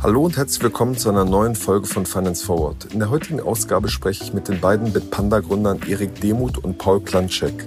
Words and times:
Hallo 0.00 0.24
und 0.24 0.36
herzlich 0.36 0.62
willkommen 0.62 0.96
zu 0.96 1.08
einer 1.08 1.24
neuen 1.24 1.56
Folge 1.56 1.88
von 1.88 2.06
Finance 2.06 2.46
Forward. 2.46 2.86
In 2.92 3.00
der 3.00 3.10
heutigen 3.10 3.40
Ausgabe 3.40 3.88
spreche 3.88 4.22
ich 4.22 4.32
mit 4.32 4.46
den 4.46 4.60
beiden 4.60 4.92
Bitpanda-Gründern 4.92 5.80
Erik 5.88 6.20
Demuth 6.20 6.56
und 6.58 6.78
Paul 6.78 7.00
Klanczek. 7.00 7.66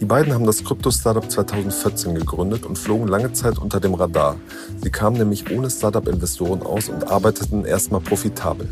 Die 0.00 0.04
beiden 0.04 0.34
haben 0.34 0.44
das 0.44 0.64
Krypto-Startup 0.64 1.30
2014 1.30 2.16
gegründet 2.16 2.66
und 2.66 2.76
flogen 2.76 3.06
lange 3.06 3.32
Zeit 3.32 3.58
unter 3.58 3.78
dem 3.78 3.94
Radar. 3.94 4.34
Sie 4.82 4.90
kamen 4.90 5.18
nämlich 5.18 5.52
ohne 5.52 5.70
Startup-Investoren 5.70 6.62
aus 6.62 6.88
und 6.88 7.12
arbeiteten 7.12 7.64
erstmal 7.64 8.00
profitabel. 8.00 8.68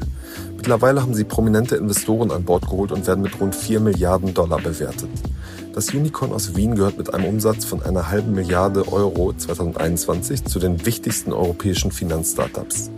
Mittlerweile 0.56 1.00
haben 1.00 1.14
sie 1.14 1.22
prominente 1.22 1.76
Investoren 1.76 2.32
an 2.32 2.42
Bord 2.42 2.64
geholt 2.64 2.90
und 2.90 3.06
werden 3.06 3.22
mit 3.22 3.40
rund 3.40 3.54
4 3.54 3.78
Milliarden 3.78 4.34
Dollar 4.34 4.58
bewertet. 4.58 5.10
Das 5.76 5.92
Unicorn 5.92 6.32
aus 6.32 6.56
Wien 6.56 6.74
gehört 6.74 6.96
mit 6.96 7.12
einem 7.12 7.26
Umsatz 7.26 7.66
von 7.66 7.82
einer 7.82 8.08
halben 8.08 8.32
Milliarde 8.32 8.90
Euro 8.90 9.34
2021 9.34 10.46
zu 10.46 10.58
den 10.58 10.86
wichtigsten 10.86 11.34
europäischen 11.34 11.92
Finanzstartups. 11.92 12.90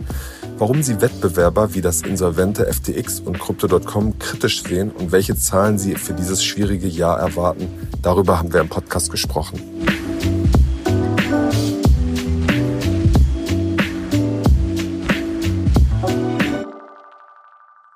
Warum 0.57 0.81
sie 0.81 1.01
Wettbewerber 1.01 1.73
wie 1.73 1.81
das 1.81 2.03
insolvente 2.03 2.71
FTX 2.71 3.19
und 3.19 3.37
Crypto.com 3.37 4.17
kritisch 4.17 4.63
sehen 4.63 4.91
und 4.91 5.11
welche 5.11 5.35
Zahlen 5.35 5.77
sie 5.77 5.95
für 5.95 6.13
dieses 6.13 6.41
schwierige 6.41 6.87
Jahr 6.87 7.19
erwarten, 7.19 7.67
darüber 8.01 8.39
haben 8.39 8.53
wir 8.53 8.61
im 8.61 8.69
Podcast 8.69 9.11
gesprochen. 9.11 9.59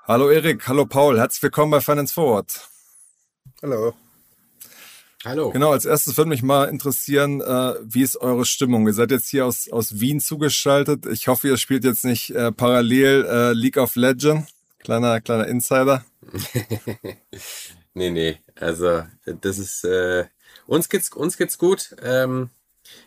Hallo 0.05 0.29
Erik, 0.29 0.67
hallo 0.67 0.85
Paul, 0.85 1.17
herzlich 1.17 1.43
willkommen 1.43 1.71
bei 1.71 1.79
Finance 1.79 2.13
Forward. 2.13 2.67
Hallo. 3.61 3.93
Hallo. 5.25 5.51
Genau, 5.51 5.71
als 5.71 5.85
erstes 5.85 6.17
würde 6.17 6.29
mich 6.29 6.43
mal 6.43 6.65
interessieren, 6.65 7.39
äh, 7.39 7.75
wie 7.81 8.01
ist 8.01 8.17
eure 8.17 8.43
Stimmung? 8.43 8.85
Ihr 8.87 8.93
seid 8.93 9.09
jetzt 9.09 9.29
hier 9.29 9.45
aus, 9.45 9.69
aus 9.69 10.01
Wien 10.01 10.19
zugeschaltet. 10.19 11.05
Ich 11.05 11.29
hoffe, 11.29 11.47
ihr 11.47 11.55
spielt 11.55 11.85
jetzt 11.85 12.03
nicht 12.03 12.31
äh, 12.31 12.51
parallel 12.51 13.25
äh, 13.25 13.53
League 13.53 13.77
of 13.77 13.95
Legends. 13.95 14.51
Kleiner, 14.79 15.21
kleiner 15.21 15.47
Insider. 15.47 16.03
nee, 17.93 18.09
nee. 18.09 18.37
Also, 18.59 19.03
das 19.25 19.59
ist, 19.59 19.85
äh, 19.85 20.25
uns 20.67 20.89
geht's, 20.89 21.09
uns 21.09 21.37
geht's 21.37 21.57
gut. 21.57 21.95
Ähm, 22.03 22.49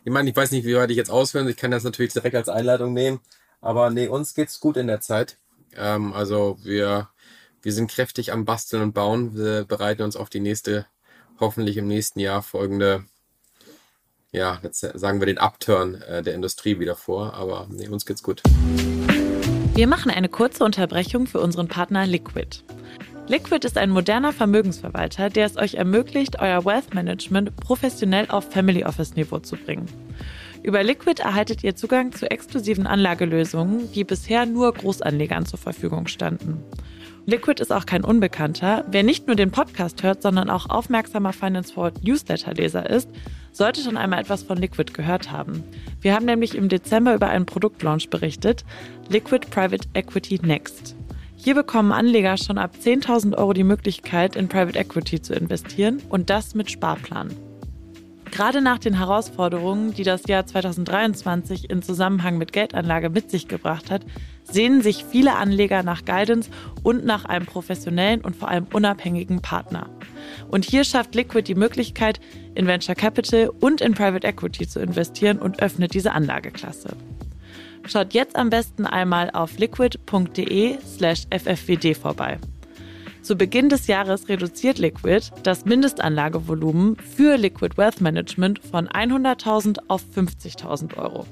ich 0.03 0.11
meine, 0.11 0.31
ich 0.31 0.37
weiß 0.37 0.53
nicht, 0.53 0.65
wie 0.65 0.75
weit 0.75 0.91
ich 0.91 0.97
jetzt 0.97 1.11
ausführen. 1.11 1.47
Ich 1.49 1.59
kann 1.59 1.71
das 1.71 1.85
natürlich 1.85 2.15
direkt 2.15 2.35
als 2.35 2.49
Einleitung 2.49 2.95
nehmen. 2.95 3.21
Aber 3.61 3.91
nee, 3.91 4.09
uns 4.09 4.33
geht's 4.33 4.59
gut 4.59 4.79
in 4.79 4.87
der 4.87 5.03
Zeit. 5.03 5.37
Ähm, 5.77 6.15
also, 6.15 6.57
wir, 6.63 7.11
wir 7.61 7.73
sind 7.75 7.91
kräftig 7.91 8.33
am 8.33 8.47
Basteln 8.47 8.83
und 8.83 8.95
Bauen. 8.95 9.37
Wir 9.37 9.67
bereiten 9.67 10.01
uns 10.01 10.17
auf 10.17 10.31
die 10.31 10.41
nächste 10.41 10.87
hoffentlich 11.41 11.77
im 11.77 11.87
nächsten 11.87 12.21
Jahr 12.21 12.43
folgende, 12.43 13.05
ja, 14.33 14.59
jetzt 14.63 14.81
sagen 14.81 15.21
wir 15.21 15.27
den 15.27 15.39
Upturn 15.39 16.03
äh, 16.03 16.23
der 16.23 16.35
Industrie 16.35 16.79
wieder 16.79 16.97
vor. 16.97 17.35
Aber 17.35 17.67
nee, 17.71 17.89
uns 17.89 18.07
geht's 18.07 18.23
gut. 18.23 18.43
Wir 19.75 19.87
machen 19.87 20.11
eine 20.11 20.29
kurze 20.29 20.65
Unterbrechung 20.65 21.27
für 21.27 21.41
unseren 21.41 21.69
Partner 21.69 22.07
Liquid. 22.07 22.63
Liquid 23.29 23.67
ist 23.67 23.77
ein 23.77 23.91
moderner 23.91 24.33
Vermögensverwalter, 24.33 25.31
der 25.31 25.47
es 25.47 25.57
euch 25.57 25.75
ermöglicht, 25.75 26.39
euer 26.39 26.65
Wealth 26.65 26.95
Management 26.95 27.57
professionell 27.57 28.27
auf 28.29 28.51
Family 28.51 28.85
Office 28.85 29.17
Niveau 29.17 29.41
zu 29.41 29.57
bringen. 29.57 29.87
Über 30.63 30.83
Liquid 30.83 31.21
erhaltet 31.21 31.63
ihr 31.63 31.77
Zugang 31.77 32.13
zu 32.13 32.31
exklusiven 32.31 32.87
Anlagelösungen, 32.87 33.91
die 33.93 34.05
bisher 34.05 34.47
nur 34.47 34.73
Großanlegern 34.73 35.45
zur 35.45 35.59
Verfügung 35.59 36.07
standen. 36.07 36.63
Liquid 37.29 37.61
ist 37.61 37.73
auch 37.73 37.87
kein 37.87 38.05
Unbekannter. 38.05 38.85
Wer 38.89 39.03
nicht 39.03 39.27
nur 39.27 39.35
den 39.35 39.51
Podcast 39.51 40.05
hört, 40.05 40.23
sondern 40.23 40.49
auch 40.49 40.71
aufmerksamer 40.71 41.33
Finance 41.33 41.75
Forward 41.75 42.05
Newsletter-Leser 42.05 42.89
ist, 42.89 43.09
sollte 43.51 43.81
schon 43.81 43.97
einmal 43.97 44.21
etwas 44.21 44.45
von 44.45 44.57
Liquid 44.57 44.93
gehört 44.93 45.33
haben. 45.33 45.65
Wir 46.01 46.15
haben 46.15 46.25
nämlich 46.25 46.55
im 46.55 46.69
Dezember 46.69 47.17
über 47.17 47.29
einen 47.29 47.45
Produktlaunch 47.45 48.11
berichtet, 48.11 48.65
Liquid 49.09 49.49
Private 49.51 49.89
Equity 49.95 50.39
Next. 50.41 50.95
Hier 51.35 51.57
bekommen 51.57 51.91
Anleger 51.91 52.37
schon 52.37 52.59
ab 52.59 52.77
10.000 52.81 53.37
Euro 53.37 53.53
die 53.55 53.65
Möglichkeit, 53.65 54.37
in 54.37 54.49
Private 54.49 54.79
Equity 54.79 55.21
zu 55.21 55.35
investieren 55.35 56.01
und 56.09 56.31
das 56.31 56.55
mit 56.55 56.71
Sparplan. 56.71 57.35
Gerade 58.31 58.61
nach 58.61 58.79
den 58.79 58.99
Herausforderungen, 58.99 59.95
die 59.95 60.03
das 60.05 60.29
Jahr 60.29 60.47
2023 60.47 61.71
in 61.71 61.83
Zusammenhang 61.83 62.39
mit 62.39 62.53
Geldanlage 62.53 63.11
mit 63.11 63.31
sich 63.31 63.49
gebracht 63.49 63.91
hat, 63.91 64.03
sehnen 64.51 64.83
sich 64.83 65.05
viele 65.05 65.37
Anleger 65.37 65.83
nach 65.83 66.05
Guidance 66.05 66.51
und 66.83 67.05
nach 67.05 67.25
einem 67.25 67.47
professionellen 67.47 68.21
und 68.21 68.37
vor 68.37 68.49
allem 68.49 68.67
unabhängigen 68.73 69.43
Partner. 69.43 69.89
Und 70.49 70.65
hier 70.65 70.85
schafft 70.85 71.15
Liquid 71.15 71.43
die 71.43 71.55
Möglichkeit, 71.55 72.21
in 72.55 72.67
Venture 72.67 72.95
Capital 72.95 73.51
und 73.61 73.81
in 73.81 73.95
Private 73.95 74.27
Equity 74.27 74.67
zu 74.67 74.81
investieren 74.81 75.39
und 75.39 75.61
öffnet 75.61 75.95
diese 75.95 76.13
Anlageklasse. 76.13 76.97
Schaut 77.87 78.15
jetzt 78.15 78.37
am 78.37 78.51
besten 78.51 78.85
einmal 78.85 79.31
auf 79.31 79.59
liquid.de 79.59 80.79
slash 80.85 81.25
ffwd 81.31 81.95
vorbei. 81.95 82.39
Zu 83.23 83.37
Beginn 83.37 83.69
des 83.69 83.89
Jahres 83.89 84.29
reduziert 84.29 84.79
Liquid 84.79 85.33
das 85.43 85.65
Mindestanlagevolumen 85.65 86.97
für 86.97 87.37
Liquid 87.37 87.77
Wealth 87.77 88.01
Management 88.01 88.61
von 88.61 88.89
100.000 88.89 89.79
auf 89.89 90.05
50.000 90.15 90.97
Euro. 90.97 91.27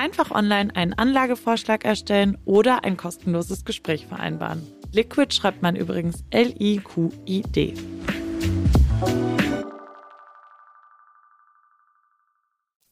Einfach 0.00 0.30
online 0.30 0.74
einen 0.74 0.94
Anlagevorschlag 0.94 1.84
erstellen 1.84 2.38
oder 2.46 2.84
ein 2.84 2.96
kostenloses 2.96 3.66
Gespräch 3.66 4.06
vereinbaren. 4.06 4.66
Liquid 4.92 5.30
schreibt 5.34 5.60
man 5.60 5.76
übrigens 5.76 6.24
L-I-Q-I-D. 6.30 7.74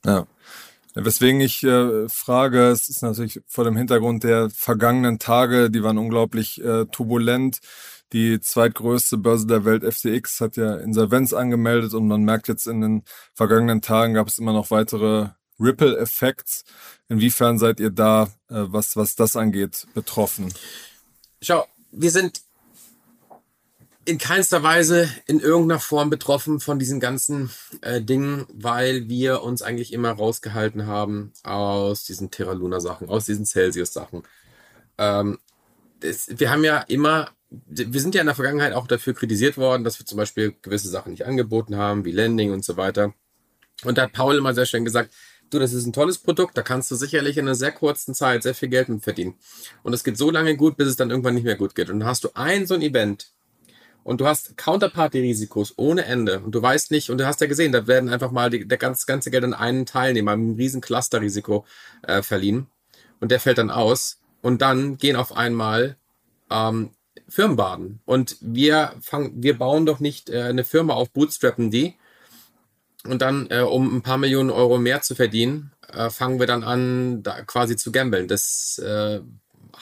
Ja. 0.05 0.27
Weswegen 0.95 1.41
ich 1.41 1.63
äh, 1.63 2.11
frage, 2.11 2.67
es 2.67 2.91
ist 2.91 3.01
natürlich 3.01 3.41
vor 3.47 3.65
dem 3.65 3.79
Hintergrund 3.79 4.23
der 4.23 4.51
vergangenen 4.51 5.19
Tage, 5.19 5.71
die 5.71 5.83
waren 5.83 5.97
unglaublich 5.97 6.63
äh, 6.63 6.85
turbulent. 6.93 7.61
Die 8.13 8.39
zweitgrößte 8.39 9.17
Börse 9.17 9.47
der 9.47 9.65
Welt, 9.65 9.83
FCX, 9.83 10.43
hat 10.43 10.59
ja 10.59 10.77
Insolvenz 10.77 11.33
angemeldet 11.33 11.95
und 11.95 12.07
man 12.07 12.23
merkt 12.25 12.49
jetzt 12.49 12.67
in 12.67 12.83
den 12.83 13.03
vergangenen 13.33 13.81
Tagen 13.81 14.13
gab 14.13 14.29
es 14.29 14.39
immer 14.39 14.53
noch 14.53 14.71
weitere 14.71 15.31
Ripple-Effekts. 15.61 16.65
Inwiefern 17.09 17.59
seid 17.59 17.81
ihr 17.81 17.91
da, 17.91 18.25
äh, 18.49 18.67
was, 18.69 18.97
was 18.97 19.17
das 19.17 19.37
angeht, 19.37 19.87
betroffen? 19.95 20.53
Schau, 21.41 21.67
wir 21.91 22.11
sind 22.11 22.43
in 24.09 24.19
keinster 24.19 24.63
Weise 24.63 25.09
in 25.27 25.39
irgendeiner 25.39 25.81
Form 25.81 26.09
betroffen 26.09 26.61
von 26.61 26.79
diesen 26.79 26.99
ganzen 26.99 27.51
äh, 27.83 28.01
Dingen, 28.01 28.47
weil 28.53 29.09
wir 29.09 29.43
uns 29.43 29.61
eigentlich 29.61 29.93
immer 29.93 30.13
rausgehalten 30.13 30.87
haben 30.87 31.33
aus 31.43 32.05
diesen 32.05 32.31
Terra 32.31 32.53
Luna 32.53 32.81
Sachen, 32.81 33.11
aus 33.11 33.27
diesen 33.27 33.45
Celsius 33.45 33.93
Sachen. 33.93 34.23
Ähm, 34.97 35.39
das, 36.01 36.29
wir 36.31 36.51
haben 36.51 36.65
ja 36.65 36.79
immer, 36.89 37.31
wir 37.51 38.01
sind 38.01 38.15
ja 38.15 38.23
in 38.23 38.27
der 38.29 38.35
Vergangenheit 38.35 38.73
auch 38.73 38.87
dafür 38.87 39.13
kritisiert 39.15 39.59
worden, 39.59 39.85
dass 39.85 39.99
wir 39.99 40.07
zum 40.07 40.17
Beispiel 40.17 40.55
gewisse 40.63 40.89
Sachen 40.89 41.11
nicht 41.11 41.27
angeboten 41.27 41.77
haben, 41.77 42.07
wie 42.07 42.13
Landing 42.13 42.53
und 42.53 42.65
so 42.65 42.79
weiter. 42.79 43.13
Und 43.85 43.99
da 43.99 44.03
hat 44.03 44.13
Paul 44.13 44.37
immer 44.37 44.55
sehr 44.55 44.67
schön 44.67 44.87
gesagt, 44.87 45.15
du, 45.51 45.59
das 45.59 45.73
ist 45.73 45.87
ein 45.87 45.93
tolles 45.93 46.19
Produkt, 46.19 46.57
da 46.57 46.63
kannst 46.63 46.91
du 46.91 46.95
sicherlich 46.95 47.37
in 47.39 47.47
einer 47.47 47.55
sehr 47.55 47.73
kurzen 47.73 48.15
Zeit 48.15 48.43
sehr 48.43 48.55
viel 48.55 48.69
Geld 48.69 48.89
mit 48.89 49.03
verdienen. 49.03 49.35
Und 49.83 49.93
es 49.93 50.05
geht 50.05 50.17
so 50.19 50.31
lange 50.31 50.57
gut, 50.57 50.77
bis 50.77 50.89
es 50.89 50.97
dann 50.97 51.11
irgendwann 51.11 51.35
nicht 51.35 51.45
mehr 51.45 51.57
gut 51.57 51.75
geht. 51.75 51.91
Und 51.91 52.01
dann 52.01 52.09
hast 52.09 52.25
du 52.25 52.31
ein 52.35 52.67
so 52.67 52.75
ein 52.75 52.83
Event 52.83 53.33
und 54.05 54.21
du 54.21 54.27
hast 54.27 54.57
Counterparty-Risikos 54.57 55.75
ohne 55.77 56.05
Ende 56.05 56.41
und 56.41 56.55
du 56.55 56.63
weißt 56.63 56.91
nicht, 56.91 57.11
und 57.11 57.19
du 57.19 57.27
hast 57.27 57.41
ja 57.41 57.47
gesehen, 57.47 57.73
da 57.73 57.87
werden 57.87 58.09
einfach 58.09 58.31
mal 58.31 58.51
die, 58.51 58.67
der 58.67 58.79
ganz, 58.79 59.07
ganze 59.07 59.31
Geld 59.31 59.45
an 59.45 59.55
einen 59.55 59.87
Teilnehmer 59.87 60.37
mit 60.37 60.47
einem 60.47 60.57
riesen 60.57 60.81
Cluster-Risiko 60.81 61.67
äh, 62.03 62.23
verliehen 62.23 62.69
und 63.21 63.31
der 63.31 63.41
fällt 63.41 63.59
dann 63.59 63.71
aus 63.71 64.21
und 64.41 64.63
dann 64.63 64.97
gehen 64.97 65.17
auf 65.17 65.37
einmal 65.37 65.97
ähm, 66.51 66.91
Firmen 67.29 67.57
baden. 67.57 68.01
Und 68.07 68.37
wir 68.41 68.95
fangen, 69.01 69.43
wir 69.43 69.59
bauen 69.59 69.85
doch 69.85 70.01
nicht 70.01 70.31
äh, 70.31 70.43
eine 70.43 70.65
Firma 70.65 70.95
auf, 70.95 71.11
bootstrappen 71.11 71.71
die, 71.71 71.95
und 73.07 73.23
dann, 73.23 73.49
äh, 73.51 73.61
um 73.61 73.97
ein 73.97 74.03
paar 74.03 74.19
Millionen 74.19 74.51
Euro 74.51 74.79
mehr 74.79 75.03
zu 75.03 75.15
verdienen, 75.15 75.73
äh, 75.93 76.11
fangen 76.11 76.41
wir 76.41 76.47
dann 76.47 76.65
an, 76.65 77.23
da 77.23 77.43
quasi 77.43 77.77
zu 77.77 77.93
gambeln. 77.93 78.29
Das 78.29 78.79
äh, 78.79 79.21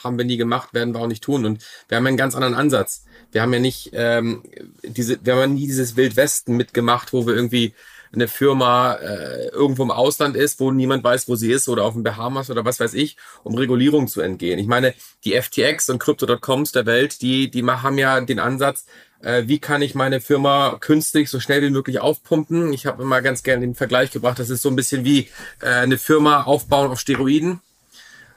haben 0.03 0.17
wir 0.17 0.25
nie 0.25 0.37
gemacht, 0.37 0.73
werden 0.73 0.93
wir 0.93 1.01
auch 1.01 1.07
nicht 1.07 1.23
tun. 1.23 1.45
Und 1.45 1.63
wir 1.87 1.97
haben 1.97 2.07
einen 2.07 2.17
ganz 2.17 2.35
anderen 2.35 2.53
Ansatz. 2.53 3.05
Wir 3.31 3.41
haben 3.41 3.53
ja 3.53 3.59
nicht 3.59 3.91
ähm, 3.93 4.43
diese, 4.83 5.19
wir 5.23 5.35
haben 5.35 5.55
nie 5.55 5.67
dieses 5.67 5.95
Wildwesten 5.95 6.55
mitgemacht, 6.55 7.11
wo 7.13 7.25
wir 7.25 7.35
irgendwie 7.35 7.73
eine 8.13 8.27
Firma 8.27 8.93
äh, 8.93 9.47
irgendwo 9.49 9.83
im 9.83 9.91
Ausland 9.91 10.37
ist, 10.37 10.59
wo 10.59 10.71
niemand 10.71 11.03
weiß, 11.03 11.27
wo 11.27 11.35
sie 11.35 11.51
ist, 11.51 11.67
oder 11.67 11.83
auf 11.83 11.93
den 11.93 12.03
Bahamas 12.03 12.49
oder 12.49 12.63
was 12.63 12.79
weiß 12.79 12.93
ich, 12.93 13.17
um 13.43 13.55
Regulierung 13.55 14.07
zu 14.07 14.21
entgehen. 14.21 14.59
Ich 14.59 14.67
meine, 14.67 14.93
die 15.25 15.39
FTX 15.39 15.89
und 15.89 15.99
Crypto.coms 15.99 16.71
der 16.71 16.85
Welt, 16.85 17.21
die, 17.21 17.51
die 17.51 17.65
haben 17.65 17.97
ja 17.97 18.21
den 18.21 18.39
Ansatz, 18.39 18.85
wie 19.21 19.59
kann 19.59 19.81
ich 19.81 19.95
meine 19.95 20.21
Firma 20.21 20.77
künstlich 20.79 21.29
so 21.29 21.39
schnell 21.39 21.61
wie 21.61 21.69
möglich 21.69 21.99
aufpumpen. 21.99 22.71
Ich 22.73 22.85
habe 22.85 23.01
immer 23.01 23.21
ganz 23.21 23.43
gerne 23.43 23.61
den 23.61 23.75
Vergleich 23.75 24.11
gebracht, 24.11 24.39
das 24.39 24.49
ist 24.49 24.61
so 24.61 24.69
ein 24.69 24.75
bisschen 24.75 25.03
wie 25.05 25.27
äh, 25.61 25.67
eine 25.67 25.97
Firma 25.97 26.43
aufbauen 26.43 26.91
auf 26.91 26.99
Steroiden. 26.99 27.61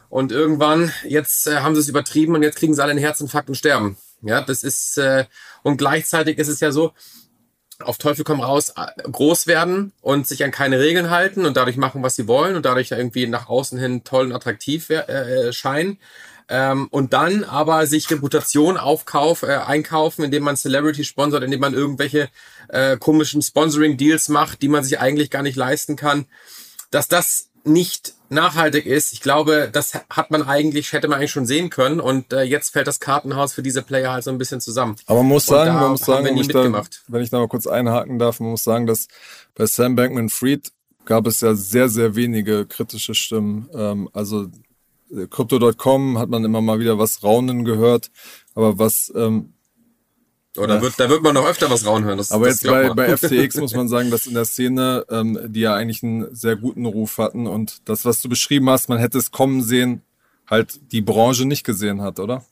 Und 0.09 0.32
irgendwann, 0.32 0.93
jetzt 1.05 1.47
äh, 1.47 1.59
haben 1.59 1.75
sie 1.75 1.81
es 1.81 1.88
übertrieben 1.88 2.35
und 2.35 2.43
jetzt 2.43 2.59
kriegen 2.59 2.75
sie 2.75 2.82
alle 2.82 2.91
einen 2.91 3.00
Herzinfarkt 3.00 3.49
und 3.49 3.55
sterben. 3.55 3.97
Ja, 4.23 4.41
das 4.43 4.65
ist, 4.65 4.99
äh, 4.99 5.27
und 5.62 5.77
gleichzeitig 5.77 6.38
ist 6.38 6.49
es 6.49 6.61
ja 6.61 6.73
so, 6.73 6.93
auf 7.79 7.97
Teufel 7.97 8.25
komm 8.25 8.41
raus 8.41 8.75
äh, 8.76 9.09
groß 9.11 9.47
werden 9.47 9.93
und 10.00 10.26
sich 10.26 10.44
an 10.44 10.50
keine 10.50 10.81
Regeln 10.81 11.11
halten 11.11 11.47
und 11.47 11.56
dadurch 11.56 11.76
machen, 11.76 12.03
was 12.03 12.17
sie 12.17 12.26
wollen 12.26 12.56
und 12.56 12.67
dadurch 12.67 12.91
irgendwie 12.91 13.26
nach 13.26 13.49
außen 13.49 13.79
hin 13.79 14.05
toll 14.05 14.26
und 14.26 14.33
attraktiv 14.33 14.91
äh, 14.91 15.53
scheinen. 15.53 15.99
Ähm, 16.50 16.88
und 16.91 17.12
dann 17.12 17.44
aber 17.44 17.87
sich 17.87 18.11
Reputation 18.11 18.76
aufkauf, 18.76 19.44
äh, 19.44 19.55
einkaufen, 19.55 20.25
indem 20.25 20.43
man 20.43 20.56
Celebrity 20.56 21.05
sponsort, 21.05 21.44
indem 21.44 21.61
man 21.61 21.75
irgendwelche 21.75 22.29
äh, 22.69 22.97
komischen 22.97 23.41
Sponsoring-Deals 23.41 24.29
macht, 24.29 24.61
die 24.61 24.69
man 24.69 24.82
sich 24.82 24.99
eigentlich 24.99 25.31
gar 25.31 25.43
nicht 25.43 25.56
leisten 25.56 25.94
kann. 25.94 26.26
Dass 26.91 27.06
das 27.06 27.50
nicht 27.62 28.14
nachhaltig 28.31 28.87
ist, 28.87 29.12
ich 29.12 29.20
glaube, 29.20 29.69
das 29.73 29.94
hat 30.08 30.31
man 30.32 30.43
eigentlich, 30.43 30.93
hätte 30.93 31.06
man 31.06 31.19
eigentlich 31.19 31.31
schon 31.31 31.47
sehen 31.47 31.70
können. 31.70 32.00
Und 32.00 32.32
äh, 32.32 32.43
jetzt 32.43 32.70
fällt 32.70 32.88
das 32.88 32.99
Kartenhaus 32.99 33.52
für 33.52 33.62
diese 33.62 33.82
Player 33.82 34.12
halt 34.12 34.25
so 34.25 34.31
ein 34.31 34.38
bisschen 34.38 34.61
zusammen. 34.61 34.97
Aber 35.06 35.20
man 35.20 35.29
muss 35.29 35.47
sagen, 35.47 35.75
man 35.75 35.93
muss 35.93 36.00
sagen, 36.00 36.37
ich 36.37 36.49
da, 36.49 36.85
wenn 37.08 37.23
ich 37.23 37.31
da 37.31 37.38
mal 37.38 37.49
kurz 37.49 37.69
einhaken 37.69 38.19
darf, 38.19 38.41
man 38.41 38.50
muss 38.50 38.64
sagen, 38.64 38.87
dass 38.87 39.06
bei 39.55 39.67
Sam 39.67 39.94
Bankman 39.94 40.31
Fried 40.31 40.73
gab 41.05 41.26
es 41.26 41.41
ja 41.43 41.55
sehr, 41.55 41.88
sehr 41.88 42.17
wenige 42.17 42.67
kritische 42.67 43.14
Stimmen. 43.14 43.69
Ähm, 43.73 44.08
also 44.12 44.49
Crypto.com 45.31 46.19
hat 46.19 46.29
man 46.29 46.45
immer 46.45 46.61
mal 46.61 46.79
wieder 46.79 46.99
was 46.99 47.23
Raunen 47.23 47.65
gehört, 47.65 48.11
aber 48.55 48.79
was 48.79 49.12
ähm, 49.17 49.55
oder 50.57 50.77
ja. 50.77 50.83
wird, 50.83 50.99
da 50.99 51.09
wird 51.09 51.23
man 51.23 51.35
noch 51.35 51.47
öfter 51.47 51.71
was 51.71 51.87
rauen 51.87 52.05
hören. 52.05 52.19
Das, 52.19 52.33
Aber 52.33 52.47
das 52.47 52.62
jetzt 52.62 52.71
bei, 52.71 52.93
bei 52.93 53.17
FTX 53.17 53.57
muss 53.57 53.75
man 53.75 53.89
sagen, 53.89 54.11
dass 54.11 54.27
in 54.27 54.35
der 54.35 54.45
Szene, 54.45 55.07
ähm, 55.09 55.39
die 55.47 55.61
ja 55.61 55.75
eigentlich 55.75 56.03
einen 56.03 56.35
sehr 56.35 56.57
guten 56.57 56.87
Ruf 56.87 57.19
hatten 57.19 57.47
und 57.47 57.89
das, 57.89 58.05
was 58.05 58.21
du 58.21 58.29
beschrieben 58.29 58.69
hast, 58.69 58.89
man 58.89 58.99
hätte 58.99 59.19
es 59.19 59.31
kommen 59.31 59.62
sehen, 59.62 60.03
halt 60.49 60.81
die 60.91 61.03
Branche 61.03 61.45
nicht 61.45 61.65
gesehen 61.65 62.03
hat, 62.03 62.19
oder? 62.19 62.45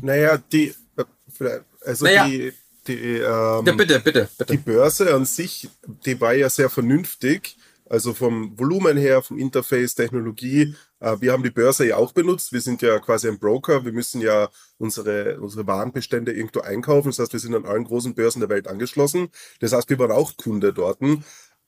Naja, 0.00 0.38
die, 0.52 0.74
äh, 0.96 1.60
also 1.84 2.04
naja. 2.04 2.26
die, 2.28 2.52
die, 2.86 2.94
ähm, 2.94 3.22
ja, 3.24 3.60
bitte, 3.60 4.00
bitte, 4.00 4.28
bitte. 4.38 4.52
Die 4.52 4.58
Börse 4.58 5.12
an 5.12 5.24
sich, 5.24 5.68
die 6.06 6.20
war 6.20 6.34
ja 6.34 6.48
sehr 6.48 6.70
vernünftig. 6.70 7.56
Also 7.88 8.14
vom 8.14 8.58
Volumen 8.58 8.96
her, 8.96 9.22
vom 9.22 9.38
Interface, 9.38 9.94
Technologie. 9.94 10.74
Äh, 11.02 11.20
wir 11.20 11.32
haben 11.32 11.42
die 11.42 11.50
Börse 11.50 11.86
ja 11.86 11.96
auch 11.96 12.12
benutzt. 12.12 12.52
Wir 12.52 12.60
sind 12.60 12.80
ja 12.80 12.98
quasi 13.00 13.28
ein 13.28 13.38
Broker. 13.38 13.84
Wir 13.84 13.92
müssen 13.92 14.20
ja 14.20 14.48
unsere, 14.78 15.40
unsere 15.40 15.66
Warenbestände 15.66 16.32
irgendwo 16.32 16.60
einkaufen. 16.60 17.08
Das 17.08 17.18
heißt, 17.18 17.32
wir 17.32 17.40
sind 17.40 17.54
an 17.54 17.66
allen 17.66 17.84
großen 17.84 18.14
Börsen 18.14 18.40
der 18.40 18.48
Welt 18.48 18.68
angeschlossen. 18.68 19.28
Das 19.60 19.72
heißt, 19.72 19.90
wir 19.90 19.98
waren 19.98 20.12
auch 20.12 20.36
Kunde 20.36 20.72
dort. 20.72 21.00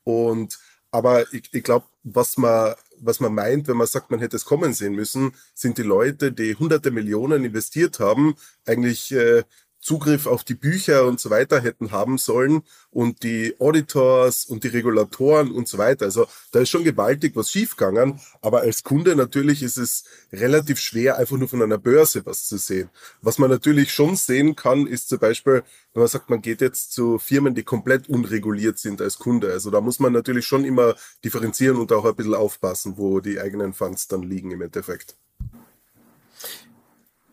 Und 0.04 0.58
aber 0.90 1.32
ich, 1.32 1.48
ich 1.52 1.64
glaube, 1.64 1.86
was 2.04 2.36
man, 2.36 2.74
was 3.00 3.18
man 3.18 3.34
meint, 3.34 3.66
wenn 3.66 3.76
man 3.76 3.88
sagt, 3.88 4.12
man 4.12 4.20
hätte 4.20 4.36
es 4.36 4.44
kommen 4.44 4.72
sehen 4.74 4.94
müssen, 4.94 5.34
sind 5.52 5.76
die 5.76 5.82
Leute, 5.82 6.30
die 6.30 6.54
hunderte 6.54 6.92
Millionen 6.92 7.44
investiert 7.44 7.98
haben, 7.98 8.36
eigentlich 8.64 9.10
äh, 9.10 9.42
Zugriff 9.84 10.26
auf 10.26 10.44
die 10.44 10.54
Bücher 10.54 11.04
und 11.06 11.20
so 11.20 11.28
weiter 11.28 11.60
hätten 11.60 11.90
haben 11.90 12.16
sollen 12.16 12.62
und 12.90 13.22
die 13.22 13.54
Auditors 13.60 14.46
und 14.46 14.64
die 14.64 14.68
Regulatoren 14.68 15.52
und 15.52 15.68
so 15.68 15.76
weiter. 15.76 16.06
Also 16.06 16.26
da 16.52 16.60
ist 16.60 16.70
schon 16.70 16.84
gewaltig 16.84 17.36
was 17.36 17.50
schiefgegangen, 17.50 18.18
aber 18.40 18.62
als 18.62 18.82
Kunde 18.82 19.14
natürlich 19.14 19.62
ist 19.62 19.76
es 19.76 20.04
relativ 20.32 20.78
schwer, 20.78 21.18
einfach 21.18 21.36
nur 21.36 21.48
von 21.48 21.62
einer 21.62 21.76
Börse 21.76 22.24
was 22.24 22.48
zu 22.48 22.56
sehen. 22.56 22.88
Was 23.20 23.36
man 23.36 23.50
natürlich 23.50 23.92
schon 23.92 24.16
sehen 24.16 24.56
kann, 24.56 24.86
ist 24.86 25.10
zum 25.10 25.18
Beispiel, 25.18 25.62
wenn 25.92 26.00
man 26.00 26.08
sagt, 26.08 26.30
man 26.30 26.40
geht 26.40 26.62
jetzt 26.62 26.92
zu 26.92 27.18
Firmen, 27.18 27.54
die 27.54 27.62
komplett 27.62 28.08
unreguliert 28.08 28.78
sind 28.78 29.02
als 29.02 29.18
Kunde. 29.18 29.52
Also 29.52 29.70
da 29.70 29.82
muss 29.82 30.00
man 30.00 30.14
natürlich 30.14 30.46
schon 30.46 30.64
immer 30.64 30.94
differenzieren 31.22 31.76
und 31.76 31.92
auch 31.92 32.06
ein 32.06 32.16
bisschen 32.16 32.34
aufpassen, 32.34 32.94
wo 32.96 33.20
die 33.20 33.38
eigenen 33.38 33.74
Funds 33.74 34.08
dann 34.08 34.22
liegen 34.22 34.50
im 34.50 34.62
Endeffekt. 34.62 35.16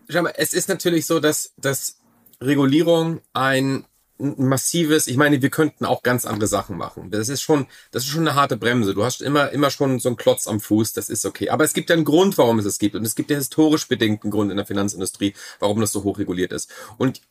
Schau 0.09 0.23
mal, 0.23 0.33
es 0.35 0.53
ist 0.53 0.67
natürlich 0.67 1.05
so, 1.05 1.21
dass, 1.21 1.53
dass 1.55 2.00
Regulierung 2.41 3.21
ein 3.33 3.85
massives, 4.21 5.07
ich 5.07 5.17
meine, 5.17 5.41
wir 5.41 5.49
könnten 5.49 5.85
auch 5.85 6.03
ganz 6.03 6.25
andere 6.25 6.47
Sachen 6.47 6.77
machen. 6.77 7.09
Das 7.11 7.29
ist 7.29 7.41
schon, 7.41 7.65
das 7.91 8.03
ist 8.03 8.09
schon 8.09 8.27
eine 8.27 8.35
harte 8.35 8.57
Bremse. 8.57 8.93
Du 8.93 9.03
hast 9.03 9.21
immer, 9.21 9.49
immer 9.51 9.71
schon 9.71 9.99
so 9.99 10.09
einen 10.09 10.15
Klotz 10.15 10.47
am 10.47 10.59
Fuß, 10.59 10.93
das 10.93 11.09
ist 11.09 11.25
okay. 11.25 11.49
Aber 11.49 11.63
es 11.63 11.73
gibt 11.73 11.89
ja 11.89 11.95
einen 11.95 12.05
Grund, 12.05 12.37
warum 12.37 12.59
es 12.59 12.65
es 12.65 12.77
gibt. 12.77 12.95
Und 12.95 13.03
es 13.03 13.15
gibt 13.15 13.31
ja 13.31 13.37
historisch 13.37 13.87
bedingten 13.87 14.29
Grund 14.29 14.51
in 14.51 14.57
der 14.57 14.65
Finanzindustrie, 14.65 15.33
warum 15.59 15.81
das 15.81 15.91
so 15.91 16.03
hoch 16.03 16.19
reguliert 16.19 16.51
ist. 16.51 16.69
Und 16.97 17.21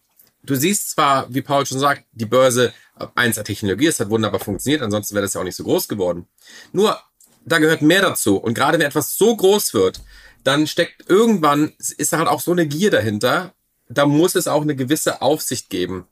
du 0.42 0.54
siehst 0.56 0.90
zwar, 0.90 1.32
wie 1.32 1.42
Paul 1.42 1.66
schon 1.66 1.78
sagt, 1.78 2.04
die 2.12 2.26
Börse, 2.26 2.72
eins 3.14 3.36
der 3.36 3.44
Technologie, 3.44 3.86
es 3.86 4.00
hat 4.00 4.10
wunderbar 4.10 4.40
funktioniert, 4.40 4.82
ansonsten 4.82 5.14
wäre 5.14 5.24
das 5.24 5.34
ja 5.34 5.40
auch 5.40 5.44
nicht 5.44 5.56
so 5.56 5.64
groß 5.64 5.88
geworden. 5.88 6.26
Nur, 6.72 6.98
da 7.44 7.58
gehört 7.58 7.82
mehr 7.82 8.02
dazu. 8.02 8.36
Und 8.36 8.54
gerade 8.54 8.78
wenn 8.78 8.86
etwas 8.86 9.16
so 9.16 9.36
groß 9.36 9.74
wird, 9.74 10.00
dann 10.44 10.66
steckt 10.66 11.08
irgendwann, 11.08 11.72
ist 11.78 12.12
da 12.12 12.18
halt 12.18 12.28
auch 12.28 12.40
so 12.40 12.52
eine 12.52 12.66
Gier 12.66 12.90
dahinter, 12.90 13.54
da 13.90 14.06
muss 14.06 14.34
es 14.34 14.48
auch 14.48 14.62
eine 14.62 14.76
gewisse 14.76 15.20
Aufsicht 15.20 15.68
geben. 15.68 16.06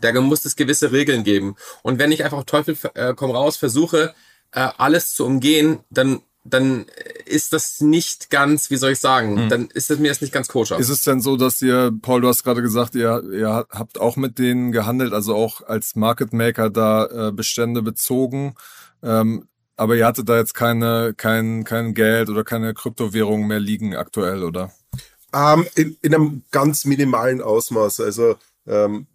Da 0.00 0.12
muss 0.20 0.44
es 0.44 0.56
gewisse 0.56 0.92
Regeln 0.92 1.24
geben. 1.24 1.56
Und 1.82 1.98
wenn 1.98 2.12
ich 2.12 2.24
einfach 2.24 2.44
Teufel 2.44 2.76
äh, 2.94 3.14
komm 3.14 3.30
raus 3.30 3.56
versuche, 3.56 4.14
äh, 4.52 4.68
alles 4.78 5.14
zu 5.14 5.24
umgehen, 5.26 5.80
dann 5.90 6.20
dann 6.44 6.86
ist 7.24 7.52
das 7.52 7.80
nicht 7.80 8.28
ganz, 8.28 8.68
wie 8.70 8.76
soll 8.76 8.90
ich 8.90 8.98
sagen, 8.98 9.42
hm. 9.42 9.48
dann 9.48 9.68
ist 9.68 9.92
es 9.92 10.00
mir 10.00 10.08
jetzt 10.08 10.22
nicht 10.22 10.34
ganz 10.34 10.48
koscher. 10.48 10.76
Ist 10.76 10.88
es 10.88 11.04
denn 11.04 11.20
so, 11.20 11.36
dass 11.36 11.62
ihr, 11.62 11.92
Paul, 12.02 12.20
du 12.20 12.26
hast 12.26 12.42
gerade 12.42 12.62
gesagt, 12.62 12.96
ihr, 12.96 13.22
ihr 13.32 13.66
habt 13.70 14.00
auch 14.00 14.16
mit 14.16 14.40
denen 14.40 14.72
gehandelt, 14.72 15.12
also 15.12 15.36
auch 15.36 15.62
als 15.62 15.94
Market 15.94 16.32
Maker 16.32 16.68
da 16.68 17.28
äh, 17.28 17.32
Bestände 17.32 17.80
bezogen, 17.82 18.54
ähm, 19.04 19.46
aber 19.76 19.94
ihr 19.94 20.04
hattet 20.04 20.28
da 20.28 20.36
jetzt 20.36 20.54
keine, 20.54 21.14
kein, 21.16 21.62
kein 21.62 21.94
Geld 21.94 22.28
oder 22.28 22.42
keine 22.42 22.74
Kryptowährung 22.74 23.46
mehr 23.46 23.60
liegen 23.60 23.94
aktuell, 23.94 24.42
oder? 24.42 24.72
Ähm, 25.34 25.66
in, 25.74 25.96
in 26.02 26.14
einem 26.14 26.42
ganz 26.50 26.84
minimalen 26.84 27.40
Ausmaß. 27.40 28.00
Also 28.00 28.36
ähm, 28.66 29.06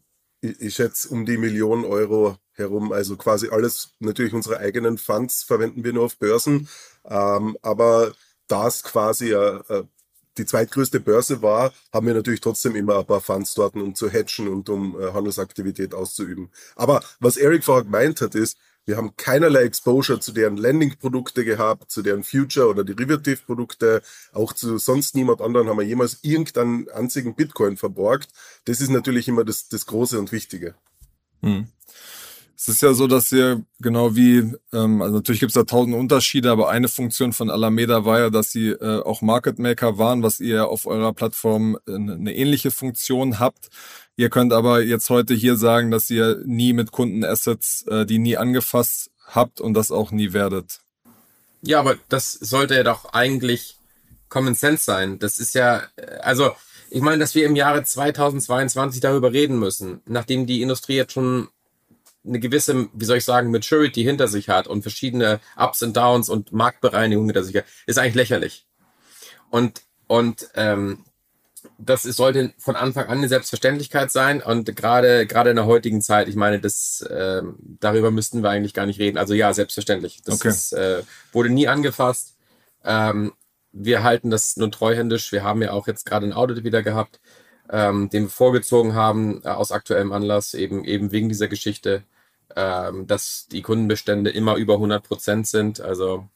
ich, 0.42 0.60
ich 0.62 0.75
schätze 0.75 1.10
um 1.10 1.25
die 1.25 1.38
Million 1.38 1.86
Euro 1.86 2.38
herum. 2.54 2.92
Also 2.92 3.16
quasi 3.18 3.50
alles, 3.50 3.96
natürlich 4.00 4.34
unsere 4.34 4.58
eigenen 4.60 4.98
Funds 4.98 5.44
verwenden 5.44 5.84
wir 5.84 5.94
nur 5.94 6.06
auf 6.06 6.18
Börsen. 6.18 6.68
Ähm, 7.06 7.58
aber 7.62 8.14
da 8.48 8.68
es 8.68 8.84
quasi 8.84 9.31
äh, 9.34 9.84
die 10.38 10.46
zweitgrößte 10.46 11.00
Börse 11.00 11.42
war, 11.42 11.74
haben 11.92 12.08
wir 12.08 12.14
natürlich 12.14 12.42
trotzdem 12.42 12.75
immer 12.75 13.00
ein 13.00 13.06
paar 13.06 13.22
Funds 13.22 13.54
dort, 13.56 13.75
um 13.75 13.96
zu 13.96 14.10
hatchen 14.10 14.48
und 14.48 14.69
um 14.69 15.00
äh, 15.00 15.12
Handelsaktivität 15.14 15.94
auszuüben. 15.94 16.52
Aber 16.75 17.02
was 17.19 17.38
Eric 17.38 17.64
vorher 17.64 17.84
gemeint 17.84 18.22
hat, 18.22 18.36
ist, 18.36 18.58
wir 18.88 18.95
haben 18.95 19.16
keinerlei 19.18 19.63
Exposure 19.63 20.22
zu 20.22 20.31
deren 20.31 20.56
Lending-Produkte 20.56 21.44
gehabt, 21.44 21.92
zu 21.92 22.01
deren 22.01 22.24
Future- 22.24 22.69
oder 22.69 22.86
Derivative-Produkte. 22.86 24.01
Auch 24.31 24.54
zu 24.54 24.78
sonst 24.78 25.13
niemand 25.13 25.42
anderen 25.42 25.68
haben 25.68 25.78
wir 25.78 25.86
jemals 25.86 26.19
irgendeinen 26.22 26.89
einzigen 26.89 27.36
Bitcoin 27.36 27.75
verborgt. 27.75 28.30
Das 28.63 28.80
ist 28.80 28.89
natürlich 28.89 29.28
immer 29.28 29.44
das, 29.44 29.68
das 29.68 29.86
Große 29.88 30.18
und 30.18 30.31
Wichtige. 30.31 30.74
Hm. 31.42 31.68
Es 32.59 32.68
ist 32.68 32.81
ja 32.81 32.94
so, 32.94 33.06
dass 33.06 33.31
ihr 33.31 33.63
genau 33.80 34.15
wie, 34.15 34.51
ähm, 34.74 35.04
also 35.04 35.18
natürlich 35.18 35.42
gibt 35.42 35.51
es 35.51 35.54
da 35.54 35.63
tausend 35.63 35.95
Unterschiede, 35.95 36.50
aber 36.50 36.69
eine 36.69 36.88
Funktion 36.88 37.31
von 37.31 37.52
Alameda 37.52 38.04
war 38.04 38.19
ja, 38.19 38.30
dass 38.31 38.52
sie 38.52 38.69
äh, 38.69 39.04
auch 39.04 39.21
Market 39.21 39.59
Maker 39.59 39.99
waren, 39.99 40.23
was 40.23 40.40
ihr 40.40 40.68
auf 40.68 40.87
eurer 40.87 41.14
Plattform 41.14 41.78
äh, 41.87 41.94
eine 41.94 42.35
ähnliche 42.35 42.71
Funktion 42.71 43.37
habt. 43.37 43.68
Ihr 44.16 44.31
könnt 44.31 44.54
aber 44.54 44.81
jetzt 44.81 45.11
heute 45.11 45.35
hier 45.35 45.56
sagen, 45.56 45.92
dass 45.92 46.09
ihr 46.09 46.42
nie 46.45 46.73
mit 46.73 46.92
Kundenassets, 46.92 47.83
äh, 47.83 48.07
die 48.07 48.18
nie 48.18 48.37
angefasst 48.37 49.11
habt 49.28 49.61
und 49.61 49.76
das 49.76 49.92
auch 49.92 50.09
nie 50.09 50.33
werdet. 50.33 50.80
Ja, 51.61 51.80
aber 51.80 51.97
das 52.09 52.31
sollte 52.31 52.73
ja 52.73 52.83
doch 52.83 53.14
eigentlich 53.14 53.78
Common 54.30 54.56
Sense 54.56 54.83
sein. 54.83 55.19
Das 55.19 55.37
ist 55.37 55.54
ja, 55.54 55.83
äh, 55.95 56.18
also 56.21 56.54
ich 56.90 57.02
meine, 57.02 57.19
dass 57.19 57.35
wir 57.35 57.45
im 57.45 57.56
Jahre 57.56 57.83
2022 57.83 58.99
darüber 58.99 59.31
reden 59.31 59.59
müssen, 59.59 60.02
nachdem 60.07 60.47
die 60.47 60.64
Industrie 60.64 60.95
jetzt 60.95 61.14
schon 61.14 61.49
eine 62.28 62.40
gewisse, 62.40 62.90
wie 62.94 63.06
soll 63.06 63.18
ich 63.18 63.26
sagen, 63.26 63.52
Maturity 63.52 64.04
hinter 64.04 64.28
sich 64.28 64.50
hat 64.50 64.68
und 64.68 64.81
verschiedene 64.81 65.40
Ups 65.56 65.81
und 65.81 65.96
Downs 65.96 66.30
und 66.30 66.52
Marktbereinigung 66.52 67.26
hinter 67.26 67.44
sich 67.44 67.56
hat, 67.56 67.66
ist 67.86 67.98
eigentlich 67.98 68.16
lächerlich. 68.16 68.66
Und, 69.50 69.81
und 70.07 70.50
ähm, 70.56 71.06
das 71.78 72.04
sollte 72.04 72.54
von 72.57 72.76
Anfang 72.76 73.07
an 73.07 73.19
eine 73.19 73.28
Selbstverständlichkeit 73.28 74.12
sein 74.12 74.42
und 74.42 74.76
gerade 74.76 75.28
gerade 75.28 75.52
in 75.52 75.56
der 75.56 75.66
heutigen 75.66 76.02
Zeit, 76.02 76.28
ich 76.28 76.36
meine, 76.36 76.60
das 76.60 77.02
äh, 77.02 77.42
darüber 77.80 78.12
müssten 78.12 78.42
wir 78.42 78.50
eigentlich 78.50 78.74
gar 78.74 78.86
nicht 78.86 79.00
reden. 79.00 79.18
Also 79.18 79.34
ja, 79.34 79.54
selbstverständlich. 79.54 80.22
Das 80.24 80.36
okay. 80.36 80.50
ist, 80.50 80.74
äh, 80.74 81.04
wurde 81.31 81.50
nie 81.50 81.68
angefasst. 81.68 82.36
Ähm, 82.84 83.34
wir 83.72 84.04
halten 84.04 84.30
das 84.30 84.57
nur 84.57 84.72
treuhändisch. 84.72 85.31
Wir 85.31 85.44
haben 85.44 85.62
ja 85.62 85.72
auch 85.72 85.88
jetzt 85.88 86.06
gerade 86.06 86.26
ein 86.26 86.34
Audit 86.34 86.64
wieder 86.64 86.81
gehabt, 86.81 87.19
ähm, 87.69 88.10
den 88.10 88.24
wir 88.24 88.30
vorgezogen 88.30 88.96
haben 88.96 89.42
äh, 89.44 89.50
aus 89.50 89.72
aktuellem 89.72 90.12
Anlass, 90.12 90.54
eben 90.54 90.84
eben 90.84 91.12
wegen 91.12 91.30
dieser 91.30 91.48
Geschichte 91.48 92.04
ähm, 92.57 93.06
dass 93.06 93.47
die 93.52 93.61
Kundenbestände 93.61 94.31
immer 94.31 94.56
über 94.56 94.73
100 94.73 95.04
Prozent 95.04 95.45
sind. 95.45 95.80
Also 95.80 96.28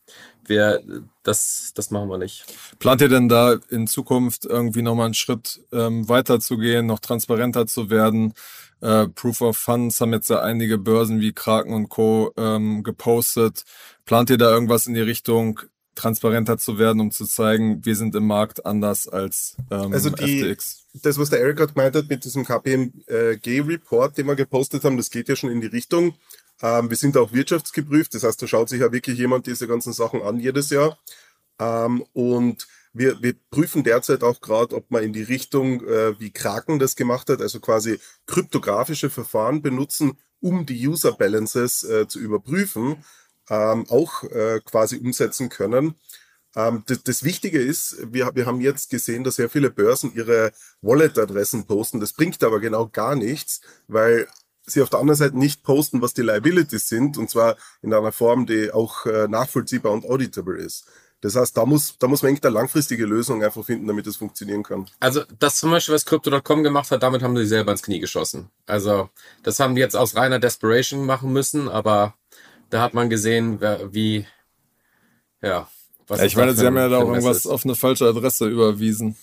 wir, 0.45 0.83
das, 1.23 1.71
das 1.73 1.89
machen 1.89 2.09
wir 2.09 2.19
nicht. 2.19 2.45
Plant 2.77 3.01
ihr 3.01 3.09
denn 3.09 3.27
da 3.27 3.57
in 3.69 3.87
Zukunft 3.87 4.45
irgendwie 4.45 4.83
nochmal 4.83 5.05
einen 5.05 5.13
Schritt 5.15 5.61
ähm, 5.71 6.07
weiter 6.07 6.39
zu 6.39 6.57
gehen, 6.57 6.85
noch 6.85 6.99
transparenter 6.99 7.65
zu 7.65 7.89
werden? 7.89 8.33
Äh, 8.81 9.07
Proof 9.07 9.41
of 9.41 9.57
Funds 9.57 9.99
haben 9.99 10.13
jetzt 10.13 10.29
ja 10.29 10.41
einige 10.41 10.77
Börsen 10.77 11.21
wie 11.21 11.33
Kraken 11.33 11.73
und 11.73 11.89
Co. 11.89 12.31
Ähm, 12.37 12.83
gepostet. 12.83 13.63
Plant 14.05 14.29
ihr 14.29 14.37
da 14.37 14.51
irgendwas 14.51 14.85
in 14.85 14.93
die 14.93 15.01
Richtung, 15.01 15.59
transparenter 15.95 16.59
zu 16.59 16.77
werden, 16.77 16.99
um 16.99 17.11
zu 17.11 17.25
zeigen, 17.25 17.83
wir 17.83 17.95
sind 17.95 18.15
im 18.15 18.27
Markt 18.27 18.65
anders 18.65 19.07
als 19.07 19.57
ähm, 19.71 19.91
also 19.91 20.11
die, 20.11 20.43
FTX. 20.43 20.80
Das, 20.93 21.17
was 21.17 21.29
der 21.29 21.39
Eric 21.39 21.57
gerade 21.57 21.73
gemeint 21.73 21.95
hat 21.95 22.09
mit 22.09 22.25
diesem 22.25 22.45
KPMG-Report, 22.45 24.17
den 24.17 24.27
wir 24.27 24.35
gepostet 24.35 24.83
haben, 24.83 24.97
das 24.97 25.09
geht 25.09 25.29
ja 25.29 25.35
schon 25.35 25.51
in 25.51 25.61
die 25.61 25.67
Richtung. 25.67 26.15
Ähm, 26.61 26.89
wir 26.89 26.97
sind 26.97 27.15
auch 27.17 27.31
wirtschaftsgeprüft, 27.31 28.13
das 28.13 28.23
heißt, 28.23 28.41
da 28.41 28.47
schaut 28.47 28.69
sich 28.69 28.81
ja 28.81 28.91
wirklich 28.91 29.17
jemand 29.17 29.47
diese 29.47 29.67
ganzen 29.67 29.93
Sachen 29.93 30.21
an 30.21 30.39
jedes 30.39 30.69
Jahr. 30.69 30.97
Ähm, 31.59 32.03
und 32.13 32.67
wir, 32.93 33.21
wir 33.21 33.35
prüfen 33.49 33.83
derzeit 33.83 34.23
auch 34.23 34.41
gerade, 34.41 34.75
ob 34.75 34.91
man 34.91 35.03
in 35.03 35.13
die 35.13 35.23
Richtung, 35.23 35.85
äh, 35.87 36.19
wie 36.19 36.31
Kraken 36.31 36.79
das 36.79 36.95
gemacht 36.95 37.29
hat, 37.29 37.41
also 37.41 37.59
quasi 37.59 37.99
kryptografische 38.25 39.09
Verfahren 39.09 39.61
benutzen, 39.61 40.17
um 40.41 40.65
die 40.65 40.87
User 40.87 41.13
Balances 41.13 41.83
äh, 41.83 42.07
zu 42.07 42.19
überprüfen, 42.19 43.03
ähm, 43.49 43.85
auch 43.89 44.23
äh, 44.23 44.59
quasi 44.65 44.97
umsetzen 44.97 45.49
können. 45.49 45.95
Ähm, 46.55 46.83
das, 46.87 47.03
das, 47.03 47.23
Wichtige 47.23 47.61
ist, 47.61 47.97
wir, 48.11 48.31
wir 48.33 48.45
haben 48.45 48.61
jetzt 48.61 48.89
gesehen, 48.89 49.23
dass 49.23 49.35
sehr 49.35 49.49
viele 49.49 49.69
Börsen 49.69 50.13
ihre 50.13 50.51
Wallet-Adressen 50.81 51.65
posten. 51.65 51.99
Das 51.99 52.13
bringt 52.13 52.43
aber 52.43 52.59
genau 52.59 52.87
gar 52.87 53.15
nichts, 53.15 53.61
weil 53.87 54.27
sie 54.65 54.81
auf 54.81 54.89
der 54.89 54.99
anderen 54.99 55.17
Seite 55.17 55.37
nicht 55.37 55.63
posten, 55.63 56.01
was 56.01 56.13
die 56.13 56.21
Liabilities 56.21 56.87
sind, 56.87 57.17
und 57.17 57.29
zwar 57.29 57.57
in 57.81 57.93
einer 57.93 58.11
Form, 58.11 58.45
die 58.45 58.71
auch 58.71 59.05
äh, 59.05 59.27
nachvollziehbar 59.27 59.91
und 59.91 60.05
auditable 60.05 60.57
ist. 60.57 60.85
Das 61.21 61.35
heißt, 61.35 61.55
da 61.55 61.65
muss, 61.65 61.97
da 61.99 62.07
muss 62.07 62.23
man 62.23 62.29
eigentlich 62.29 62.43
eine 62.43 62.55
langfristige 62.55 63.05
Lösung 63.05 63.43
einfach 63.43 63.63
finden, 63.63 63.87
damit 63.87 64.07
es 64.07 64.15
funktionieren 64.15 64.63
kann. 64.63 64.87
Also 64.99 65.21
das 65.37 65.57
zum 65.57 65.69
Beispiel, 65.69 65.93
was 65.93 66.05
Crypto.com 66.05 66.63
gemacht 66.63 66.89
hat, 66.89 67.03
damit 67.03 67.21
haben 67.21 67.37
sie 67.37 67.45
selber 67.45 67.71
ins 67.71 67.83
Knie 67.83 67.99
geschossen. 67.99 68.49
Also 68.65 69.09
das 69.43 69.59
haben 69.59 69.75
die 69.75 69.81
jetzt 69.81 69.95
aus 69.95 70.15
reiner 70.15 70.39
Desperation 70.39 71.05
machen 71.05 71.31
müssen, 71.31 71.69
aber 71.69 72.15
da 72.71 72.81
hat 72.81 72.95
man 72.95 73.09
gesehen, 73.09 73.61
wie, 73.91 74.25
ja. 75.41 75.69
Was 76.11 76.21
ich 76.21 76.35
meine, 76.35 76.53
sie 76.53 76.65
haben 76.65 76.75
ja 76.75 76.89
da 76.89 76.97
auch 76.97 77.07
irgendwas 77.07 77.37
ist. 77.37 77.47
auf 77.47 77.63
eine 77.63 77.75
falsche 77.75 78.05
Adresse 78.05 78.47
überwiesen. 78.47 79.15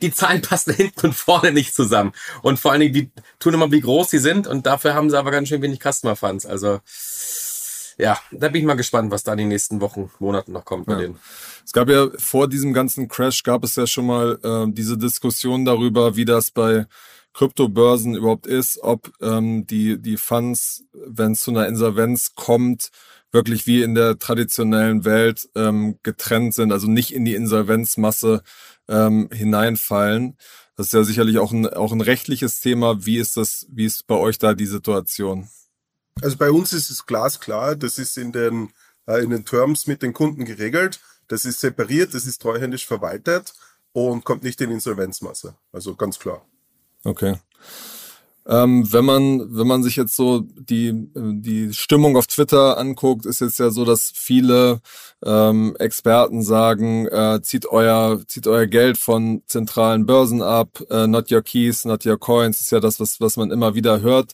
die 0.00 0.10
Zahlen 0.10 0.40
passen 0.40 0.72
hinten 0.76 1.08
und 1.08 1.12
vorne 1.14 1.52
nicht 1.52 1.74
zusammen. 1.74 2.12
Und 2.40 2.58
vor 2.58 2.72
allen 2.72 2.80
Dingen, 2.80 2.94
die 2.94 3.10
tun 3.38 3.52
immer, 3.52 3.70
wie 3.70 3.80
groß 3.80 4.08
sie 4.08 4.18
sind 4.18 4.46
und 4.46 4.64
dafür 4.64 4.94
haben 4.94 5.10
sie 5.10 5.18
aber 5.18 5.30
ganz 5.30 5.48
schön 5.48 5.60
wenig 5.60 5.80
Customer 5.80 6.16
Funds. 6.16 6.46
Also 6.46 6.80
ja, 7.98 8.18
da 8.30 8.48
bin 8.48 8.62
ich 8.62 8.66
mal 8.66 8.74
gespannt, 8.74 9.10
was 9.10 9.22
da 9.22 9.32
in 9.32 9.38
den 9.38 9.48
nächsten 9.48 9.82
Wochen, 9.82 10.10
Monaten 10.18 10.52
noch 10.52 10.64
kommt 10.64 10.86
bei 10.86 10.94
ja. 10.94 10.98
denen. 11.00 11.18
Es 11.66 11.72
gab 11.72 11.90
ja 11.90 12.08
vor 12.16 12.48
diesem 12.48 12.72
ganzen 12.72 13.08
Crash 13.08 13.42
gab 13.42 13.62
es 13.62 13.76
ja 13.76 13.86
schon 13.86 14.06
mal 14.06 14.38
äh, 14.42 14.72
diese 14.72 14.96
Diskussion 14.96 15.66
darüber, 15.66 16.16
wie 16.16 16.24
das 16.24 16.50
bei 16.50 16.86
Kryptobörsen 17.34 18.14
überhaupt 18.14 18.46
ist, 18.46 18.78
ob 18.82 19.12
ähm, 19.20 19.66
die, 19.66 20.00
die 20.00 20.16
Funds, 20.16 20.84
wenn 20.92 21.32
es 21.32 21.42
zu 21.42 21.50
einer 21.50 21.68
Insolvenz 21.68 22.34
kommt, 22.34 22.90
wirklich 23.32 23.66
wie 23.66 23.82
in 23.82 23.94
der 23.94 24.18
traditionellen 24.18 25.04
Welt 25.04 25.48
ähm, 25.54 25.98
getrennt 26.02 26.54
sind, 26.54 26.72
also 26.72 26.88
nicht 26.88 27.14
in 27.14 27.24
die 27.24 27.34
Insolvenzmasse 27.34 28.42
ähm, 28.88 29.28
hineinfallen. 29.32 30.36
Das 30.76 30.86
ist 30.86 30.92
ja 30.92 31.04
sicherlich 31.04 31.38
auch 31.38 31.52
ein, 31.52 31.66
auch 31.66 31.92
ein 31.92 32.00
rechtliches 32.00 32.60
Thema. 32.60 33.04
Wie 33.04 33.18
ist 33.18 33.36
das, 33.36 33.66
wie 33.70 33.84
ist 33.84 34.06
bei 34.06 34.16
euch 34.16 34.38
da 34.38 34.54
die 34.54 34.66
Situation? 34.66 35.48
Also 36.22 36.36
bei 36.36 36.50
uns 36.50 36.72
ist 36.72 36.90
es 36.90 37.06
glasklar, 37.06 37.76
das 37.76 37.98
ist 37.98 38.18
in 38.18 38.32
den, 38.32 38.70
äh, 39.06 39.22
in 39.22 39.30
den 39.30 39.44
Terms 39.44 39.86
mit 39.86 40.02
den 40.02 40.12
Kunden 40.12 40.44
geregelt. 40.44 41.00
Das 41.28 41.44
ist 41.44 41.60
separiert, 41.60 42.14
das 42.14 42.26
ist 42.26 42.42
treuhändisch 42.42 42.86
verwaltet 42.86 43.54
und 43.92 44.24
kommt 44.24 44.42
nicht 44.42 44.60
in 44.60 44.70
Insolvenzmasse. 44.70 45.54
Also 45.72 45.94
ganz 45.94 46.18
klar. 46.18 46.44
Okay. 47.04 47.36
Ähm, 48.50 48.92
wenn 48.92 49.04
man, 49.04 49.56
wenn 49.56 49.68
man 49.68 49.84
sich 49.84 49.94
jetzt 49.94 50.16
so 50.16 50.40
die, 50.40 50.92
die 51.14 51.72
Stimmung 51.72 52.16
auf 52.16 52.26
Twitter 52.26 52.78
anguckt, 52.78 53.24
ist 53.24 53.40
jetzt 53.40 53.60
ja 53.60 53.70
so, 53.70 53.84
dass 53.84 54.12
viele 54.12 54.80
ähm, 55.24 55.76
Experten 55.78 56.42
sagen, 56.42 57.06
äh, 57.06 57.40
zieht 57.42 57.66
euer, 57.66 58.20
zieht 58.26 58.48
euer 58.48 58.66
Geld 58.66 58.98
von 58.98 59.42
zentralen 59.46 60.04
Börsen 60.04 60.42
ab, 60.42 60.82
äh, 60.90 61.06
not 61.06 61.30
your 61.30 61.42
keys, 61.42 61.84
not 61.84 62.04
your 62.04 62.18
coins, 62.18 62.60
ist 62.60 62.72
ja 62.72 62.80
das, 62.80 62.98
was, 62.98 63.20
was 63.20 63.36
man 63.36 63.52
immer 63.52 63.76
wieder 63.76 64.00
hört. 64.00 64.32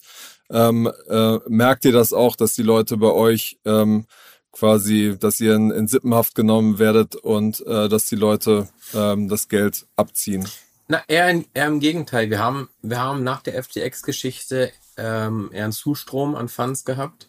Ähm, 0.48 0.90
äh, 1.10 1.38
merkt 1.48 1.84
ihr 1.84 1.92
das 1.92 2.14
auch, 2.14 2.36
dass 2.36 2.54
die 2.54 2.62
Leute 2.62 2.96
bei 2.96 3.10
euch 3.10 3.58
ähm, 3.66 4.06
quasi, 4.50 5.14
dass 5.20 5.40
ihr 5.40 5.54
in, 5.54 5.70
in 5.70 5.88
Sippenhaft 5.88 6.34
genommen 6.34 6.78
werdet 6.78 7.16
und 7.16 7.60
äh, 7.66 7.90
dass 7.90 8.06
die 8.06 8.16
Leute 8.16 8.68
ähm, 8.94 9.28
das 9.28 9.48
Geld 9.48 9.86
abziehen? 9.96 10.48
Na, 10.88 11.02
eher, 11.08 11.42
eher 11.52 11.66
im 11.66 11.80
Gegenteil. 11.80 12.30
Wir 12.30 12.38
haben, 12.38 12.68
wir 12.80 13.00
haben 13.00 13.24
nach 13.24 13.42
der 13.42 13.60
FTX-Geschichte 13.60 14.72
ähm, 14.96 15.50
eher 15.52 15.64
einen 15.64 15.72
Zustrom 15.72 16.36
an 16.36 16.48
Funds 16.48 16.84
gehabt. 16.84 17.28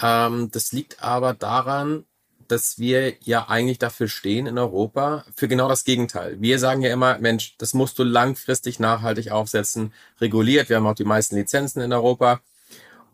Ähm, 0.00 0.50
das 0.52 0.70
liegt 0.70 1.02
aber 1.02 1.34
daran, 1.34 2.04
dass 2.46 2.78
wir 2.78 3.14
ja 3.22 3.48
eigentlich 3.48 3.78
dafür 3.78 4.06
stehen 4.06 4.46
in 4.46 4.56
Europa, 4.58 5.24
für 5.36 5.48
genau 5.48 5.68
das 5.68 5.84
Gegenteil. 5.84 6.40
Wir 6.40 6.60
sagen 6.60 6.82
ja 6.82 6.92
immer, 6.92 7.18
Mensch, 7.18 7.56
das 7.58 7.74
musst 7.74 7.98
du 7.98 8.04
langfristig 8.04 8.78
nachhaltig 8.78 9.32
aufsetzen, 9.32 9.92
reguliert. 10.20 10.68
Wir 10.68 10.76
haben 10.76 10.86
auch 10.86 10.94
die 10.94 11.04
meisten 11.04 11.36
Lizenzen 11.36 11.80
in 11.80 11.92
Europa. 11.92 12.40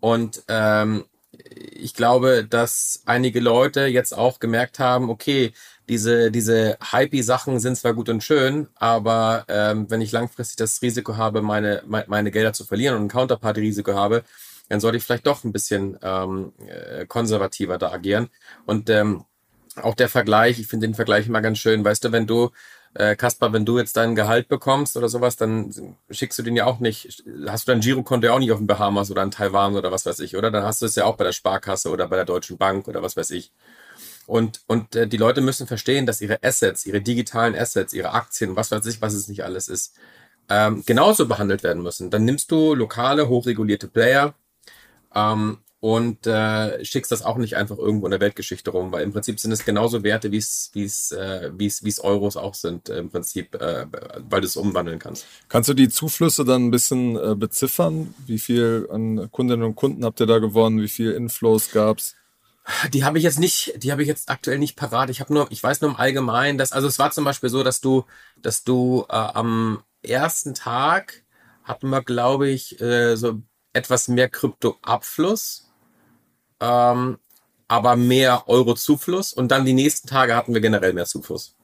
Und 0.00 0.42
ähm, 0.48 1.06
ich 1.32 1.94
glaube, 1.94 2.44
dass 2.44 3.02
einige 3.06 3.40
Leute 3.40 3.86
jetzt 3.86 4.12
auch 4.12 4.38
gemerkt 4.38 4.78
haben, 4.78 5.10
okay, 5.10 5.52
diese, 5.88 6.30
diese 6.30 6.78
Hypey-Sachen 6.80 7.60
sind 7.60 7.76
zwar 7.76 7.94
gut 7.94 8.08
und 8.08 8.22
schön, 8.22 8.68
aber 8.74 9.44
ähm, 9.48 9.90
wenn 9.90 10.00
ich 10.00 10.12
langfristig 10.12 10.56
das 10.56 10.82
Risiko 10.82 11.16
habe, 11.16 11.42
meine, 11.42 11.82
meine 11.86 12.30
Gelder 12.30 12.52
zu 12.52 12.64
verlieren 12.64 12.96
und 12.96 13.04
ein 13.04 13.08
Counterparty-Risiko 13.08 13.94
habe, 13.94 14.24
dann 14.68 14.80
sollte 14.80 14.98
ich 14.98 15.04
vielleicht 15.04 15.26
doch 15.26 15.44
ein 15.44 15.52
bisschen 15.52 15.98
ähm, 16.02 16.52
äh, 16.66 17.06
konservativer 17.06 17.78
da 17.78 17.92
agieren. 17.92 18.28
Und 18.66 18.90
ähm, 18.90 19.24
auch 19.76 19.94
der 19.94 20.08
Vergleich, 20.08 20.58
ich 20.58 20.66
finde 20.66 20.86
den 20.88 20.94
Vergleich 20.94 21.26
immer 21.26 21.40
ganz 21.40 21.58
schön. 21.58 21.84
Weißt 21.84 22.04
du, 22.04 22.12
wenn 22.12 22.26
du, 22.26 22.50
äh, 22.94 23.14
Kaspar, 23.14 23.52
wenn 23.52 23.64
du 23.64 23.78
jetzt 23.78 23.96
dein 23.96 24.14
Gehalt 24.14 24.48
bekommst 24.48 24.96
oder 24.96 25.08
sowas, 25.08 25.36
dann 25.36 25.72
schickst 26.10 26.38
du 26.38 26.42
den 26.42 26.56
ja 26.56 26.64
auch 26.66 26.80
nicht, 26.80 27.24
hast 27.46 27.68
du 27.68 27.72
dein 27.72 27.80
Girokonto 27.80 28.26
ja 28.26 28.32
auch 28.32 28.38
nicht 28.38 28.52
auf 28.52 28.58
den 28.58 28.66
Bahamas 28.66 29.10
oder 29.10 29.22
in 29.22 29.30
Taiwan 29.30 29.76
oder 29.76 29.92
was 29.92 30.06
weiß 30.06 30.20
ich, 30.20 30.36
oder? 30.36 30.50
Dann 30.50 30.64
hast 30.64 30.82
du 30.82 30.86
es 30.86 30.96
ja 30.96 31.04
auch 31.04 31.16
bei 31.16 31.24
der 31.24 31.32
Sparkasse 31.32 31.90
oder 31.90 32.08
bei 32.08 32.16
der 32.16 32.24
Deutschen 32.24 32.56
Bank 32.56 32.88
oder 32.88 33.02
was 33.02 33.16
weiß 33.16 33.30
ich. 33.30 33.52
Und, 34.26 34.60
und 34.66 34.96
äh, 34.96 35.06
die 35.06 35.16
Leute 35.16 35.40
müssen 35.40 35.66
verstehen, 35.66 36.06
dass 36.06 36.20
ihre 36.20 36.42
Assets, 36.42 36.84
ihre 36.86 37.00
digitalen 37.00 37.54
Assets, 37.54 37.92
ihre 37.92 38.12
Aktien, 38.12 38.56
was 38.56 38.70
weiß 38.70 38.84
ich, 38.86 39.00
was 39.00 39.14
es 39.14 39.28
nicht 39.28 39.44
alles 39.44 39.68
ist, 39.68 39.94
ähm, 40.48 40.82
genauso 40.86 41.26
behandelt 41.26 41.62
werden 41.62 41.82
müssen. 41.82 42.10
Dann 42.10 42.24
nimmst 42.24 42.50
du 42.50 42.74
lokale, 42.74 43.28
hochregulierte 43.28 43.88
Player 43.88 44.34
ähm, 45.14 45.58
und 45.80 46.26
äh, 46.26 46.84
schickst 46.84 47.12
das 47.12 47.22
auch 47.22 47.36
nicht 47.36 47.56
einfach 47.56 47.78
irgendwo 47.78 48.06
in 48.06 48.10
der 48.10 48.20
Weltgeschichte 48.20 48.70
rum, 48.70 48.90
weil 48.92 49.04
im 49.04 49.12
Prinzip 49.12 49.38
sind 49.38 49.52
es 49.52 49.64
genauso 49.64 50.02
Werte, 50.02 50.32
wie 50.32 50.38
es 50.38 50.70
es 50.74 51.12
äh, 51.12 51.50
es 51.60 51.82
es 51.82 52.00
Euros 52.00 52.36
auch 52.36 52.54
sind 52.54 52.88
im 52.88 53.10
Prinzip, 53.10 53.54
äh, 53.54 53.86
weil 54.28 54.40
du 54.40 54.46
es 54.46 54.56
umwandeln 54.56 54.98
kannst. 54.98 55.26
Kannst 55.48 55.68
du 55.68 55.74
die 55.74 55.88
Zuflüsse 55.88 56.44
dann 56.44 56.66
ein 56.66 56.70
bisschen 56.70 57.16
äh, 57.16 57.34
beziffern? 57.36 58.14
Wie 58.26 58.38
viel 58.38 58.88
an 58.90 59.30
Kundinnen 59.30 59.64
und 59.64 59.76
Kunden 59.76 60.04
habt 60.04 60.20
ihr 60.20 60.26
da 60.26 60.38
gewonnen? 60.38 60.80
Wie 60.80 60.88
viel 60.88 61.12
Inflows 61.12 61.70
gab's? 61.70 62.16
Die 62.92 63.04
habe 63.04 63.18
ich 63.18 63.24
jetzt 63.24 63.38
nicht, 63.38 63.74
die 63.82 63.92
habe 63.92 64.02
ich 64.02 64.08
jetzt 64.08 64.28
aktuell 64.28 64.58
nicht 64.58 64.76
parat. 64.76 65.08
Ich 65.10 65.20
habe 65.20 65.32
nur, 65.32 65.46
ich 65.50 65.62
weiß 65.62 65.80
nur 65.80 65.90
im 65.90 65.96
Allgemeinen, 65.96 66.58
dass, 66.58 66.72
also 66.72 66.88
es 66.88 66.98
war 66.98 67.10
zum 67.12 67.24
Beispiel 67.24 67.48
so, 67.48 67.62
dass 67.62 67.80
du, 67.80 68.04
dass 68.42 68.64
du 68.64 69.04
äh, 69.08 69.12
am 69.12 69.82
ersten 70.02 70.54
Tag 70.54 71.22
hatten 71.62 71.90
wir, 71.90 72.02
glaube 72.02 72.48
ich, 72.48 72.80
äh, 72.80 73.16
so 73.16 73.42
etwas 73.72 74.08
mehr 74.08 74.28
Kryptoabfluss, 74.28 75.70
ähm, 76.60 77.18
aber 77.68 77.96
mehr 77.96 78.48
Euro-Zufluss 78.48 79.32
und 79.32 79.48
dann 79.48 79.64
die 79.64 79.74
nächsten 79.74 80.08
Tage 80.08 80.34
hatten 80.34 80.54
wir 80.54 80.60
generell 80.60 80.92
mehr 80.92 81.06
Zufluss. 81.06 81.56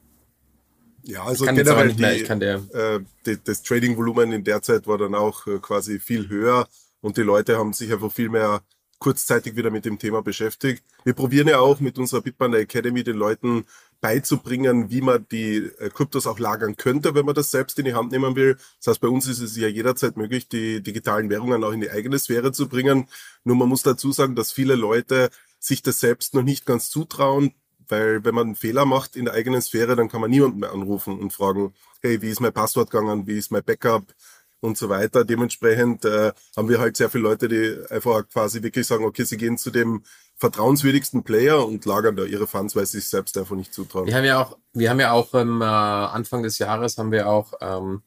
Ja, 1.05 1.25
also 1.25 1.47
generell 1.47 1.93
die, 1.93 2.01
mehr, 2.01 2.63
äh, 2.75 3.01
die, 3.27 3.39
das 3.43 3.63
Trading-Volumen 3.63 4.33
in 4.33 4.45
der 4.45 4.63
Zeit 4.63 4.87
war 4.87 4.99
dann 4.99 5.15
auch 5.15 5.47
äh, 5.47 5.59
quasi 5.59 5.99
viel 5.99 6.29
höher 6.29 6.69
und 7.01 7.17
die 7.17 7.23
Leute 7.23 7.59
haben 7.59 7.73
sich 7.73 7.93
einfach 7.93 8.13
viel 8.13 8.29
mehr 8.29 8.63
kurzzeitig 9.03 9.57
wieder 9.57 9.73
mit 9.73 9.85
dem 9.85 9.99
Thema 9.99 10.23
beschäftigt. 10.23 10.85
Wir 11.03 11.13
probieren 11.13 11.49
ja 11.49 11.59
auch 11.59 11.81
mit 11.81 11.99
unserer 11.99 12.23
Bitband 12.23 12.55
Academy 12.55 13.03
den 13.03 13.17
Leuten 13.17 13.65
beizubringen, 14.01 14.91
wie 14.91 15.01
man 15.01 15.27
die 15.33 15.57
äh, 15.57 15.91
Kryptos 15.91 16.29
auch 16.29 16.39
lagern 16.39 16.77
könnte, 16.77 17.17
wenn 17.17 17.27
man 17.27 17.35
das 17.35 17.51
selbst 17.51 17.81
in 17.81 17.85
die 17.85 17.95
Hand 17.95 18.13
nehmen 18.13 18.37
will. 18.37 18.57
Das 18.79 18.87
heißt, 18.87 19.01
bei 19.01 19.09
uns 19.09 19.27
ist 19.27 19.41
es 19.41 19.57
ja 19.57 19.67
jederzeit 19.67 20.17
möglich, 20.17 20.49
die 20.49 20.85
digitalen 20.85 21.31
Währungen 21.31 21.65
auch 21.65 21.73
in 21.73 21.81
die 21.81 21.91
eigene 21.91 22.17
Sphäre 22.17 22.53
zu 22.53 22.69
bringen. 22.69 23.09
Nur 23.43 23.57
man 23.57 23.69
muss 23.69 23.83
dazu 23.83 24.13
sagen, 24.13 24.37
dass 24.37 24.53
viele 24.53 24.77
Leute 24.77 25.31
sich 25.59 25.83
das 25.83 25.99
selbst 25.99 26.35
noch 26.35 26.45
nicht 26.45 26.65
ganz 26.65 26.89
zutrauen, 26.89 27.55
weil 27.89 28.25
wenn 28.25 28.37
man 28.37 28.47
einen 28.47 28.55
Fehler 28.55 28.85
macht 28.85 29.17
in 29.17 29.25
der 29.25 29.35
eigenen 29.35 29.63
Sphäre, 29.63 29.97
dann 29.97 30.09
kann 30.09 30.21
man 30.21 30.31
niemanden 30.31 30.61
mehr 30.61 30.71
anrufen 30.71 31.19
und 31.19 31.33
fragen, 31.33 31.75
hey, 32.03 32.23
wie 32.23 32.31
ist 32.31 32.41
mein 32.41 32.53
Passwort 32.53 32.91
gegangen, 32.91 33.27
wie 33.27 33.37
ist 33.37 33.51
mein 33.51 33.65
Backup, 33.65 34.15
und 34.63 34.79
so 34.79 34.89
weiter. 34.89 35.25
Dementsprechend 35.25 36.05
äh, 36.05 36.33
haben 36.57 36.69
wir 36.69 36.79
halt 36.79 36.97
sehr 36.97 37.11
viele 37.11 37.25
Leute, 37.25 37.49
die 37.49 37.79
einfach 37.91 38.27
quasi 38.29 38.63
wirklich 38.63 38.87
sagen, 38.87 39.05
okay, 39.05 39.25
sie 39.25 39.37
gehen 39.37 39.59
zu 39.59 39.71
dem 39.71 40.05
vertrauenswürdigsten 40.37 41.25
Player 41.25 41.67
und 41.67 41.85
lagern 41.85 42.17
da 42.17 42.25
ihre 42.25 42.47
Funds, 42.47 42.75
weil 42.75 42.87
sie 42.87 42.99
sich 42.99 43.09
selbst 43.09 43.37
einfach 43.37 43.57
nicht 43.57 43.75
zutrauen. 43.75 44.07
Wir 44.07 44.17
haben 44.17 44.25
ja 44.25 44.43
auch, 44.43 44.57
wir 44.73 44.91
haben 44.91 45.01
ja 45.01 45.13
auch 45.13 45.35
im 45.35 45.61
äh, 45.61 45.65
Anfang 45.65 46.43
des 46.43 46.59
Jahres 46.59 46.97
haben 46.97 47.13
wir 47.13 47.29
auch 47.29 47.55
ähm, 47.61 48.03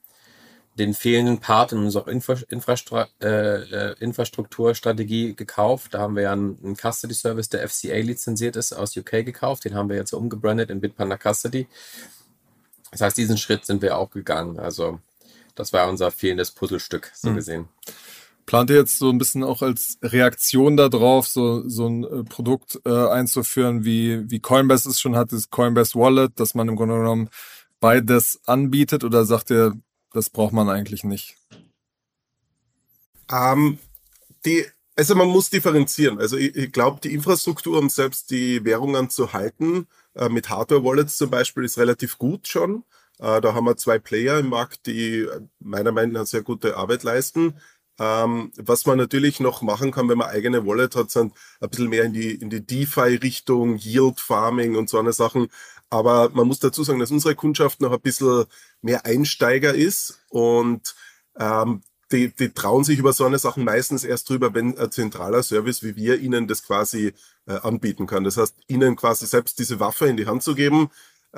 den 0.77 0.93
fehlenden 0.93 1.39
Part 1.39 1.71
in 1.71 1.79
unserer 1.79 2.07
Infra 2.07 2.35
Infrastru 2.49 3.03
äh, 3.21 3.27
äh, 3.27 3.95
Infrastrukturstrategie 3.99 5.35
gekauft. 5.35 5.93
Da 5.93 5.99
haben 5.99 6.15
wir 6.15 6.23
ja 6.23 6.33
einen, 6.33 6.57
einen 6.63 6.75
Custody 6.75 7.13
Service, 7.13 7.49
der 7.49 7.67
FCA 7.67 7.95
lizenziert 7.97 8.55
ist, 8.55 8.73
aus 8.73 8.95
UK 8.95 9.25
gekauft. 9.25 9.65
Den 9.65 9.75
haben 9.75 9.89
wir 9.89 9.95
jetzt 9.95 10.13
umgebrandet 10.13 10.69
in 10.69 10.81
Bitpanda 10.81 11.17
Custody. 11.17 11.67
Das 12.91 13.01
heißt, 13.01 13.17
diesen 13.17 13.37
Schritt 13.37 13.65
sind 13.65 13.81
wir 13.81 13.97
auch 13.97 14.09
gegangen. 14.09 14.59
Also 14.59 14.99
das 15.55 15.73
war 15.73 15.89
unser 15.89 16.11
fehlendes 16.11 16.51
Puzzlestück, 16.51 17.11
so 17.15 17.31
mhm. 17.31 17.35
gesehen. 17.35 17.67
Plant 18.45 18.69
ihr 18.69 18.75
jetzt 18.75 18.99
so 18.99 19.09
ein 19.09 19.17
bisschen 19.17 19.43
auch 19.43 19.63
als 19.63 19.97
Reaktion 20.03 20.77
darauf, 20.77 21.27
so, 21.27 21.67
so 21.67 21.87
ein 21.87 22.03
äh, 22.03 22.23
Produkt 22.23 22.79
äh, 22.85 23.07
einzuführen, 23.07 23.83
wie, 23.85 24.29
wie 24.29 24.39
Coinbase 24.39 24.89
es 24.89 24.99
schon 24.99 25.15
hat, 25.15 25.31
das 25.31 25.49
Coinbase 25.49 25.97
Wallet, 25.97 26.39
dass 26.39 26.53
man 26.53 26.67
im 26.67 26.75
Grunde 26.75 26.97
genommen 26.97 27.29
beides 27.79 28.39
anbietet 28.45 29.03
oder 29.03 29.25
sagt 29.25 29.49
ihr, 29.49 29.73
das 30.13 30.29
braucht 30.29 30.53
man 30.53 30.69
eigentlich 30.69 31.03
nicht? 31.03 31.37
Ähm, 33.31 33.79
die, 34.45 34.65
also 34.95 35.15
man 35.15 35.27
muss 35.27 35.49
differenzieren. 35.49 36.19
Also 36.19 36.37
ich, 36.37 36.55
ich 36.55 36.71
glaube, 36.71 36.99
die 37.03 37.13
Infrastruktur, 37.13 37.79
um 37.79 37.89
selbst 37.89 38.29
die 38.29 38.63
Währungen 38.63 39.09
zu 39.09 39.33
halten, 39.33 39.87
äh, 40.13 40.29
mit 40.29 40.49
Hardware-Wallets 40.49 41.17
zum 41.17 41.29
Beispiel, 41.29 41.63
ist 41.63 41.77
relativ 41.77 42.17
gut 42.17 42.47
schon. 42.47 42.83
Äh, 43.19 43.41
da 43.41 43.53
haben 43.53 43.65
wir 43.65 43.77
zwei 43.77 43.99
Player 43.99 44.39
im 44.39 44.49
Markt, 44.49 44.85
die 44.87 45.27
meiner 45.59 45.91
Meinung 45.91 46.13
nach 46.13 46.25
sehr 46.25 46.41
gute 46.43 46.77
Arbeit 46.77 47.03
leisten. 47.03 47.55
Ähm, 47.97 48.51
was 48.57 48.85
man 48.85 48.97
natürlich 48.97 49.39
noch 49.39 49.61
machen 49.61 49.91
kann, 49.91 50.09
wenn 50.09 50.17
man 50.17 50.29
eigene 50.29 50.65
Wallet 50.65 50.95
hat, 50.95 51.11
sind 51.11 51.33
ein 51.61 51.69
bisschen 51.69 51.89
mehr 51.89 52.03
in 52.03 52.13
die, 52.13 52.31
in 52.35 52.49
die 52.49 52.65
DeFi-Richtung, 52.65 53.77
Yield 53.77 54.19
Farming 54.19 54.75
und 54.75 54.89
so 54.89 54.99
eine 54.99 55.13
Sachen. 55.13 55.47
Aber 55.89 56.29
man 56.33 56.47
muss 56.47 56.59
dazu 56.59 56.83
sagen, 56.83 56.99
dass 56.99 57.11
unsere 57.11 57.35
Kundschaft 57.35 57.79
noch 57.79 57.93
ein 57.93 58.01
bisschen 58.01 58.45
mehr 58.81 59.05
Einsteiger 59.05 59.73
ist 59.73 60.19
und 60.29 60.95
ähm, 61.39 61.83
die, 62.11 62.33
die 62.35 62.49
trauen 62.49 62.83
sich 62.83 62.99
über 62.99 63.13
so 63.13 63.25
eine 63.25 63.39
Sachen 63.39 63.63
meistens 63.63 64.03
erst 64.03 64.29
drüber, 64.29 64.53
wenn 64.53 64.77
ein 64.77 64.91
zentraler 64.91 65.41
Service 65.41 65.81
wie 65.83 65.95
wir 65.95 66.19
ihnen 66.19 66.47
das 66.47 66.63
quasi 66.63 67.13
äh, 67.47 67.53
anbieten 67.53 68.07
kann. 68.07 68.23
Das 68.23 68.37
heißt, 68.37 68.55
ihnen 68.67 68.95
quasi 68.95 69.25
selbst 69.25 69.57
diese 69.59 69.79
Waffe 69.79 70.07
in 70.07 70.17
die 70.17 70.27
Hand 70.27 70.43
zu 70.43 70.53
geben, 70.55 70.85
äh, 70.85 70.89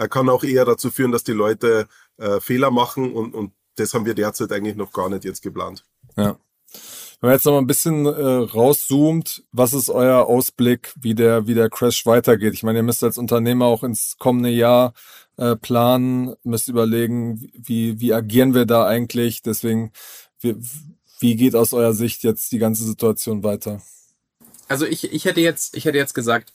kann 0.07 0.29
auch 0.29 0.43
eher 0.43 0.65
dazu 0.65 0.91
führen, 0.91 1.11
dass 1.11 1.23
die 1.23 1.33
Leute 1.33 1.87
äh, 2.17 2.39
Fehler 2.39 2.71
machen 2.71 3.13
und, 3.13 3.33
und 3.33 3.51
das 3.75 3.93
haben 3.93 4.05
wir 4.05 4.13
derzeit 4.15 4.51
eigentlich 4.51 4.75
noch 4.75 4.91
gar 4.91 5.09
nicht 5.09 5.23
jetzt 5.23 5.41
geplant. 5.41 5.83
Ja. 6.15 6.37
Wenn 7.19 7.29
man 7.29 7.35
jetzt 7.35 7.45
noch 7.45 7.53
mal 7.53 7.59
ein 7.59 7.67
bisschen 7.67 8.05
äh, 8.05 8.09
rauszoomt, 8.09 9.43
was 9.51 9.73
ist 9.73 9.89
euer 9.89 10.27
Ausblick, 10.27 10.93
wie 10.99 11.15
der, 11.15 11.47
wie 11.47 11.55
der 11.55 11.69
Crash 11.69 12.05
weitergeht? 12.05 12.53
Ich 12.53 12.61
meine, 12.61 12.79
ihr 12.79 12.83
müsst 12.83 13.03
als 13.03 13.17
Unternehmer 13.17 13.65
auch 13.65 13.83
ins 13.83 14.17
kommende 14.19 14.49
Jahr 14.49 14.93
äh, 15.37 15.55
planen, 15.55 16.35
müsst 16.43 16.67
überlegen, 16.67 17.49
wie, 17.53 17.99
wie 17.99 18.13
agieren 18.13 18.53
wir 18.53 18.65
da 18.65 18.85
eigentlich? 18.85 19.41
Deswegen, 19.41 19.93
wie, 20.39 20.57
wie 21.19 21.35
geht 21.35 21.55
aus 21.55 21.73
eurer 21.73 21.93
Sicht 21.93 22.23
jetzt 22.23 22.51
die 22.51 22.59
ganze 22.59 22.83
Situation 22.83 23.43
weiter? 23.43 23.81
Also 24.67 24.85
ich, 24.85 25.11
ich 25.11 25.25
hätte 25.25 25.41
jetzt, 25.41 25.75
ich 25.75 25.85
hätte 25.85 25.97
jetzt 25.97 26.13
gesagt, 26.13 26.53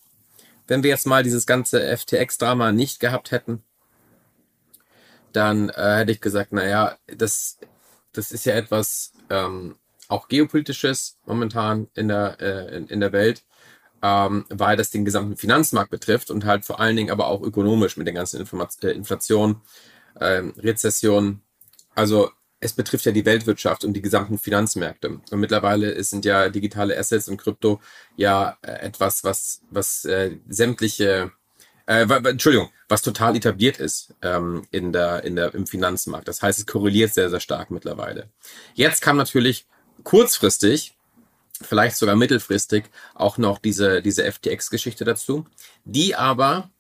wenn 0.66 0.83
wir 0.83 0.90
jetzt 0.90 1.07
mal 1.07 1.23
dieses 1.23 1.47
ganze 1.47 1.97
FTX-Drama 1.97 2.73
nicht 2.73 3.00
gehabt 3.00 3.31
hätten, 3.31 3.62
dann 5.33 5.71
äh, 5.71 5.97
hätte 5.99 6.12
ich 6.12 6.21
gesagt, 6.21 6.52
naja, 6.52 6.97
das, 7.07 7.59
das 8.12 8.33
ist 8.33 8.45
ja 8.45 8.54
etwas, 8.54 9.12
ähm, 9.31 9.76
auch 10.09 10.28
geopolitisches 10.28 11.19
momentan 11.25 11.88
in 11.95 12.09
der, 12.09 12.37
äh, 12.40 12.76
in, 12.76 12.87
in, 12.87 13.00
der 13.00 13.12
Welt, 13.12 13.45
ähm, 14.02 14.45
weil 14.50 14.76
das 14.76 14.90
den 14.90 15.04
gesamten 15.04 15.37
Finanzmarkt 15.37 15.90
betrifft 15.90 16.31
und 16.31 16.45
halt 16.45 16.64
vor 16.64 16.81
allen 16.81 16.97
Dingen 16.97 17.11
aber 17.11 17.28
auch 17.28 17.42
ökonomisch 17.42 17.97
mit 17.97 18.07
der 18.07 18.14
ganzen 18.14 18.40
Informat 18.40 18.83
äh, 18.85 18.90
Inflation, 18.90 19.62
ähm, 20.21 20.52
Rezession. 20.59 21.40
Also 21.95 22.31
es 22.62 22.73
betrifft 22.73 23.04
ja 23.04 23.12
die 23.12 23.26
Weltwirtschaft 23.26 23.85
und 23.85 23.92
die 23.92 24.02
gesamten 24.02 24.38
Finanzmärkte. 24.38 25.21
Und 25.31 25.40
mittlerweile 25.40 26.02
sind 26.04 26.25
ja 26.25 26.49
digitale 26.49 26.97
Assets 26.97 27.28
und 27.28 27.37
Krypto 27.37 27.81
ja 28.16 28.57
äh, 28.62 28.87
etwas, 28.87 29.25
was, 29.25 29.62
was 29.71 30.04
äh, 30.04 30.38
sämtliche 30.49 31.33
äh, 31.87 32.02
Entschuldigung, 32.02 32.71
was 32.88 33.02
total 33.02 33.35
etabliert 33.35 33.78
ist 33.78 34.14
ähm, 34.23 34.64
in 34.71 34.92
der, 34.92 35.25
in 35.25 35.35
der, 35.35 35.52
im 35.54 35.66
Finanzmarkt. 35.66 36.28
Das 36.28 36.40
heißt, 36.40 36.61
es 36.61 36.66
korreliert 36.66 37.12
sehr, 37.12 37.31
sehr 37.31 37.40
stark 37.40 37.73
mittlerweile. 37.73 38.28
Jetzt 38.75 39.02
kam 39.02 39.16
natürlich 39.16 39.66
kurzfristig, 40.04 40.97
vielleicht 41.61 41.97
sogar 41.97 42.14
mittelfristig, 42.14 42.85
auch 43.16 43.38
noch 43.38 43.59
diese, 43.59 44.02
diese 44.02 44.31
FTX-Geschichte 44.31 45.04
dazu, 45.04 45.47
die 45.85 46.14
aber, 46.14 46.71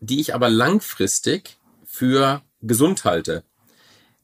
die 0.00 0.20
ich 0.20 0.34
aber 0.34 0.48
langfristig 0.48 1.58
für 1.84 2.40
gesund 2.62 3.04
halte. 3.04 3.44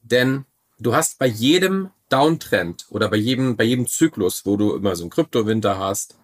Denn 0.01 0.45
du 0.79 0.95
hast 0.95 1.19
bei 1.19 1.27
jedem 1.27 1.89
Downtrend 2.09 2.85
oder 2.89 3.09
bei 3.09 3.17
jedem, 3.17 3.57
bei 3.57 3.63
jedem 3.63 3.87
Zyklus, 3.87 4.45
wo 4.45 4.57
du 4.57 4.75
immer 4.75 4.95
so 4.95 5.03
einen 5.03 5.09
Kryptowinter 5.09 5.79
hast, 5.79 6.17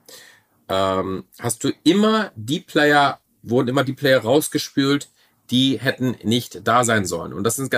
ähm, 0.68 1.26
hast 1.40 1.64
du 1.64 1.72
immer 1.84 2.32
die 2.36 2.60
Player, 2.60 3.20
wurden 3.42 3.70
immer 3.70 3.84
die 3.84 3.94
Player 3.94 4.22
rausgespült, 4.22 5.10
die 5.50 5.80
hätten 5.80 6.16
nicht 6.24 6.66
da 6.66 6.86
sein 6.86 7.06
sollen. 7.06 7.34
Und 7.34 7.44
das 7.44 7.58
sind 7.58 7.74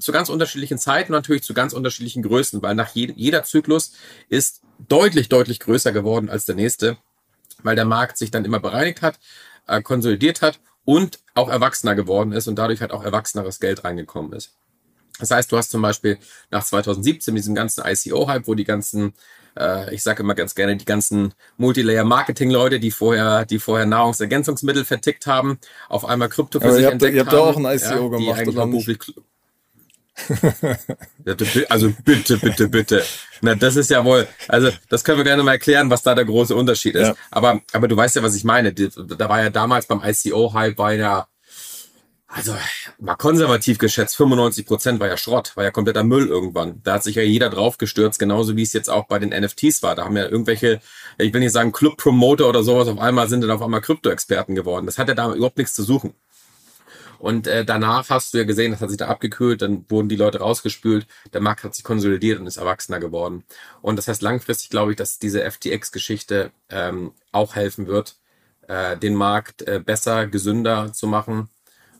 zu 0.00 0.12
ganz 0.12 0.28
unterschiedlichen 0.28 0.78
Zeiten 0.78 1.12
natürlich 1.12 1.42
zu 1.42 1.54
ganz 1.54 1.72
unterschiedlichen 1.72 2.22
Größen, 2.22 2.60
weil 2.60 2.74
nach 2.74 2.94
je, 2.94 3.12
jeder 3.16 3.42
Zyklus 3.42 3.92
ist 4.28 4.60
deutlich, 4.86 5.30
deutlich 5.30 5.60
größer 5.60 5.92
geworden 5.92 6.28
als 6.28 6.44
der 6.44 6.56
nächste, 6.56 6.98
weil 7.62 7.74
der 7.74 7.86
Markt 7.86 8.18
sich 8.18 8.30
dann 8.30 8.44
immer 8.44 8.60
bereinigt 8.60 9.00
hat, 9.00 9.18
äh, 9.66 9.80
konsolidiert 9.80 10.42
hat 10.42 10.60
und 10.84 11.20
auch 11.34 11.48
erwachsener 11.48 11.94
geworden 11.94 12.32
ist 12.32 12.48
und 12.48 12.56
dadurch 12.56 12.82
halt 12.82 12.92
auch 12.92 13.02
erwachseneres 13.02 13.60
Geld 13.60 13.84
reingekommen 13.84 14.34
ist. 14.34 14.52
Das 15.18 15.30
heißt, 15.30 15.50
du 15.50 15.56
hast 15.56 15.70
zum 15.70 15.82
Beispiel 15.82 16.18
nach 16.50 16.64
2017 16.64 17.34
diesen 17.34 17.54
ganzen 17.54 17.84
ICO-Hype, 17.86 18.46
wo 18.46 18.54
die 18.54 18.64
ganzen 18.64 19.14
äh, 19.58 19.94
ich 19.94 20.02
sage 20.02 20.22
immer 20.22 20.34
ganz 20.34 20.54
gerne, 20.54 20.76
die 20.76 20.84
ganzen 20.84 21.34
Multilayer-Marketing-Leute, 21.56 22.78
die 22.80 22.90
vorher, 22.90 23.44
die 23.44 23.58
vorher 23.58 23.86
Nahrungsergänzungsmittel 23.86 24.84
vertickt 24.84 25.26
haben, 25.26 25.58
auf 25.88 26.04
einmal 26.04 26.28
Krypto 26.28 26.60
für 26.60 26.66
Aber 26.66 26.74
sich 26.74 26.82
ihr 26.82 26.86
habt, 26.88 26.92
entdeckt 26.94 27.14
ihr 27.14 27.20
habt 27.22 27.32
haben. 27.32 27.40
auch 27.40 27.56
ein 27.56 27.64
ICO 27.64 28.12
ja, 28.12 28.18
gemacht, 28.18 28.48
oder 28.48 28.66
nicht? 28.66 29.10
also 31.68 31.92
bitte, 32.04 32.38
bitte, 32.38 32.68
bitte. 32.68 33.04
Na, 33.42 33.54
das 33.54 33.76
ist 33.76 33.90
ja 33.90 34.02
wohl, 34.04 34.26
also 34.48 34.70
das 34.88 35.04
können 35.04 35.18
wir 35.18 35.24
gerne 35.24 35.42
mal 35.42 35.52
erklären, 35.52 35.90
was 35.90 36.02
da 36.02 36.14
der 36.14 36.24
große 36.24 36.54
Unterschied 36.54 36.94
ist. 36.94 37.08
Ja. 37.08 37.14
Aber, 37.30 37.60
aber 37.72 37.86
du 37.86 37.96
weißt 37.96 38.16
ja, 38.16 38.22
was 38.22 38.34
ich 38.34 38.44
meine. 38.44 38.72
Da 38.72 39.28
war 39.28 39.42
ja 39.42 39.50
damals 39.50 39.86
beim 39.86 40.00
ICO-Hype, 40.02 40.78
war 40.78 40.94
ja 40.94 41.26
also 42.36 42.54
mal 42.98 43.14
konservativ 43.14 43.78
geschätzt, 43.78 44.14
95 44.16 44.66
Prozent 44.66 45.00
war 45.00 45.08
ja 45.08 45.16
Schrott, 45.16 45.56
war 45.56 45.64
ja 45.64 45.70
kompletter 45.70 46.04
Müll 46.04 46.28
irgendwann. 46.28 46.82
Da 46.82 46.94
hat 46.94 47.02
sich 47.02 47.16
ja 47.16 47.22
jeder 47.22 47.48
drauf 47.48 47.78
gestürzt, 47.78 48.18
genauso 48.18 48.56
wie 48.56 48.62
es 48.62 48.74
jetzt 48.74 48.90
auch 48.90 49.06
bei 49.06 49.18
den 49.18 49.30
NFTs 49.30 49.82
war. 49.82 49.94
Da 49.94 50.04
haben 50.04 50.16
ja 50.18 50.28
irgendwelche, 50.28 50.80
ich 51.16 51.32
will 51.32 51.40
nicht 51.40 51.52
sagen 51.52 51.72
Club-Promoter 51.72 52.46
oder 52.46 52.62
sowas, 52.62 52.88
auf 52.88 52.98
einmal 52.98 53.28
sind 53.28 53.40
dann 53.40 53.50
auf 53.50 53.62
einmal 53.62 53.80
Krypto-Experten 53.80 54.54
geworden. 54.54 54.84
Das 54.84 54.98
hat 54.98 55.08
ja 55.08 55.14
da 55.14 55.32
überhaupt 55.32 55.56
nichts 55.56 55.74
zu 55.74 55.82
suchen. 55.82 56.12
Und 57.18 57.46
äh, 57.46 57.64
danach 57.64 58.10
hast 58.10 58.34
du 58.34 58.38
ja 58.38 58.44
gesehen, 58.44 58.72
das 58.72 58.82
hat 58.82 58.90
sich 58.90 58.98
da 58.98 59.08
abgekühlt, 59.08 59.62
dann 59.62 59.86
wurden 59.88 60.10
die 60.10 60.16
Leute 60.16 60.40
rausgespült, 60.40 61.06
der 61.32 61.40
Markt 61.40 61.64
hat 61.64 61.74
sich 61.74 61.84
konsolidiert 61.84 62.38
und 62.38 62.46
ist 62.46 62.58
erwachsener 62.58 63.00
geworden. 63.00 63.44
Und 63.80 63.96
das 63.96 64.08
heißt 64.08 64.20
langfristig 64.20 64.68
glaube 64.68 64.90
ich, 64.90 64.98
dass 64.98 65.18
diese 65.18 65.50
FTX-Geschichte 65.50 66.50
ähm, 66.68 67.12
auch 67.32 67.54
helfen 67.54 67.86
wird, 67.86 68.16
äh, 68.68 68.98
den 68.98 69.14
Markt 69.14 69.62
äh, 69.62 69.80
besser, 69.82 70.26
gesünder 70.26 70.92
zu 70.92 71.06
machen 71.06 71.48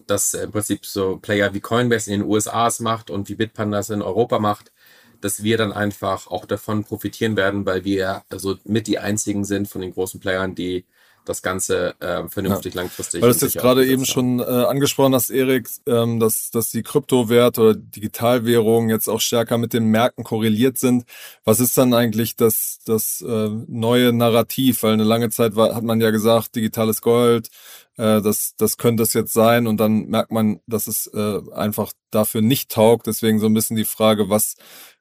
das 0.07 0.35
im 0.35 0.53
Prinzip 0.53 0.87
so 0.87 1.19
Player 1.19 1.55
wie 1.55 1.61
Coinbase 1.61 2.13
in 2.13 2.21
den 2.21 2.29
USA 2.31 2.67
es 2.69 2.81
macht 2.81 3.11
und 3.11 3.29
wie 3.29 3.35
Bitpanda 3.35 3.79
es 3.79 3.91
in 3.91 4.03
Europa 4.03 4.39
macht, 4.39 4.73
dass 5.21 5.43
wir 5.43 5.59
dann 5.59 5.73
einfach 5.73 6.27
auch 6.29 6.47
davon 6.47 6.85
profitieren 6.85 7.37
werden, 7.37 7.67
weil 7.67 7.85
wir 7.85 8.25
also 8.29 8.59
mit 8.65 8.87
die 8.87 8.99
einzigen 8.99 9.45
sind 9.45 9.69
von 9.69 9.81
den 9.81 9.93
großen 9.93 10.21
Playern, 10.21 10.55
die 10.55 10.87
das 11.29 11.43
Ganze 11.43 11.95
äh, 12.01 12.29
vernünftig 12.29 12.75
ja. 12.75 12.83
langfristig. 12.83 13.21
Weil 13.21 13.31
du 13.31 13.37
es 13.37 13.43
jetzt 13.43 13.59
gerade 13.59 13.85
eben 13.85 14.03
haben. 14.03 14.07
schon 14.07 14.41
äh, 14.41 14.43
angesprochen 14.43 15.15
hast, 15.15 15.31
Erik, 15.31 15.69
ähm, 15.87 16.21
dass, 16.21 16.51
dass 16.51 16.71
die 16.71 16.83
Kryptowerte 16.83 17.61
oder 17.61 17.75
Digitalwährungen 17.75 18.89
jetzt 18.89 19.09
auch 19.09 19.21
stärker 19.21 19.59
mit 19.59 19.73
den 19.73 19.87
Märkten 19.87 20.25
korreliert 20.25 20.79
sind. 20.79 21.05
Was 21.45 21.61
ist 21.61 21.77
dann 21.77 21.93
eigentlich 21.95 22.37
das, 22.37 22.79
das 22.87 23.21
äh, 23.23 23.51
neue 23.67 24.13
Narrativ? 24.13 24.83
Weil 24.83 24.95
eine 24.95 25.05
lange 25.05 25.31
Zeit 25.31 25.57
war, 25.57 25.75
hat 25.75 25.85
man 25.85 26.01
ja 26.01 26.11
gesagt, 26.11 26.57
digitales 26.57 27.03
Gold, 27.03 27.49
äh, 27.97 28.21
das, 28.23 28.55
das 28.57 28.77
könnte 28.77 29.03
es 29.03 29.13
jetzt 29.13 29.33
sein 29.33 29.67
und 29.67 29.79
dann 29.79 30.07
merkt 30.07 30.31
man, 30.31 30.61
dass 30.67 30.87
es 30.87 31.07
äh, 31.09 31.41
einfach 31.53 31.93
dafür 32.11 32.43
nicht 32.43 32.71
taugt. 32.71 33.07
Deswegen 33.07 33.39
so 33.39 33.47
ein 33.47 33.55
bisschen 33.55 33.77
die 33.77 33.85
Frage, 33.85 34.29
was, 34.29 34.57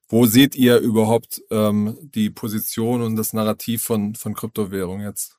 wo 0.08 0.26
seht 0.26 0.56
ihr 0.56 0.80
überhaupt 0.80 1.42
ähm, 1.52 1.98
die 2.02 2.30
Position 2.30 3.02
und 3.02 3.16
das 3.16 3.34
Narrativ 3.34 3.84
von, 3.84 4.16
von 4.16 4.34
Kryptowährung 4.34 5.02
jetzt? 5.02 5.38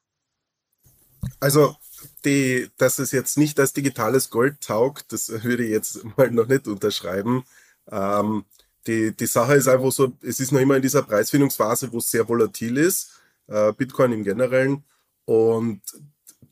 Also, 1.40 1.76
die, 2.24 2.68
dass 2.76 2.98
es 2.98 3.12
jetzt 3.12 3.38
nicht 3.38 3.58
als 3.60 3.72
digitales 3.72 4.30
Gold 4.30 4.60
taugt, 4.60 5.12
das 5.12 5.28
würde 5.44 5.64
ich 5.64 5.70
jetzt 5.70 6.04
mal 6.16 6.30
noch 6.30 6.46
nicht 6.46 6.66
unterschreiben. 6.68 7.44
Ähm, 7.90 8.44
die, 8.86 9.16
die 9.16 9.26
Sache 9.26 9.54
ist 9.54 9.68
einfach 9.68 9.92
so, 9.92 10.12
es 10.22 10.40
ist 10.40 10.52
noch 10.52 10.60
immer 10.60 10.76
in 10.76 10.82
dieser 10.82 11.02
Preisfindungsphase, 11.02 11.92
wo 11.92 11.98
es 11.98 12.10
sehr 12.10 12.28
volatil 12.28 12.76
ist, 12.76 13.20
äh, 13.48 13.72
Bitcoin 13.72 14.12
im 14.12 14.24
Generellen. 14.24 14.84
Und 15.24 15.82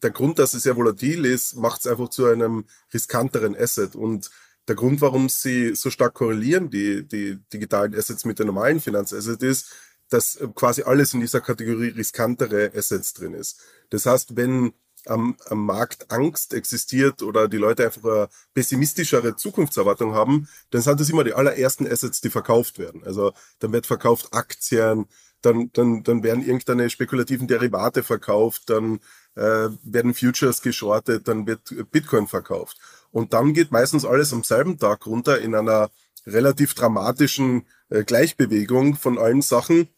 der 0.03 0.11
Grund, 0.11 0.39
dass 0.39 0.55
es 0.55 0.65
sehr 0.65 0.77
volatil 0.77 1.25
ist, 1.25 1.55
macht 1.57 1.81
es 1.81 1.87
einfach 1.87 2.09
zu 2.11 2.27
einem 2.27 2.65
riskanteren 2.93 3.57
Asset. 3.57 3.95
Und 3.95 4.31
der 4.69 4.75
Grund, 4.75 5.01
warum 5.01 5.29
sie 5.29 5.75
so 5.75 5.91
stark 5.91 6.15
korrelieren, 6.15 6.71
die, 6.71 7.07
die 7.07 7.39
digitalen 7.53 7.95
Assets 7.95 8.25
mit 8.25 8.39
den 8.39 8.47
normalen 8.47 8.81
Finanzassets, 8.81 9.43
ist, 9.43 9.73
dass 10.11 10.39
quasi 10.55 10.83
alles 10.83 11.15
in 11.15 11.21
dieser 11.21 11.41
Kategorie 11.41 11.89
riskantere 11.89 12.73
Assets 12.75 13.15
drin 13.15 13.35
ist. 13.35 13.61
Das 13.91 14.07
heißt, 14.07 14.37
wenn 14.37 14.73
am, 15.07 15.37
am 15.49 15.67
Markt 15.67 16.11
Angst 16.11 16.55
existiert 16.55 17.23
oder 17.23 17.49
die 17.49 17.57
Leute 17.57 17.85
einfach 17.85 18.05
eine 18.05 18.29
pessimistischere 18.55 19.37
Zukunftserwartung 19.37 20.15
haben, 20.15 20.49
dann 20.71 20.83
sind 20.83 21.01
das 21.01 21.11
immer 21.11 21.25
die 21.25 21.35
allerersten 21.35 21.87
Assets, 21.87 22.21
die 22.21 22.31
verkauft 22.31 22.79
werden. 22.79 23.03
Also 23.05 23.33
dann 23.59 23.73
wird 23.73 23.87
verkauft 23.87 24.33
Aktien, 24.33 25.07
dann, 25.43 25.71
dann, 25.73 26.03
dann 26.03 26.23
werden 26.23 26.45
irgendeine 26.45 26.89
spekulativen 26.89 27.47
Derivate 27.47 28.03
verkauft, 28.03 28.71
dann 28.71 29.01
äh, 29.35 29.69
werden 29.83 30.15
Futures 30.15 30.63
geschortet, 30.63 31.29
dann 31.29 31.47
wird 31.47 31.91
Bitcoin 31.91 32.27
verkauft. 32.27 32.79
Und 33.11 33.33
dann 33.33 33.53
geht 33.53 33.71
meistens 33.71 34.05
alles 34.05 34.33
am 34.33 34.43
selben 34.43 34.79
Tag 34.79 35.07
runter 35.07 35.41
in 35.41 35.55
einer 35.55 35.91
relativ 36.27 36.75
dramatischen 36.75 37.67
äh, 37.91 38.05
Gleichbewegung 38.05 38.97
von 38.97 39.19
allen 39.19 39.43
Sachen. 39.43 39.89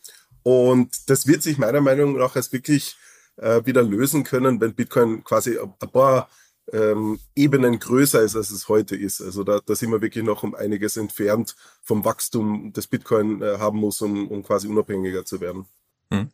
Und 0.43 1.09
das 1.11 1.27
wird 1.27 1.43
sich 1.43 1.59
meiner 1.59 1.81
Meinung 1.81 2.17
nach 2.17 2.37
als 2.37 2.53
wirklich 2.53 2.97
äh, 3.37 3.65
wieder 3.65 3.83
lösen 3.83 4.25
können, 4.25 4.61
wenn 4.61 4.75
Bitcoin 4.75 5.25
quasi 5.25 5.59
ein 5.59 5.91
paar 5.91 6.29
ähm, 6.73 7.19
Ebenen 7.35 7.79
größer 7.79 8.23
ist, 8.23 8.37
als 8.37 8.51
es 8.51 8.69
heute 8.69 8.97
ist. 8.97 9.21
Also 9.21 9.45
da, 9.45 9.61
da 9.65 9.75
sind 9.75 9.91
wir 9.91 10.03
wirklich 10.03 10.25
noch 10.25 10.43
um 10.43 10.55
einiges 10.55 10.97
entfernt 10.97 11.55
vom 11.83 12.05
Wachstum, 12.05 12.73
das 12.73 12.87
Bitcoin 12.87 13.43
äh, 13.43 13.59
haben 13.59 13.79
muss, 13.79 14.03
um, 14.03 14.29
um 14.29 14.43
quasi 14.43 14.69
unabhängiger 14.69 15.25
zu 15.25 15.41
werden. 15.41 15.67
Hm. 16.11 16.31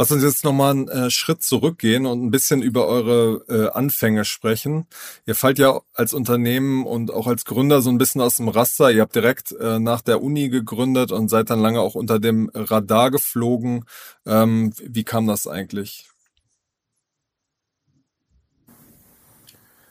Lass 0.00 0.10
uns 0.10 0.22
jetzt 0.22 0.44
nochmal 0.44 0.70
einen 0.70 0.88
äh, 0.88 1.10
Schritt 1.10 1.42
zurückgehen 1.42 2.06
und 2.06 2.24
ein 2.24 2.30
bisschen 2.30 2.62
über 2.62 2.86
eure 2.86 3.44
äh, 3.50 3.68
Anfänge 3.76 4.24
sprechen. 4.24 4.86
Ihr 5.26 5.34
fallt 5.34 5.58
ja 5.58 5.82
als 5.92 6.14
Unternehmen 6.14 6.86
und 6.86 7.10
auch 7.10 7.26
als 7.26 7.44
Gründer 7.44 7.82
so 7.82 7.90
ein 7.90 7.98
bisschen 7.98 8.22
aus 8.22 8.38
dem 8.38 8.48
Raster. 8.48 8.90
Ihr 8.90 9.02
habt 9.02 9.14
direkt 9.14 9.52
äh, 9.52 9.78
nach 9.78 10.00
der 10.00 10.22
Uni 10.22 10.48
gegründet 10.48 11.12
und 11.12 11.28
seid 11.28 11.50
dann 11.50 11.60
lange 11.60 11.82
auch 11.82 11.96
unter 11.96 12.18
dem 12.18 12.50
Radar 12.54 13.10
geflogen. 13.10 13.84
Ähm, 14.24 14.72
wie 14.78 15.04
kam 15.04 15.26
das 15.26 15.46
eigentlich? 15.46 16.08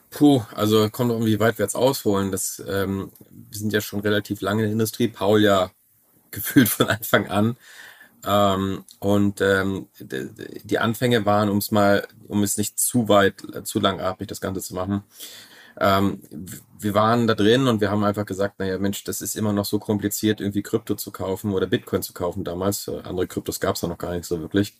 Puh, 0.09 0.41
also 0.55 0.89
kommt 0.89 1.09
noch 1.09 1.23
wie 1.23 1.39
weit 1.39 1.59
wir 1.59 1.65
jetzt 1.65 1.75
ausholen. 1.75 2.31
Das, 2.31 2.63
ähm, 2.67 3.11
wir 3.29 3.59
sind 3.59 3.73
ja 3.73 3.81
schon 3.81 3.99
relativ 3.99 4.41
lange 4.41 4.63
in 4.63 4.69
der 4.69 4.73
Industrie. 4.73 5.07
Paul 5.07 5.39
ja 5.39 5.69
gefühlt 6.31 6.67
von 6.69 6.87
Anfang 6.87 7.27
an. 7.27 7.57
Ähm, 8.25 8.83
und 8.99 9.41
ähm, 9.41 9.87
die 9.99 10.79
Anfänge 10.79 11.25
waren, 11.25 11.49
um 11.49 11.57
es 11.57 11.71
mal, 11.71 12.07
um 12.27 12.43
es 12.43 12.57
nicht 12.57 12.79
zu 12.79 13.07
weit, 13.07 13.41
zu 13.63 13.79
langatmig 13.79 14.27
das 14.27 14.41
Ganze 14.41 14.61
zu 14.61 14.75
machen. 14.75 15.03
Ähm, 15.79 16.21
wir 16.77 16.93
waren 16.93 17.27
da 17.27 17.35
drin 17.35 17.67
und 17.67 17.79
wir 17.79 17.89
haben 17.89 18.03
einfach 18.03 18.25
gesagt, 18.25 18.59
naja, 18.59 18.77
Mensch, 18.77 19.03
das 19.05 19.21
ist 19.21 19.35
immer 19.35 19.53
noch 19.53 19.65
so 19.65 19.79
kompliziert, 19.79 20.41
irgendwie 20.41 20.61
Krypto 20.61 20.95
zu 20.95 21.11
kaufen 21.11 21.53
oder 21.53 21.67
Bitcoin 21.67 22.01
zu 22.01 22.13
kaufen 22.13 22.43
damals. 22.43 22.89
Andere 22.89 23.27
Kryptos 23.27 23.59
gab 23.59 23.75
es 23.75 23.83
noch 23.83 23.97
gar 23.97 24.13
nicht 24.13 24.25
so 24.25 24.41
wirklich. 24.41 24.75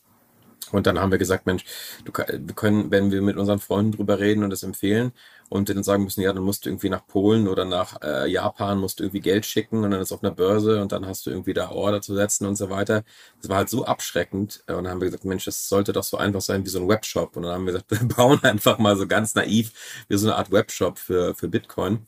Und 0.72 0.86
dann 0.86 1.00
haben 1.00 1.10
wir 1.10 1.18
gesagt, 1.18 1.46
Mensch, 1.46 1.64
du, 2.04 2.12
wir 2.12 2.54
können, 2.54 2.90
wenn 2.90 3.10
wir 3.10 3.22
mit 3.22 3.36
unseren 3.36 3.58
Freunden 3.58 3.92
drüber 3.92 4.18
reden 4.18 4.44
und 4.44 4.50
das 4.50 4.62
empfehlen 4.62 5.12
und 5.48 5.68
denen 5.68 5.82
sagen 5.82 6.04
müssen, 6.04 6.20
ja, 6.20 6.32
dann 6.32 6.44
musst 6.44 6.64
du 6.64 6.70
irgendwie 6.70 6.88
nach 6.90 7.06
Polen 7.06 7.48
oder 7.48 7.64
nach 7.64 8.00
äh, 8.02 8.30
Japan, 8.30 8.78
musst 8.78 9.00
du 9.00 9.04
irgendwie 9.04 9.20
Geld 9.20 9.44
schicken 9.46 9.84
und 9.84 9.90
dann 9.90 10.00
ist 10.00 10.12
auf 10.12 10.22
einer 10.22 10.32
Börse 10.32 10.80
und 10.80 10.92
dann 10.92 11.06
hast 11.06 11.26
du 11.26 11.30
irgendwie 11.30 11.54
da 11.54 11.70
Order 11.70 12.00
zu 12.00 12.14
setzen 12.14 12.46
und 12.46 12.56
so 12.56 12.70
weiter. 12.70 13.02
Das 13.40 13.50
war 13.50 13.58
halt 13.58 13.68
so 13.68 13.84
abschreckend. 13.84 14.62
Und 14.68 14.76
dann 14.76 14.88
haben 14.88 15.00
wir 15.00 15.06
gesagt, 15.06 15.24
Mensch, 15.24 15.44
das 15.44 15.68
sollte 15.68 15.92
doch 15.92 16.04
so 16.04 16.16
einfach 16.16 16.40
sein 16.40 16.64
wie 16.64 16.70
so 16.70 16.80
ein 16.80 16.88
Webshop. 16.88 17.36
Und 17.36 17.42
dann 17.42 17.52
haben 17.52 17.66
wir 17.66 17.72
gesagt, 17.72 17.90
wir 17.90 18.08
bauen 18.08 18.42
einfach 18.44 18.78
mal 18.78 18.96
so 18.96 19.06
ganz 19.06 19.34
naiv 19.34 20.04
wie 20.08 20.16
so 20.16 20.28
eine 20.28 20.36
Art 20.36 20.52
Webshop 20.52 20.98
für, 20.98 21.34
für 21.34 21.48
Bitcoin. 21.48 22.06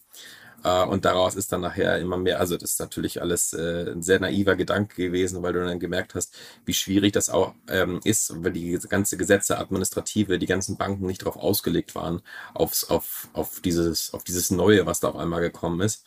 Äh, 0.65 0.85
und 0.85 1.05
daraus 1.05 1.35
ist 1.35 1.53
dann 1.53 1.61
nachher 1.61 1.99
immer 1.99 2.17
mehr, 2.17 2.41
also 2.41 2.57
das 2.57 2.73
ist 2.73 2.81
natürlich 2.81 3.21
alles 3.21 3.53
äh, 3.53 3.91
ein 3.91 4.03
sehr 4.03 4.21
naiver 4.21 4.57
Gedanke 4.57 4.97
gewesen, 4.97 5.43
weil 5.43 5.53
du 5.53 5.65
dann 5.65 5.79
gemerkt 5.79 6.15
hast, 6.15 6.35
wie 6.65 6.75
schwierig 6.75 7.13
das 7.13 7.31
auch 7.31 7.55
ähm, 7.69 8.01
ist, 8.05 8.33
weil 8.43 8.53
die 8.53 8.79
ganze 8.89 9.17
Gesetze, 9.17 9.59
administrative, 9.59 10.39
die 10.39 10.47
ganzen 10.47 10.77
Banken 10.77 11.07
nicht 11.07 11.23
darauf 11.23 11.37
ausgelegt 11.37 11.95
waren, 11.95 12.23
aufs, 12.55 12.85
auf, 12.85 13.29
auf, 13.33 13.61
dieses, 13.61 14.15
auf 14.15 14.25
dieses 14.25 14.51
Neue, 14.51 14.87
was 14.87 15.01
da 15.01 15.09
auf 15.09 15.17
einmal 15.17 15.41
gekommen 15.41 15.81
ist. 15.81 16.05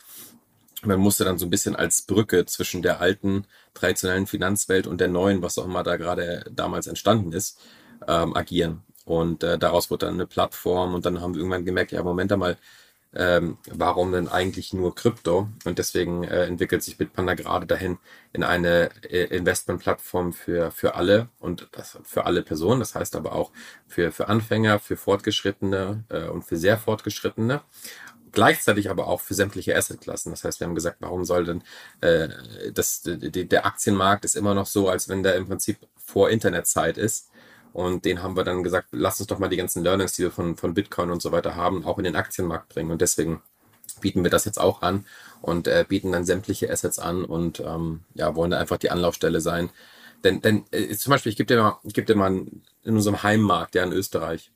Man 0.82 1.00
musste 1.00 1.24
dann 1.24 1.38
so 1.38 1.46
ein 1.46 1.50
bisschen 1.50 1.74
als 1.74 2.02
Brücke 2.02 2.44
zwischen 2.46 2.82
der 2.82 3.00
alten 3.00 3.46
traditionellen 3.74 4.26
Finanzwelt 4.26 4.86
und 4.86 5.00
der 5.00 5.08
neuen, 5.08 5.42
was 5.42 5.58
auch 5.58 5.64
immer 5.64 5.82
da 5.82 5.96
gerade 5.96 6.44
damals 6.52 6.86
entstanden 6.86 7.32
ist, 7.32 7.58
ähm, 8.06 8.36
agieren. 8.36 8.82
Und 9.04 9.42
äh, 9.42 9.58
daraus 9.58 9.90
wurde 9.90 10.06
dann 10.06 10.14
eine 10.14 10.26
Plattform 10.26 10.94
und 10.94 11.06
dann 11.06 11.20
haben 11.20 11.34
wir 11.34 11.40
irgendwann 11.40 11.64
gemerkt, 11.64 11.92
ja, 11.92 12.02
Moment 12.02 12.32
einmal, 12.32 12.58
ähm, 13.18 13.56
warum 13.70 14.12
denn 14.12 14.28
eigentlich 14.28 14.74
nur 14.74 14.94
Krypto? 14.94 15.48
Und 15.64 15.78
deswegen 15.78 16.24
äh, 16.24 16.44
entwickelt 16.44 16.82
sich 16.82 16.98
Bitpanda 16.98 17.34
gerade 17.34 17.66
dahin 17.66 17.98
in 18.32 18.44
eine 18.44 18.90
äh, 19.10 19.24
Investmentplattform 19.34 20.34
für, 20.34 20.70
für 20.70 20.94
alle 20.96 21.28
und 21.38 21.68
das, 21.72 21.98
für 22.04 22.26
alle 22.26 22.42
Personen. 22.42 22.80
Das 22.80 22.94
heißt 22.94 23.16
aber 23.16 23.32
auch 23.32 23.52
für, 23.86 24.12
für 24.12 24.28
Anfänger, 24.28 24.78
für 24.78 24.96
Fortgeschrittene 24.96 26.04
äh, 26.10 26.24
und 26.24 26.42
für 26.42 26.56
sehr 26.56 26.76
Fortgeschrittene. 26.76 27.62
Gleichzeitig 28.32 28.90
aber 28.90 29.06
auch 29.06 29.22
für 29.22 29.32
sämtliche 29.32 29.74
Assetklassen. 29.74 30.30
Das 30.30 30.44
heißt, 30.44 30.60
wir 30.60 30.66
haben 30.66 30.74
gesagt, 30.74 30.98
warum 31.00 31.24
soll 31.24 31.46
denn 31.46 31.62
äh, 32.02 32.28
das, 32.70 33.00
die, 33.02 33.48
der 33.48 33.64
Aktienmarkt 33.64 34.26
ist 34.26 34.36
immer 34.36 34.52
noch 34.52 34.66
so, 34.66 34.90
als 34.90 35.08
wenn 35.08 35.22
der 35.22 35.36
im 35.36 35.46
Prinzip 35.46 35.78
vor 35.96 36.28
Internetzeit 36.28 36.98
ist. 36.98 37.30
Und 37.76 38.06
den 38.06 38.22
haben 38.22 38.36
wir 38.36 38.42
dann 38.42 38.62
gesagt, 38.62 38.88
lass 38.92 39.20
uns 39.20 39.26
doch 39.26 39.38
mal 39.38 39.50
die 39.50 39.58
ganzen 39.58 39.84
Learnings, 39.84 40.14
die 40.14 40.22
wir 40.22 40.30
von, 40.30 40.56
von 40.56 40.72
Bitcoin 40.72 41.10
und 41.10 41.20
so 41.20 41.30
weiter 41.30 41.56
haben, 41.56 41.84
auch 41.84 41.98
in 41.98 42.04
den 42.04 42.16
Aktienmarkt 42.16 42.70
bringen. 42.70 42.90
Und 42.90 43.02
deswegen 43.02 43.42
bieten 44.00 44.24
wir 44.24 44.30
das 44.30 44.46
jetzt 44.46 44.58
auch 44.58 44.80
an 44.80 45.04
und 45.42 45.68
äh, 45.68 45.84
bieten 45.86 46.10
dann 46.10 46.24
sämtliche 46.24 46.70
Assets 46.70 46.98
an 46.98 47.22
und 47.22 47.60
ähm, 47.60 48.00
ja, 48.14 48.34
wollen 48.34 48.50
da 48.50 48.58
einfach 48.58 48.78
die 48.78 48.90
Anlaufstelle 48.90 49.42
sein. 49.42 49.68
Denn, 50.24 50.40
denn 50.40 50.64
äh, 50.70 50.96
zum 50.96 51.10
Beispiel, 51.10 51.28
ich 51.28 51.36
gebe 51.36 51.48
dir 51.48 51.62
mal, 51.62 51.78
gebe 51.84 52.06
dir 52.06 52.14
mal 52.14 52.46
in 52.82 52.96
unserem 52.96 53.22
Heimmarkt, 53.22 53.74
ja 53.74 53.84
in 53.84 53.92
Österreich, 53.92 54.50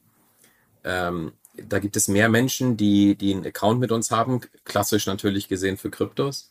ähm, 0.84 1.32
da 1.58 1.78
gibt 1.78 1.96
es 1.96 2.08
mehr 2.08 2.30
Menschen, 2.30 2.78
die, 2.78 3.16
die 3.16 3.34
einen 3.34 3.44
Account 3.44 3.80
mit 3.80 3.92
uns 3.92 4.10
haben, 4.10 4.40
klassisch 4.64 5.04
natürlich 5.04 5.46
gesehen 5.46 5.76
für 5.76 5.90
Kryptos, 5.90 6.48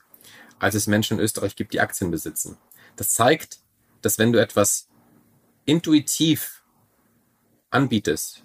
als 0.59 0.75
es 0.75 0.85
Menschen 0.85 1.17
in 1.17 1.23
Österreich 1.23 1.55
gibt, 1.55 1.73
die 1.73 1.81
Aktien 1.81 2.11
besitzen. 2.11 2.57
Das 2.95 3.15
zeigt, 3.15 3.57
dass 4.03 4.19
wenn 4.19 4.31
du 4.31 4.39
etwas 4.39 4.87
intuitiv 5.65 6.58
anbietest, 7.71 8.43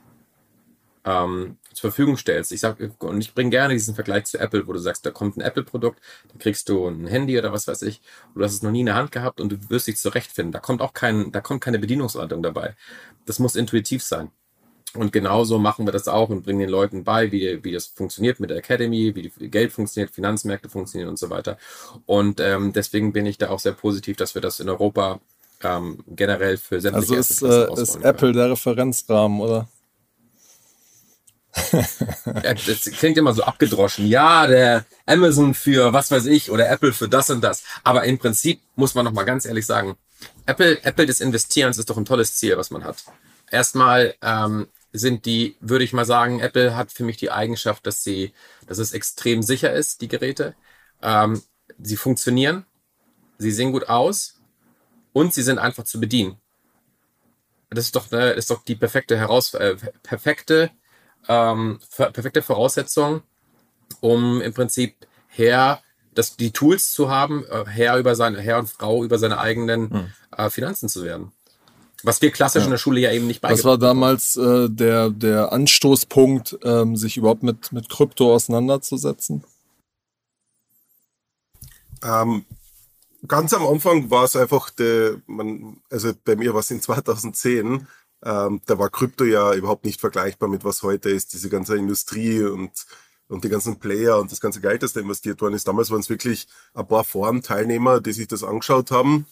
ähm, 1.04 1.58
zur 1.72 1.90
Verfügung 1.90 2.16
stellst. 2.16 2.52
Ich 2.52 2.60
sag, 2.60 2.78
und 2.98 3.20
ich 3.20 3.34
bringe 3.34 3.50
gerne 3.50 3.74
diesen 3.74 3.94
Vergleich 3.94 4.24
zu 4.24 4.38
Apple, 4.38 4.66
wo 4.66 4.72
du 4.72 4.78
sagst, 4.78 5.04
da 5.04 5.10
kommt 5.10 5.36
ein 5.36 5.40
Apple-Produkt, 5.40 6.00
da 6.32 6.38
kriegst 6.38 6.68
du 6.68 6.88
ein 6.88 7.06
Handy 7.06 7.38
oder 7.38 7.52
was 7.52 7.68
weiß 7.68 7.82
ich, 7.82 8.00
und 8.34 8.40
du 8.40 8.44
hast 8.44 8.54
es 8.54 8.62
noch 8.62 8.70
nie 8.70 8.80
in 8.80 8.86
der 8.86 8.94
Hand 8.94 9.12
gehabt 9.12 9.40
und 9.40 9.52
du 9.52 9.70
wirst 9.70 9.86
dich 9.86 9.96
zurechtfinden. 9.96 10.52
Da 10.52 10.60
kommt 10.60 10.80
auch 10.80 10.94
kein, 10.94 11.32
da 11.32 11.40
kommt 11.40 11.60
keine 11.62 11.78
Bedienungsanleitung 11.78 12.42
dabei. 12.42 12.76
Das 13.26 13.38
muss 13.38 13.56
intuitiv 13.56 14.02
sein. 14.02 14.30
Und 14.94 15.12
genauso 15.12 15.58
machen 15.58 15.86
wir 15.86 15.92
das 15.92 16.06
auch 16.06 16.28
und 16.28 16.44
bringen 16.44 16.60
den 16.60 16.68
Leuten 16.68 17.02
bei, 17.02 17.32
wie, 17.32 17.64
wie 17.64 17.72
das 17.72 17.86
funktioniert 17.86 18.38
mit 18.38 18.50
der 18.50 18.58
Academy, 18.58 19.12
wie 19.16 19.48
Geld 19.48 19.72
funktioniert, 19.72 20.14
Finanzmärkte 20.14 20.68
funktionieren 20.68 21.08
und 21.10 21.18
so 21.18 21.30
weiter. 21.30 21.58
Und 22.06 22.38
ähm, 22.40 22.72
deswegen 22.72 23.12
bin 23.12 23.26
ich 23.26 23.36
da 23.36 23.50
auch 23.50 23.58
sehr 23.58 23.72
positiv, 23.72 24.16
dass 24.16 24.36
wir 24.36 24.42
das 24.42 24.60
in 24.60 24.68
Europa 24.68 25.20
ähm, 25.64 26.04
generell 26.06 26.56
für 26.56 26.80
sämtliche 26.80 27.16
Also 27.16 27.34
ist, 27.34 27.42
äh, 27.42 27.80
ist 27.80 27.96
Apple 27.96 28.32
der 28.32 28.50
Referenzrahmen, 28.50 29.40
oder? 29.40 29.68
das 32.42 32.84
klingt 32.98 33.16
immer 33.16 33.32
so 33.32 33.44
abgedroschen. 33.44 34.06
Ja, 34.06 34.46
der 34.46 34.84
Amazon 35.06 35.54
für 35.54 35.92
was 35.92 36.10
weiß 36.10 36.26
ich 36.26 36.50
oder 36.50 36.68
Apple 36.68 36.92
für 36.92 37.08
das 37.08 37.30
und 37.30 37.42
das. 37.42 37.62
Aber 37.84 38.04
im 38.04 38.18
Prinzip 38.18 38.60
muss 38.74 38.94
man 38.94 39.04
noch 39.04 39.12
mal 39.12 39.24
ganz 39.24 39.44
ehrlich 39.44 39.66
sagen, 39.66 39.96
Apple, 40.46 40.82
Apple 40.84 41.06
des 41.06 41.20
Investierens 41.20 41.78
ist 41.78 41.90
doch 41.90 41.96
ein 41.96 42.04
tolles 42.04 42.36
Ziel, 42.36 42.56
was 42.56 42.70
man 42.70 42.84
hat. 42.84 43.04
Erstmal 43.50 44.14
ähm, 44.22 44.68
sind 44.92 45.26
die, 45.26 45.56
würde 45.60 45.84
ich 45.84 45.92
mal 45.92 46.04
sagen, 46.04 46.40
Apple 46.40 46.76
hat 46.76 46.92
für 46.92 47.04
mich 47.04 47.18
die 47.18 47.30
Eigenschaft, 47.30 47.86
dass 47.86 48.02
sie, 48.02 48.32
dass 48.66 48.78
es 48.78 48.92
extrem 48.92 49.42
sicher 49.42 49.72
ist, 49.72 50.00
die 50.00 50.08
Geräte. 50.08 50.54
Ähm, 51.02 51.42
sie 51.78 51.96
funktionieren, 51.96 52.64
sie 53.38 53.52
sehen 53.52 53.72
gut 53.72 53.88
aus 53.88 54.33
und 55.14 55.32
sie 55.32 55.42
sind 55.42 55.58
einfach 55.58 55.84
zu 55.84 55.98
bedienen. 55.98 56.36
Das 57.70 57.86
ist 57.86 57.96
doch, 57.96 58.10
ne, 58.10 58.32
ist 58.32 58.50
doch 58.50 58.62
die 58.62 58.74
perfekte 58.74 59.16
Heraus 59.16 59.54
äh, 59.54 59.76
perfekte, 60.02 60.70
ähm, 61.28 61.80
perfekte 61.96 62.42
Voraussetzung, 62.42 63.22
um 64.00 64.42
im 64.42 64.52
Prinzip 64.52 64.94
Herr, 65.28 65.80
das, 66.14 66.36
die 66.36 66.50
Tools 66.52 66.92
zu 66.92 67.08
haben, 67.08 67.44
äh, 67.46 67.64
Herr 67.66 67.98
über 67.98 68.14
seine 68.14 68.40
Herr 68.40 68.58
und 68.58 68.68
Frau 68.68 69.02
über 69.02 69.18
seine 69.18 69.38
eigenen 69.38 69.90
hm. 69.90 70.12
äh, 70.36 70.50
Finanzen 70.50 70.88
zu 70.88 71.02
werden. 71.02 71.32
Was 72.02 72.20
wir 72.20 72.30
klassisch 72.30 72.60
ja. 72.60 72.66
in 72.66 72.70
der 72.70 72.78
Schule 72.78 73.00
ja 73.00 73.10
eben 73.12 73.26
nicht 73.26 73.40
beigebracht 73.40 73.64
haben. 73.64 73.80
Was 73.80 73.80
war 73.80 73.88
damals 73.88 74.36
äh, 74.36 74.68
der, 74.68 75.10
der 75.10 75.52
Anstoßpunkt, 75.52 76.58
ähm, 76.62 76.96
sich 76.96 77.16
überhaupt 77.16 77.42
mit, 77.42 77.72
mit 77.72 77.88
Krypto 77.88 78.34
auseinanderzusetzen? 78.34 79.42
Ähm, 82.02 82.44
ganz 83.26 83.52
am 83.52 83.66
Anfang 83.66 84.10
war 84.10 84.24
es 84.24 84.36
einfach, 84.36 84.70
der, 84.70 85.20
man, 85.26 85.80
also 85.90 86.12
bei 86.24 86.36
mir 86.36 86.52
war 86.52 86.60
es 86.60 86.70
in 86.70 86.80
2010, 86.80 87.86
ähm, 88.24 88.60
da 88.66 88.78
war 88.78 88.90
Krypto 88.90 89.24
ja 89.24 89.54
überhaupt 89.54 89.84
nicht 89.84 90.00
vergleichbar 90.00 90.48
mit 90.48 90.64
was 90.64 90.82
heute 90.82 91.10
ist, 91.10 91.32
diese 91.34 91.50
ganze 91.50 91.76
Industrie 91.76 92.42
und, 92.42 92.72
und 93.28 93.44
die 93.44 93.48
ganzen 93.48 93.78
Player 93.78 94.18
und 94.18 94.32
das 94.32 94.40
ganze 94.40 94.60
Geld, 94.60 94.82
das 94.82 94.94
da 94.94 95.00
investiert 95.00 95.40
worden 95.40 95.54
ist. 95.54 95.68
Damals 95.68 95.90
waren 95.90 96.00
es 96.00 96.10
wirklich 96.10 96.48
ein 96.74 96.86
paar 96.86 97.04
Forenteilnehmer, 97.04 98.00
die 98.00 98.12
sich 98.12 98.28
das 98.28 98.44
angeschaut 98.44 98.90
haben. 98.90 99.26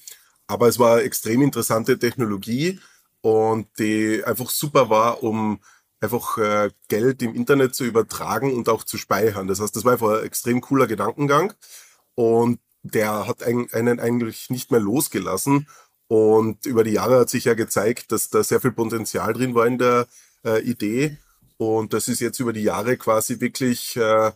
Aber 0.46 0.68
es 0.68 0.78
war 0.78 1.02
extrem 1.02 1.42
interessante 1.42 1.98
Technologie 1.98 2.80
und 3.22 3.68
die 3.78 4.22
einfach 4.24 4.50
super 4.50 4.90
war, 4.90 5.22
um 5.22 5.60
einfach 6.00 6.36
äh, 6.38 6.70
Geld 6.88 7.22
im 7.22 7.34
Internet 7.34 7.74
zu 7.74 7.84
übertragen 7.84 8.52
und 8.54 8.68
auch 8.68 8.84
zu 8.84 8.98
speichern. 8.98 9.46
Das 9.46 9.60
heißt, 9.60 9.74
das 9.74 9.84
war 9.84 9.92
einfach 9.92 10.18
ein 10.18 10.24
extrem 10.24 10.60
cooler 10.60 10.86
Gedankengang 10.86 11.54
und 12.14 12.58
der 12.82 13.26
hat 13.26 13.42
einen 13.42 14.00
eigentlich 14.00 14.50
nicht 14.50 14.70
mehr 14.70 14.80
losgelassen. 14.80 15.68
Und 16.08 16.66
über 16.66 16.84
die 16.84 16.92
Jahre 16.92 17.20
hat 17.20 17.30
sich 17.30 17.44
ja 17.44 17.54
gezeigt, 17.54 18.12
dass 18.12 18.28
da 18.28 18.44
sehr 18.44 18.60
viel 18.60 18.72
Potenzial 18.72 19.32
drin 19.32 19.54
war 19.54 19.66
in 19.66 19.78
der 19.78 20.06
äh, 20.44 20.62
Idee. 20.62 21.16
Und 21.56 21.92
das 21.92 22.08
ist 22.08 22.20
jetzt 22.20 22.40
über 22.40 22.52
die 22.52 22.62
Jahre 22.62 22.96
quasi 22.96 23.40
wirklich 23.40 23.96
äh, 23.96 24.32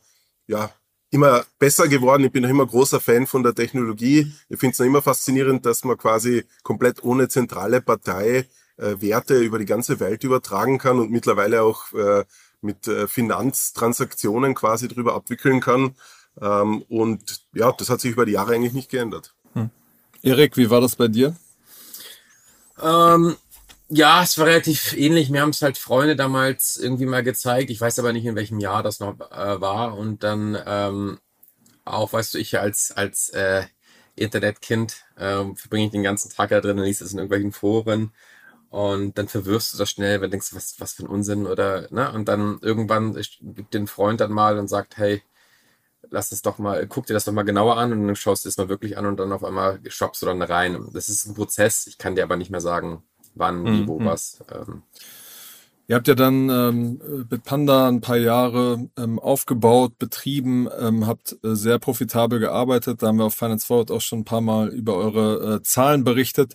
ja, 0.47 0.71
immer 1.11 1.45
besser 1.59 1.89
geworden. 1.89 2.25
Ich 2.25 2.33
bin 2.33 2.43
noch 2.43 2.51
immer 2.51 2.67
großer 2.67 3.01
Fan 3.01 3.27
von 3.27 3.43
der 3.43 3.55
Technologie. 3.55 4.33
Ich 4.49 4.59
finde 4.59 4.73
es 4.73 4.79
noch 4.79 4.87
immer 4.87 5.03
faszinierend, 5.03 5.67
dass 5.67 5.85
man 5.85 5.99
quasi 5.99 6.45
komplett 6.63 7.03
ohne 7.05 7.29
zentrale 7.29 7.81
Partei 7.81 8.47
äh, 8.77 8.95
Werte 9.01 9.39
über 9.39 9.59
die 9.59 9.65
ganze 9.65 10.01
Welt 10.01 10.25
übertragen 10.25 10.79
kann 10.79 10.99
und 10.99 11.11
mittlerweile 11.11 11.63
auch 11.63 11.93
äh, 11.93 12.25
mit 12.61 12.89
äh, 12.89 13.07
Finanztransaktionen 13.07 14.55
quasi 14.55 14.89
drüber 14.89 15.15
abwickeln 15.15 15.61
kann. 15.61 15.95
Ähm, 16.41 16.83
und 16.89 17.43
ja, 17.55 17.73
das 17.73 17.91
hat 17.91 18.01
sich 18.01 18.13
über 18.13 18.27
die 18.27 18.33
Jahre 18.33 18.55
eigentlich 18.55 18.73
nicht 18.73 18.91
geändert. 18.91 19.35
Hm. 19.55 19.71
Erik, 20.23 20.57
wie 20.57 20.71
war 20.71 20.81
das 20.81 20.97
bei 20.97 21.09
dir? 21.09 21.37
Ähm, 22.83 23.37
ja, 23.89 24.23
es 24.23 24.37
war 24.39 24.47
relativ 24.47 24.95
ähnlich. 24.95 25.31
Mir 25.31 25.43
haben 25.43 25.51
es 25.51 25.63
halt 25.63 25.79
Freunde 25.79 26.17
damals 26.17 26.77
irgendwie 26.77 27.07
mal 27.07 27.23
gezeigt. 27.23 27.71
Ich 27.71 27.81
weiß 27.81 27.99
aber 27.99 28.13
nicht, 28.13 28.27
in 28.27 28.35
welchem 28.35 28.59
Jahr 28.59 28.83
das 28.83 29.01
noch 29.01 29.19
äh, 29.31 29.61
war. 29.61 29.97
Und 29.97 30.25
dann 30.25 30.59
ähm, 30.67 31.19
auch, 31.85 32.13
weißt 32.13 32.35
du, 32.35 32.39
ich 32.39 32.59
als, 32.59 32.91
als 32.93 33.31
äh, 33.31 33.65
Internetkind 34.17 35.05
äh, 35.17 35.45
verbringe 35.55 35.87
ich 35.87 35.93
den 35.93 36.03
ganzen 36.03 36.31
Tag 36.31 36.51
da 36.51 36.61
drin 36.61 36.79
und 36.79 36.85
liest 36.85 37.03
es 37.03 37.13
in 37.13 37.19
irgendwelchen 37.19 37.53
Foren. 37.53 38.13
Und 38.71 39.17
dann 39.17 39.29
verwirrst 39.29 39.73
du 39.73 39.79
das 39.79 39.91
schnell, 39.91 40.21
wenn 40.21 40.31
du 40.31 40.31
denkst, 40.31 40.53
was, 40.53 40.81
was 40.81 40.95
für 40.95 41.05
ein 41.05 41.09
Unsinn 41.09 41.47
oder, 41.47 41.87
ne? 41.91 42.11
Und 42.13 42.27
dann 42.27 42.59
irgendwann 42.61 43.15
gibt 43.41 43.73
den 43.73 43.87
Freund 43.87 44.21
dann 44.21 44.33
mal 44.33 44.59
und 44.59 44.69
sagt, 44.69 44.97
hey, 44.97 45.23
lass 46.11 46.33
es 46.33 46.43
doch 46.43 46.59
mal, 46.59 46.87
guck 46.87 47.07
dir 47.07 47.15
das 47.15 47.25
doch 47.25 47.33
mal 47.33 47.43
genauer 47.43 47.77
an 47.77 47.93
und 47.93 48.07
dann 48.07 48.17
schaust 48.17 48.45
du 48.45 48.49
es 48.49 48.57
mal 48.57 48.69
wirklich 48.69 48.99
an 48.99 49.07
und 49.07 49.19
dann 49.19 49.33
auf 49.33 49.45
einmal 49.45 49.81
shoppst 49.87 50.23
du 50.23 50.27
dann 50.27 50.43
rein. 50.43 50.89
Das 50.93 51.09
ist 51.09 51.27
ein 51.27 51.35
Prozess, 51.35 51.87
ich 51.87 51.99
kann 51.99 52.15
dir 52.15 52.25
aber 52.25 52.37
nicht 52.37 52.51
mehr 52.51 52.61
sagen, 52.61 53.03
wann, 53.35 53.65
wie, 53.65 53.83
mhm. 53.83 53.89
wo, 53.89 53.99
mhm. 53.99 54.07
was. 54.07 54.45
Ähm. 54.53 54.83
Ihr 55.89 55.95
habt 55.95 56.09
ja 56.09 56.17
dann 56.17 56.51
ähm, 56.51 57.01
mit 57.31 57.45
Panda 57.45 57.87
ein 57.87 58.01
paar 58.01 58.17
Jahre 58.17 58.89
ähm, 58.99 59.21
aufgebaut, 59.21 59.99
betrieben, 59.99 60.69
ähm, 60.81 61.07
habt 61.07 61.37
äh, 61.45 61.55
sehr 61.55 61.79
profitabel 61.79 62.41
gearbeitet. 62.41 63.03
Da 63.03 63.07
haben 63.07 63.19
wir 63.19 63.27
auf 63.27 63.35
Finance 63.35 63.67
Forward 63.67 63.93
auch 63.93 64.01
schon 64.01 64.21
ein 64.21 64.25
paar 64.25 64.41
Mal 64.41 64.69
über 64.69 64.97
eure 64.97 65.57
äh, 65.57 65.63
Zahlen 65.63 66.03
berichtet. 66.03 66.55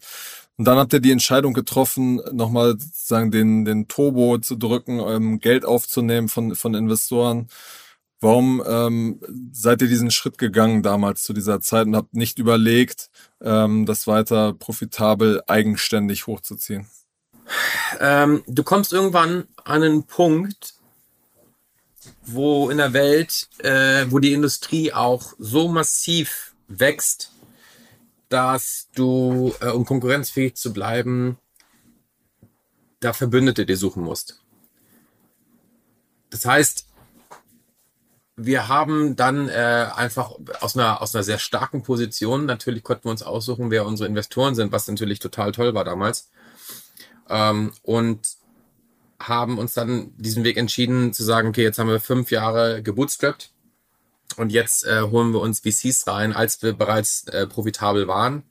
Und 0.57 0.65
dann 0.65 0.77
habt 0.77 0.91
ihr 0.91 0.99
die 0.99 1.11
Entscheidung 1.11 1.53
getroffen, 1.53 2.21
nochmal 2.33 2.71
sozusagen 2.77 3.31
den, 3.31 3.63
den 3.63 3.87
Turbo 3.87 4.37
zu 4.37 4.57
drücken, 4.57 4.99
ähm, 4.99 5.39
Geld 5.39 5.63
aufzunehmen 5.63 6.27
von, 6.27 6.53
von 6.55 6.73
Investoren. 6.73 7.47
Warum 8.21 8.63
ähm, 8.67 9.19
seid 9.51 9.81
ihr 9.81 9.87
diesen 9.87 10.11
Schritt 10.11 10.37
gegangen 10.37 10.83
damals 10.83 11.23
zu 11.23 11.33
dieser 11.33 11.59
Zeit 11.59 11.87
und 11.87 11.95
habt 11.95 12.13
nicht 12.13 12.37
überlegt, 12.37 13.09
ähm, 13.41 13.87
das 13.87 14.05
weiter 14.05 14.53
profitabel 14.53 15.41
eigenständig 15.47 16.27
hochzuziehen? 16.27 16.87
Ähm, 17.99 18.43
du 18.45 18.63
kommst 18.63 18.93
irgendwann 18.93 19.47
an 19.63 19.81
einen 19.81 20.03
Punkt, 20.03 20.75
wo 22.23 22.69
in 22.69 22.77
der 22.77 22.93
Welt, 22.93 23.49
äh, 23.57 24.05
wo 24.09 24.19
die 24.19 24.33
Industrie 24.33 24.93
auch 24.93 25.33
so 25.39 25.67
massiv 25.67 26.53
wächst, 26.67 27.31
dass 28.29 28.87
du, 28.93 29.55
äh, 29.61 29.69
um 29.69 29.83
konkurrenzfähig 29.83 30.53
zu 30.55 30.73
bleiben, 30.73 31.39
da 32.99 33.13
Verbündete 33.13 33.65
dir 33.65 33.77
suchen 33.77 34.03
musst. 34.03 34.43
Das 36.29 36.45
heißt, 36.45 36.85
wir 38.45 38.67
haben 38.67 39.15
dann 39.15 39.49
äh, 39.49 39.87
einfach 39.95 40.31
aus 40.59 40.75
einer, 40.75 41.01
aus 41.01 41.15
einer 41.15 41.23
sehr 41.23 41.39
starken 41.39 41.83
Position, 41.83 42.45
natürlich 42.45 42.83
konnten 42.83 43.05
wir 43.05 43.11
uns 43.11 43.23
aussuchen, 43.23 43.71
wer 43.71 43.85
unsere 43.85 44.07
Investoren 44.07 44.55
sind, 44.55 44.71
was 44.71 44.87
natürlich 44.87 45.19
total 45.19 45.51
toll 45.51 45.73
war 45.73 45.83
damals. 45.83 46.29
Ähm, 47.29 47.71
und 47.83 48.27
haben 49.19 49.57
uns 49.57 49.73
dann 49.73 50.13
diesen 50.17 50.43
Weg 50.43 50.57
entschieden 50.57 51.13
zu 51.13 51.23
sagen, 51.23 51.49
okay, 51.49 51.63
jetzt 51.63 51.77
haben 51.79 51.89
wir 51.89 51.99
fünf 51.99 52.31
Jahre 52.31 52.81
gebootstrapped 52.81 53.51
und 54.37 54.51
jetzt 54.51 54.85
äh, 54.85 55.01
holen 55.01 55.31
wir 55.33 55.41
uns 55.41 55.59
VCs 55.59 56.07
rein, 56.07 56.33
als 56.33 56.61
wir 56.63 56.73
bereits 56.73 57.27
äh, 57.27 57.45
profitabel 57.47 58.07
waren, 58.07 58.43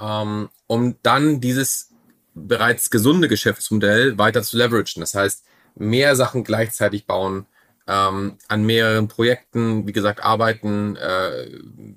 ähm, 0.00 0.48
um 0.66 0.96
dann 1.02 1.40
dieses 1.40 1.90
bereits 2.34 2.90
gesunde 2.90 3.28
Geschäftsmodell 3.28 4.18
weiter 4.18 4.42
zu 4.42 4.56
leveragen. 4.56 5.00
Das 5.00 5.14
heißt, 5.14 5.44
mehr 5.74 6.16
Sachen 6.16 6.44
gleichzeitig 6.44 7.06
bauen, 7.06 7.46
ähm, 7.86 8.36
an 8.48 8.64
mehreren 8.64 9.08
Projekten, 9.08 9.86
wie 9.86 9.92
gesagt, 9.92 10.22
arbeiten, 10.22 10.96
äh, 10.96 11.48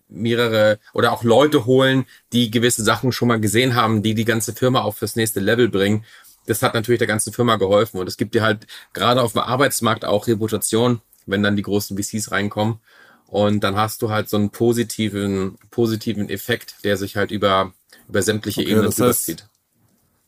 mehrere 0.07 0.79
oder 0.93 1.11
auch 1.11 1.23
Leute 1.23 1.65
holen, 1.65 2.05
die 2.33 2.51
gewisse 2.51 2.83
Sachen 2.83 3.11
schon 3.11 3.27
mal 3.27 3.39
gesehen 3.39 3.75
haben, 3.75 4.01
die 4.03 4.15
die 4.15 4.25
ganze 4.25 4.53
Firma 4.53 4.81
auch 4.81 4.95
fürs 4.95 5.15
nächste 5.15 5.39
Level 5.39 5.69
bringen. 5.69 6.05
Das 6.47 6.61
hat 6.61 6.73
natürlich 6.73 6.99
der 6.99 7.07
ganzen 7.07 7.33
Firma 7.33 7.55
geholfen 7.55 7.99
und 7.99 8.07
es 8.07 8.17
gibt 8.17 8.35
dir 8.35 8.43
halt 8.43 8.67
gerade 8.93 9.21
auf 9.21 9.33
dem 9.33 9.41
Arbeitsmarkt 9.41 10.05
auch 10.05 10.27
Reputation, 10.27 11.01
wenn 11.25 11.43
dann 11.43 11.55
die 11.55 11.63
großen 11.63 11.97
VCs 11.97 12.31
reinkommen. 12.31 12.79
Und 13.27 13.63
dann 13.63 13.75
hast 13.75 14.01
du 14.01 14.11
halt 14.11 14.29
so 14.29 14.37
einen 14.37 14.51
positiven, 14.51 15.57
positiven 15.71 16.29
Effekt, 16.29 16.75
der 16.83 16.97
sich 16.97 17.15
halt 17.15 17.31
über, 17.31 17.73
über 18.07 18.21
sämtliche 18.21 18.61
okay, 18.61 18.71
Ebenen 18.71 18.91
überzieht. 18.91 19.47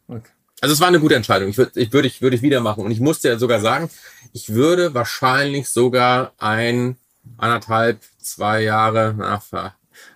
Okay. 0.08 0.32
Also 0.60 0.74
es 0.74 0.80
war 0.80 0.88
eine 0.88 1.00
gute 1.00 1.15
Entscheidung. 1.15 1.50
Ich 1.50 1.58
würde 1.58 1.80
ich 1.80 1.93
würde 1.93 2.08
ich 2.08 2.22
würde 2.22 2.36
ich 2.36 2.41
wieder 2.41 2.62
machen 2.62 2.84
und 2.84 2.91
ich 2.91 3.00
musste 3.00 3.28
ja 3.28 3.38
sogar 3.38 3.60
sagen, 3.60 3.89
ich 4.34 4.50
würde 4.50 4.93
wahrscheinlich 4.93 5.70
sogar 5.70 6.34
ein 6.39 6.98
anderthalb 7.38 8.00
zwei 8.20 8.63
Jahre 8.63 9.13
nach 9.15 9.43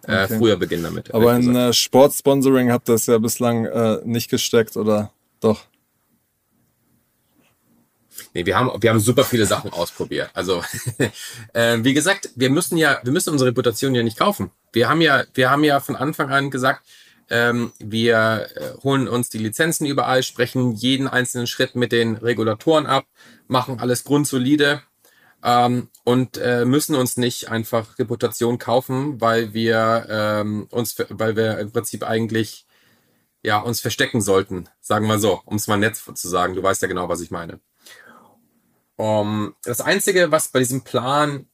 äh, 0.07 0.23
okay. 0.23 0.37
früher 0.37 0.57
beginnen 0.57 0.83
damit. 0.83 1.13
Aber 1.13 1.35
in 1.35 1.55
äh, 1.55 1.73
Sportsponsoring 1.73 2.71
hat 2.71 2.89
das 2.89 3.05
ja 3.05 3.17
bislang 3.17 3.65
äh, 3.65 3.99
nicht 4.03 4.29
gesteckt 4.29 4.77
oder 4.77 5.11
doch? 5.39 5.65
Nee, 8.33 8.45
wir 8.45 8.57
haben, 8.57 8.71
wir 8.81 8.89
haben 8.89 8.99
super 8.99 9.25
viele 9.25 9.45
Sachen 9.45 9.73
ausprobiert. 9.73 10.29
Also, 10.33 10.63
äh, 11.53 11.77
wie 11.81 11.93
gesagt, 11.93 12.29
wir 12.35 12.49
müssen 12.49 12.77
ja, 12.77 12.99
wir 13.03 13.11
müssen 13.11 13.31
unsere 13.31 13.49
Reputation 13.49 13.93
ja 13.93 14.03
nicht 14.03 14.17
kaufen. 14.17 14.51
Wir 14.71 14.87
haben 14.87 15.01
ja, 15.01 15.25
wir 15.33 15.49
haben 15.49 15.63
ja 15.63 15.79
von 15.81 15.95
Anfang 15.95 16.29
an 16.29 16.49
gesagt, 16.49 16.85
ähm, 17.31 17.71
wir 17.79 18.49
äh, 18.55 18.83
holen 18.83 19.07
uns 19.07 19.29
die 19.29 19.37
Lizenzen 19.37 19.85
überall, 19.87 20.21
sprechen 20.21 20.73
jeden 20.73 21.07
einzelnen 21.07 21.47
Schritt 21.47 21.75
mit 21.75 21.91
den 21.91 22.17
Regulatoren 22.17 22.85
ab, 22.85 23.05
machen 23.47 23.79
alles 23.79 24.03
grundsolide 24.03 24.81
ähm, 25.43 25.87
und 26.03 26.37
äh, 26.37 26.65
müssen 26.65 26.95
uns 26.95 27.15
nicht 27.15 27.49
einfach 27.49 27.97
Reputation 27.97 28.59
kaufen, 28.59 29.21
weil 29.21 29.53
wir 29.53 30.05
ähm, 30.09 30.67
uns, 30.71 30.95
weil 31.09 31.35
wir 31.37 31.57
im 31.59 31.71
Prinzip 31.71 32.03
eigentlich 32.03 32.67
ja 33.43 33.59
uns 33.59 33.79
verstecken 33.79 34.21
sollten, 34.21 34.67
sagen 34.81 35.07
wir 35.07 35.17
so, 35.17 35.41
um 35.45 35.55
es 35.55 35.67
mal 35.67 35.77
nett 35.77 35.95
zu 35.95 36.29
sagen. 36.29 36.53
Du 36.53 36.61
weißt 36.61 36.81
ja 36.81 36.89
genau, 36.89 37.07
was 37.09 37.21
ich 37.21 37.31
meine. 37.31 37.59
Um, 38.97 39.55
das 39.63 39.81
Einzige, 39.81 40.31
was 40.31 40.49
bei 40.49 40.59
diesem 40.59 40.83
Plan 40.83 41.47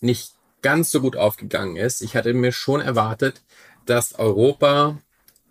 nicht 0.00 0.34
ganz 0.62 0.90
so 0.90 1.00
gut 1.00 1.16
aufgegangen 1.16 1.76
ist, 1.76 2.02
ich 2.02 2.16
hatte 2.16 2.34
mir 2.34 2.52
schon 2.52 2.80
erwartet, 2.80 3.42
dass 3.86 4.18
Europa 4.18 4.98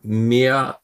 mehr 0.01 0.79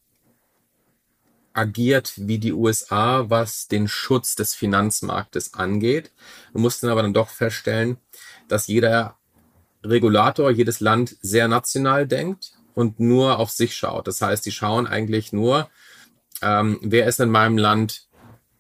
agiert 1.54 2.14
wie 2.18 2.38
die 2.38 2.52
USA, 2.52 3.30
was 3.30 3.68
den 3.68 3.88
Schutz 3.88 4.36
des 4.36 4.54
Finanzmarktes 4.54 5.54
angeht. 5.54 6.12
Wir 6.52 6.62
mussten 6.62 6.90
aber 6.90 7.02
dann 7.02 7.14
doch 7.14 7.30
feststellen, 7.30 7.98
dass 8.50 8.68
jeder 8.68 9.18
Regulator, 9.84 10.52
jedes 10.52 10.80
Land 10.82 11.16
sehr 11.22 11.48
national 11.48 12.08
denkt 12.08 12.54
und 12.74 13.00
nur 13.00 13.40
auf 13.40 13.52
sich 13.52 13.76
schaut. 13.76 14.08
Das 14.08 14.22
heißt, 14.22 14.46
die 14.46 14.52
schauen 14.52 14.86
eigentlich 14.86 15.32
nur, 15.32 15.70
ähm, 16.42 16.80
wer 16.82 17.08
ist 17.08 17.22
in 17.22 17.30
meinem 17.30 17.58
Land 17.58 18.08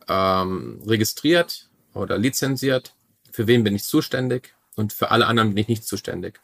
ähm, 0.08 0.82
registriert 0.88 1.70
oder 1.94 2.18
lizenziert, 2.18 2.96
für 3.32 3.48
wen 3.48 3.66
bin 3.66 3.76
ich 3.76 3.84
zuständig 3.84 4.55
und 4.76 4.94
für 4.94 5.12
alle 5.12 5.28
anderen 5.28 5.50
bin 5.50 5.62
ich 5.62 5.68
nicht 5.68 5.88
zuständig. 5.88 6.40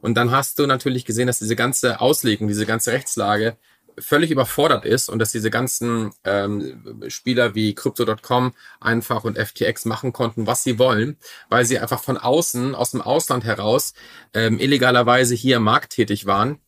Und 0.00 0.14
dann 0.14 0.30
hast 0.30 0.58
du 0.58 0.66
natürlich 0.66 1.04
gesehen, 1.04 1.26
dass 1.26 1.38
diese 1.38 1.56
ganze 1.56 2.00
Auslegung, 2.00 2.48
diese 2.48 2.66
ganze 2.66 2.92
Rechtslage 2.92 3.56
völlig 3.98 4.30
überfordert 4.30 4.84
ist 4.84 5.08
und 5.08 5.18
dass 5.18 5.32
diese 5.32 5.50
ganzen 5.50 6.12
ähm, 6.24 7.02
Spieler 7.08 7.54
wie 7.54 7.74
Crypto.com 7.74 8.54
einfach 8.80 9.24
und 9.24 9.38
FTX 9.38 9.84
machen 9.84 10.12
konnten, 10.12 10.46
was 10.46 10.62
sie 10.64 10.78
wollen, 10.78 11.16
weil 11.48 11.64
sie 11.64 11.78
einfach 11.78 12.02
von 12.02 12.16
außen, 12.16 12.74
aus 12.74 12.92
dem 12.92 13.02
Ausland 13.02 13.44
heraus, 13.44 13.94
ähm, 14.34 14.58
illegalerweise 14.58 15.34
hier 15.34 15.60
markttätig 15.60 16.26
waren 16.26 16.58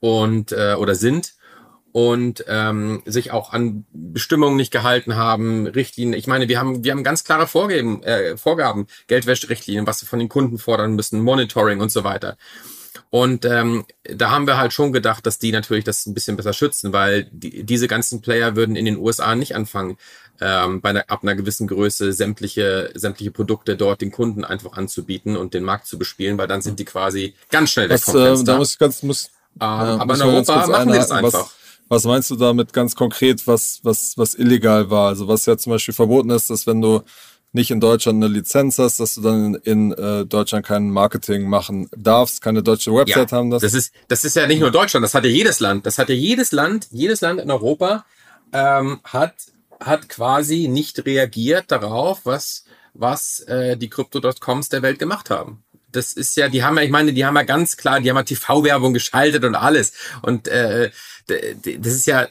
und 0.00 0.52
äh, 0.52 0.74
oder 0.74 0.94
sind 0.94 1.34
und 1.92 2.44
ähm, 2.48 3.02
sich 3.04 3.32
auch 3.32 3.52
an 3.52 3.84
Bestimmungen 3.92 4.56
nicht 4.56 4.72
gehalten 4.72 5.16
haben, 5.16 5.66
Richtlinien. 5.66 6.18
Ich 6.18 6.26
meine, 6.26 6.48
wir 6.48 6.58
haben 6.58 6.84
wir 6.84 6.92
haben 6.92 7.04
ganz 7.04 7.24
klare 7.24 7.46
Vorgaben, 7.46 8.02
äh, 8.02 8.36
Vorgaben, 8.36 8.86
Geldwäscherichtlinien, 9.08 9.86
was 9.86 10.02
wir 10.02 10.08
von 10.08 10.18
den 10.18 10.28
Kunden 10.28 10.58
fordern 10.58 10.94
müssen, 10.94 11.20
Monitoring 11.20 11.80
und 11.80 11.90
so 11.90 12.04
weiter. 12.04 12.36
Und 13.10 13.44
ähm, 13.44 13.84
da 14.04 14.30
haben 14.30 14.46
wir 14.46 14.56
halt 14.56 14.72
schon 14.72 14.92
gedacht, 14.92 15.26
dass 15.26 15.38
die 15.38 15.50
natürlich 15.50 15.84
das 15.84 16.06
ein 16.06 16.14
bisschen 16.14 16.36
besser 16.36 16.52
schützen, 16.52 16.92
weil 16.92 17.24
die, 17.32 17.64
diese 17.64 17.88
ganzen 17.88 18.20
Player 18.20 18.54
würden 18.54 18.76
in 18.76 18.84
den 18.84 18.98
USA 18.98 19.34
nicht 19.34 19.56
anfangen, 19.56 19.96
ähm, 20.40 20.80
bei 20.80 20.90
einer, 20.90 21.04
ab 21.08 21.22
einer 21.22 21.34
gewissen 21.34 21.66
Größe 21.66 22.12
sämtliche, 22.12 22.92
sämtliche 22.94 23.32
Produkte 23.32 23.76
dort 23.76 24.00
den 24.00 24.12
Kunden 24.12 24.44
einfach 24.44 24.76
anzubieten 24.76 25.36
und 25.36 25.54
den 25.54 25.64
Markt 25.64 25.86
zu 25.86 25.98
bespielen, 25.98 26.38
weil 26.38 26.46
dann 26.46 26.62
sind 26.62 26.78
die 26.78 26.84
quasi 26.84 27.34
ganz 27.50 27.70
schnell 27.70 27.88
weg 27.88 27.94
Was, 27.94 28.04
vom 28.04 28.16
äh, 28.16 28.26
Fenster. 28.26 28.52
da 28.52 28.58
muss 28.58 28.72
ich 28.72 28.78
ganz, 28.78 29.02
muss, 29.02 29.26
ähm, 29.26 29.30
ja, 29.60 29.96
aber 29.98 30.14
in 30.14 30.22
Europa 30.22 30.66
machen 30.68 30.92
wir 30.92 31.00
das 31.00 31.10
einfach. 31.10 31.32
Was, 31.32 31.59
was 31.90 32.04
meinst 32.04 32.30
du 32.30 32.36
damit 32.36 32.72
ganz 32.72 32.94
konkret, 32.94 33.46
was, 33.48 33.80
was, 33.82 34.16
was 34.16 34.34
illegal 34.34 34.90
war? 34.90 35.08
Also 35.08 35.26
was 35.26 35.44
ja 35.46 35.58
zum 35.58 35.72
Beispiel 35.72 35.92
verboten 35.92 36.30
ist, 36.30 36.48
dass 36.48 36.66
wenn 36.66 36.80
du 36.80 37.02
nicht 37.52 37.72
in 37.72 37.80
Deutschland 37.80 38.22
eine 38.22 38.32
Lizenz 38.32 38.78
hast, 38.78 39.00
dass 39.00 39.16
du 39.16 39.22
dann 39.22 39.56
in, 39.56 39.90
in 39.90 39.92
äh, 39.92 40.24
Deutschland 40.24 40.64
kein 40.64 40.88
Marketing 40.90 41.48
machen 41.48 41.88
darfst, 41.96 42.42
keine 42.42 42.62
deutsche 42.62 42.94
Website 42.94 43.32
haben 43.32 43.50
darfst. 43.50 43.64
Das 43.64 43.74
ist, 43.74 43.92
das 44.06 44.24
ist 44.24 44.36
ja 44.36 44.46
nicht 44.46 44.60
nur 44.60 44.70
Deutschland, 44.70 45.02
das 45.02 45.14
hat 45.14 45.24
ja 45.24 45.30
jedes 45.30 45.58
Land. 45.58 45.84
Das 45.84 45.98
hat 45.98 46.08
ja 46.08 46.14
jedes 46.14 46.52
Land, 46.52 46.86
jedes 46.92 47.22
Land 47.22 47.40
in 47.40 47.50
Europa 47.50 48.04
ähm, 48.52 49.00
hat, 49.02 49.34
hat 49.80 50.08
quasi 50.08 50.68
nicht 50.68 51.04
reagiert 51.04 51.72
darauf, 51.72 52.20
was, 52.22 52.66
was 52.94 53.40
äh, 53.40 53.76
die 53.76 53.90
Crypto.coms 53.90 54.68
der 54.68 54.82
Welt 54.82 55.00
gemacht 55.00 55.28
haben. 55.28 55.64
Das 55.90 56.12
ist 56.12 56.36
ja, 56.36 56.48
die 56.48 56.62
haben 56.62 56.76
ja, 56.76 56.84
ich 56.84 56.90
meine, 56.90 57.12
die 57.12 57.24
haben 57.24 57.34
ja 57.34 57.42
ganz 57.42 57.76
klar, 57.76 58.00
die 58.00 58.08
haben 58.10 58.16
ja 58.16 58.22
TV-Werbung 58.22 58.94
geschaltet 58.94 59.44
und 59.44 59.56
alles. 59.56 59.92
Und 60.22 60.46
äh, 60.46 60.92
das 61.30 61.94
ist 61.94 62.06
ja, 62.06 62.28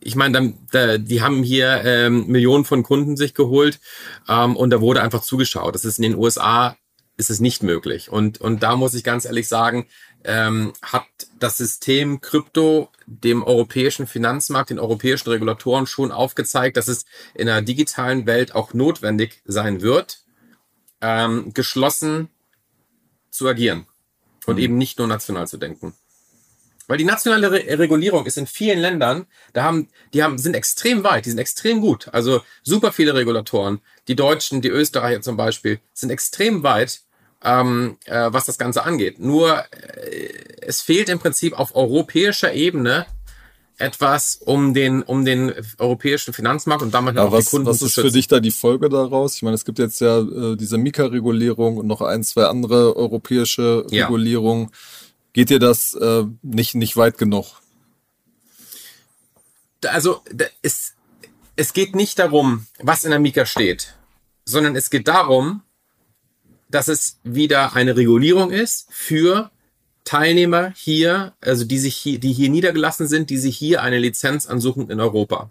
ich 0.00 0.16
meine, 0.16 0.54
die 0.98 1.22
haben 1.22 1.42
hier 1.42 1.82
ähm, 1.84 2.26
Millionen 2.26 2.64
von 2.64 2.82
Kunden 2.82 3.16
sich 3.16 3.34
geholt 3.34 3.80
ähm, 4.28 4.56
und 4.56 4.70
da 4.70 4.80
wurde 4.80 5.02
einfach 5.02 5.22
zugeschaut. 5.22 5.74
Das 5.74 5.84
ist 5.84 5.98
in 5.98 6.02
den 6.02 6.16
USA 6.16 6.76
ist 7.16 7.30
es 7.30 7.40
nicht 7.40 7.62
möglich. 7.62 8.10
Und, 8.10 8.40
und 8.40 8.62
da 8.62 8.76
muss 8.76 8.94
ich 8.94 9.04
ganz 9.04 9.24
ehrlich 9.24 9.48
sagen, 9.48 9.86
ähm, 10.24 10.72
hat 10.82 11.04
das 11.38 11.58
System 11.58 12.20
Krypto 12.20 12.88
dem 13.06 13.42
europäischen 13.42 14.06
Finanzmarkt, 14.06 14.70
den 14.70 14.78
europäischen 14.78 15.28
Regulatoren 15.28 15.86
schon 15.86 16.10
aufgezeigt, 16.10 16.76
dass 16.76 16.88
es 16.88 17.04
in 17.34 17.48
einer 17.48 17.62
digitalen 17.62 18.26
Welt 18.26 18.54
auch 18.54 18.74
notwendig 18.74 19.42
sein 19.44 19.82
wird, 19.82 20.22
ähm, 21.00 21.52
geschlossen 21.52 22.28
zu 23.30 23.46
agieren 23.48 23.86
und 24.46 24.58
eben 24.58 24.78
nicht 24.78 24.98
nur 24.98 25.06
national 25.06 25.46
zu 25.46 25.58
denken. 25.58 25.94
Weil 26.86 26.98
die 26.98 27.04
nationale 27.04 27.50
Re 27.50 27.78
Regulierung 27.78 28.26
ist 28.26 28.36
in 28.36 28.46
vielen 28.46 28.78
Ländern, 28.80 29.26
da 29.52 29.62
haben, 29.62 29.88
die 30.12 30.22
haben, 30.22 30.38
sind 30.38 30.54
extrem 30.54 31.02
weit, 31.04 31.24
die 31.26 31.30
sind 31.30 31.38
extrem 31.38 31.80
gut. 31.80 32.08
Also 32.12 32.42
super 32.62 32.92
viele 32.92 33.14
Regulatoren. 33.14 33.80
Die 34.08 34.16
Deutschen, 34.16 34.60
die 34.60 34.68
Österreicher 34.68 35.22
zum 35.22 35.36
Beispiel, 35.36 35.80
sind 35.94 36.10
extrem 36.10 36.62
weit, 36.62 37.00
ähm, 37.42 37.96
äh, 38.04 38.28
was 38.32 38.44
das 38.46 38.58
Ganze 38.58 38.84
angeht. 38.84 39.18
Nur 39.18 39.58
äh, 39.58 40.28
es 40.60 40.82
fehlt 40.82 41.08
im 41.08 41.18
Prinzip 41.18 41.58
auf 41.58 41.74
europäischer 41.74 42.52
Ebene 42.52 43.06
etwas, 43.76 44.36
um 44.36 44.72
den, 44.72 45.02
um 45.02 45.24
den 45.24 45.52
europäischen 45.78 46.32
Finanzmarkt 46.32 46.82
und 46.82 46.94
damit 46.94 47.16
Ja, 47.16 47.24
auch 47.24 47.32
was, 47.32 47.46
die 47.46 47.50
Kunden 47.50 47.66
was 47.66 47.78
zu 47.78 47.86
ist 47.86 47.94
schützen. 47.94 48.08
für 48.08 48.12
dich 48.12 48.28
da 48.28 48.38
die 48.40 48.52
Folge 48.52 48.88
daraus? 48.88 49.34
Ich 49.34 49.42
meine, 49.42 49.54
es 49.56 49.64
gibt 49.64 49.78
jetzt 49.80 50.00
ja 50.00 50.20
äh, 50.20 50.56
diese 50.56 50.78
Mika-Regulierung 50.78 51.78
und 51.78 51.86
noch 51.86 52.00
ein, 52.00 52.22
zwei 52.22 52.44
andere 52.44 52.94
europäische 52.96 53.84
Ja. 53.90 54.04
Regulierungen. 54.04 54.70
Geht 55.34 55.50
dir 55.50 55.58
das 55.58 55.94
äh, 55.94 56.24
nicht, 56.42 56.74
nicht 56.74 56.96
weit 56.96 57.18
genug? 57.18 57.60
also 59.86 60.22
es, 60.62 60.94
es 61.56 61.72
geht 61.72 61.94
nicht 61.94 62.18
darum, 62.18 62.66
was 62.80 63.04
in 63.04 63.10
der 63.10 63.18
Mika 63.18 63.46
steht, 63.46 63.94
sondern 64.44 64.76
es 64.76 64.90
geht 64.90 65.08
darum, 65.08 65.62
dass 66.68 66.88
es 66.88 67.18
wieder 67.22 67.74
eine 67.74 67.96
Regulierung 67.96 68.50
ist 68.50 68.86
für 68.90 69.50
Teilnehmer 70.04 70.72
hier, 70.76 71.34
also 71.40 71.64
die 71.64 71.78
sich 71.78 71.96
hier, 71.96 72.18
die 72.18 72.32
hier 72.32 72.50
niedergelassen 72.50 73.06
sind, 73.06 73.30
die 73.30 73.38
sich 73.38 73.56
hier 73.56 73.82
eine 73.82 73.98
Lizenz 73.98 74.46
ansuchen 74.46 74.90
in 74.90 75.00
Europa. 75.00 75.50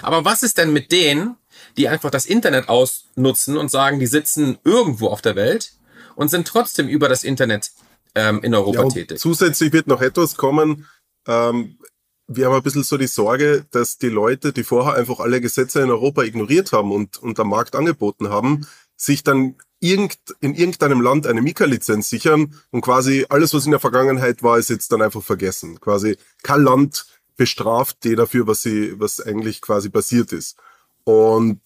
Aber 0.00 0.24
was 0.24 0.42
ist 0.42 0.58
denn 0.58 0.72
mit 0.72 0.92
denen, 0.92 1.36
die 1.76 1.88
einfach 1.88 2.10
das 2.10 2.26
Internet 2.26 2.68
ausnutzen 2.68 3.56
und 3.56 3.70
sagen, 3.70 4.00
die 4.00 4.06
sitzen 4.06 4.58
irgendwo 4.64 5.08
auf 5.08 5.22
der 5.22 5.36
Welt 5.36 5.72
und 6.14 6.30
sind 6.30 6.46
trotzdem 6.46 6.88
über 6.88 7.08
das 7.08 7.24
Internet 7.24 7.72
ähm, 8.14 8.40
in 8.42 8.54
Europa 8.54 8.82
Ja, 8.82 8.88
tätig? 8.88 9.18
zusätzlich 9.18 9.72
wird 9.72 9.86
noch 9.86 10.00
etwas 10.00 10.36
kommen. 10.36 10.86
Ähm, 11.26 11.78
wir 12.26 12.46
haben 12.46 12.54
ein 12.54 12.62
bisschen 12.62 12.84
so 12.84 12.96
die 12.96 13.06
Sorge, 13.06 13.66
dass 13.70 13.98
die 13.98 14.08
Leute, 14.08 14.52
die 14.52 14.64
vorher 14.64 14.94
einfach 14.94 15.20
alle 15.20 15.40
Gesetze 15.40 15.80
in 15.82 15.90
Europa 15.90 16.22
ignoriert 16.22 16.72
haben 16.72 16.90
und, 16.92 17.18
und 17.18 17.38
am 17.38 17.50
Markt 17.50 17.76
angeboten 17.76 18.28
haben, 18.30 18.66
sich 18.96 19.22
dann 19.22 19.56
irgend, 19.80 20.16
in 20.40 20.54
irgendeinem 20.54 21.00
Land 21.02 21.26
eine 21.26 21.42
Mika-Lizenz 21.42 22.08
sichern 22.08 22.58
und 22.70 22.80
quasi 22.80 23.26
alles, 23.28 23.52
was 23.52 23.66
in 23.66 23.72
der 23.72 23.80
Vergangenheit 23.80 24.42
war, 24.42 24.58
ist 24.58 24.70
jetzt 24.70 24.92
dann 24.92 25.02
einfach 25.02 25.22
vergessen. 25.22 25.80
Quasi 25.80 26.16
kein 26.42 26.62
Land 26.62 27.06
bestraft 27.36 28.04
die 28.04 28.14
dafür, 28.16 28.46
was 28.46 28.62
sie, 28.62 28.98
was 28.98 29.20
eigentlich 29.20 29.60
quasi 29.60 29.90
passiert 29.90 30.32
ist. 30.32 30.56
Und 31.04 31.60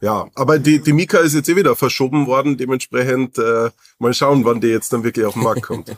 ja, 0.00 0.28
aber 0.34 0.58
die, 0.58 0.80
die 0.80 0.92
Mika 0.92 1.18
ist 1.18 1.34
jetzt 1.34 1.48
eh 1.48 1.56
wieder 1.56 1.74
verschoben 1.76 2.26
worden, 2.26 2.56
dementsprechend 2.56 3.38
äh, 3.38 3.70
mal 3.98 4.14
schauen, 4.14 4.44
wann 4.44 4.60
die 4.60 4.68
jetzt 4.68 4.92
dann 4.92 5.04
wirklich 5.04 5.24
auf 5.24 5.34
den 5.34 5.42
Markt 5.42 5.62
kommt. 5.62 5.96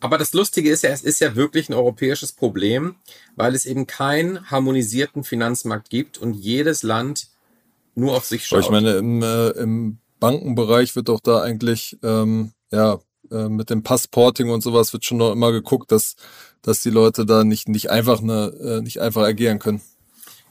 Aber 0.00 0.16
das 0.16 0.32
Lustige 0.32 0.70
ist 0.70 0.82
ja, 0.82 0.90
es 0.90 1.02
ist 1.02 1.20
ja 1.20 1.34
wirklich 1.34 1.68
ein 1.68 1.74
europäisches 1.74 2.32
Problem, 2.32 2.94
weil 3.34 3.54
es 3.54 3.66
eben 3.66 3.86
keinen 3.86 4.48
harmonisierten 4.50 5.24
Finanzmarkt 5.24 5.90
gibt 5.90 6.18
und 6.18 6.34
jedes 6.34 6.84
Land 6.84 7.28
nur 7.96 8.16
auf 8.16 8.24
sich 8.24 8.42
Aber 8.52 8.62
schaut. 8.62 8.64
ich 8.64 8.70
meine, 8.70 8.92
im, 8.96 9.22
äh, 9.22 9.48
im 9.50 9.98
Bankenbereich 10.20 10.94
wird 10.94 11.08
doch 11.08 11.18
da 11.18 11.42
eigentlich, 11.42 11.98
ähm, 12.04 12.52
ja, 12.70 13.00
äh, 13.30 13.48
mit 13.48 13.70
dem 13.70 13.82
Passporting 13.82 14.50
und 14.50 14.62
sowas 14.62 14.92
wird 14.92 15.04
schon 15.04 15.18
noch 15.18 15.32
immer 15.32 15.50
geguckt, 15.50 15.90
dass, 15.90 16.14
dass 16.62 16.80
die 16.80 16.90
Leute 16.90 17.26
da 17.26 17.42
nicht, 17.42 17.68
nicht 17.68 17.90
einfach 17.90 18.22
eine, 18.22 18.52
äh, 18.60 18.80
nicht 18.80 19.00
einfach 19.00 19.22
agieren 19.22 19.58
können. 19.58 19.80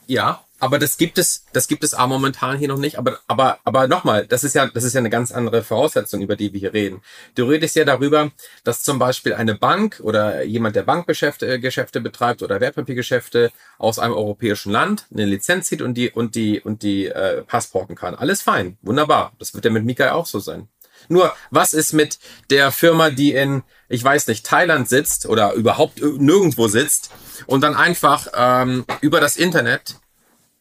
Ja, 0.08 0.44
aber 0.60 0.80
das 0.80 0.98
gibt 0.98 1.18
es, 1.18 1.46
das 1.54 1.68
gibt 1.68 1.84
es 1.84 1.94
A 1.94 2.08
momentan 2.08 2.58
hier 2.58 2.68
noch 2.68 2.78
nicht. 2.78 2.98
Aber, 2.98 3.20
aber, 3.28 3.60
aber 3.64 3.88
nochmal, 3.88 4.26
das 4.26 4.44
ist 4.44 4.56
ja, 4.56 4.68
das 4.68 4.84
ist 4.84 4.94
ja 4.94 5.00
eine 5.00 5.10
ganz 5.10 5.32
andere 5.32 5.64
Voraussetzung, 5.64 6.22
über 6.22 6.36
die 6.36 6.54
wir 6.54 6.60
hier 6.60 6.74
reden. 6.74 7.02
Du 7.36 7.46
redest 7.46 7.76
ja 7.76 7.86
darüber, 7.86 8.32
dass 8.64 8.84
zum 8.84 9.00
Beispiel 9.00 9.34
eine 9.34 9.56
Bank 9.56 10.00
oder 10.04 10.44
jemand, 10.44 10.76
der 10.76 10.84
Bankgeschäfte 10.84 11.48
äh, 11.48 11.60
Geschäfte 11.60 12.02
betreibt 12.02 12.42
oder 12.42 12.60
Wertpapiergeschäfte 12.60 13.52
aus 13.78 14.00
einem 14.00 14.14
europäischen 14.14 14.72
Land 14.72 15.06
eine 15.12 15.26
Lizenz 15.26 15.68
zieht 15.68 15.82
und 15.82 15.96
die 15.96 16.10
und 16.10 16.36
die 16.36 16.60
und 16.60 16.82
die 16.84 17.08
äh, 17.08 17.44
passporten 17.44 17.96
kann. 17.96 18.16
Alles 18.16 18.42
fein, 18.42 18.78
wunderbar. 18.82 19.34
Das 19.40 19.54
wird 19.54 19.66
ja 19.66 19.72
mit 19.72 19.86
Mika 19.86 20.14
auch 20.14 20.26
so 20.26 20.40
sein. 20.40 20.68
Nur, 21.10 21.34
was 21.52 21.74
ist 21.74 21.94
mit 21.94 22.20
der 22.50 22.72
Firma, 22.72 23.10
die 23.10 23.34
in, 23.34 23.64
ich 23.88 24.04
weiß 24.04 24.28
nicht, 24.28 24.46
Thailand 24.46 24.90
sitzt 24.90 25.28
oder 25.28 25.54
überhaupt 25.54 26.02
nirgendwo 26.02 26.68
sitzt 26.68 27.12
und 27.46 27.62
dann 27.62 27.76
einfach 27.76 28.28
ähm, 28.36 28.86
über 29.02 29.22
das 29.22 29.38
Internet 29.38 29.96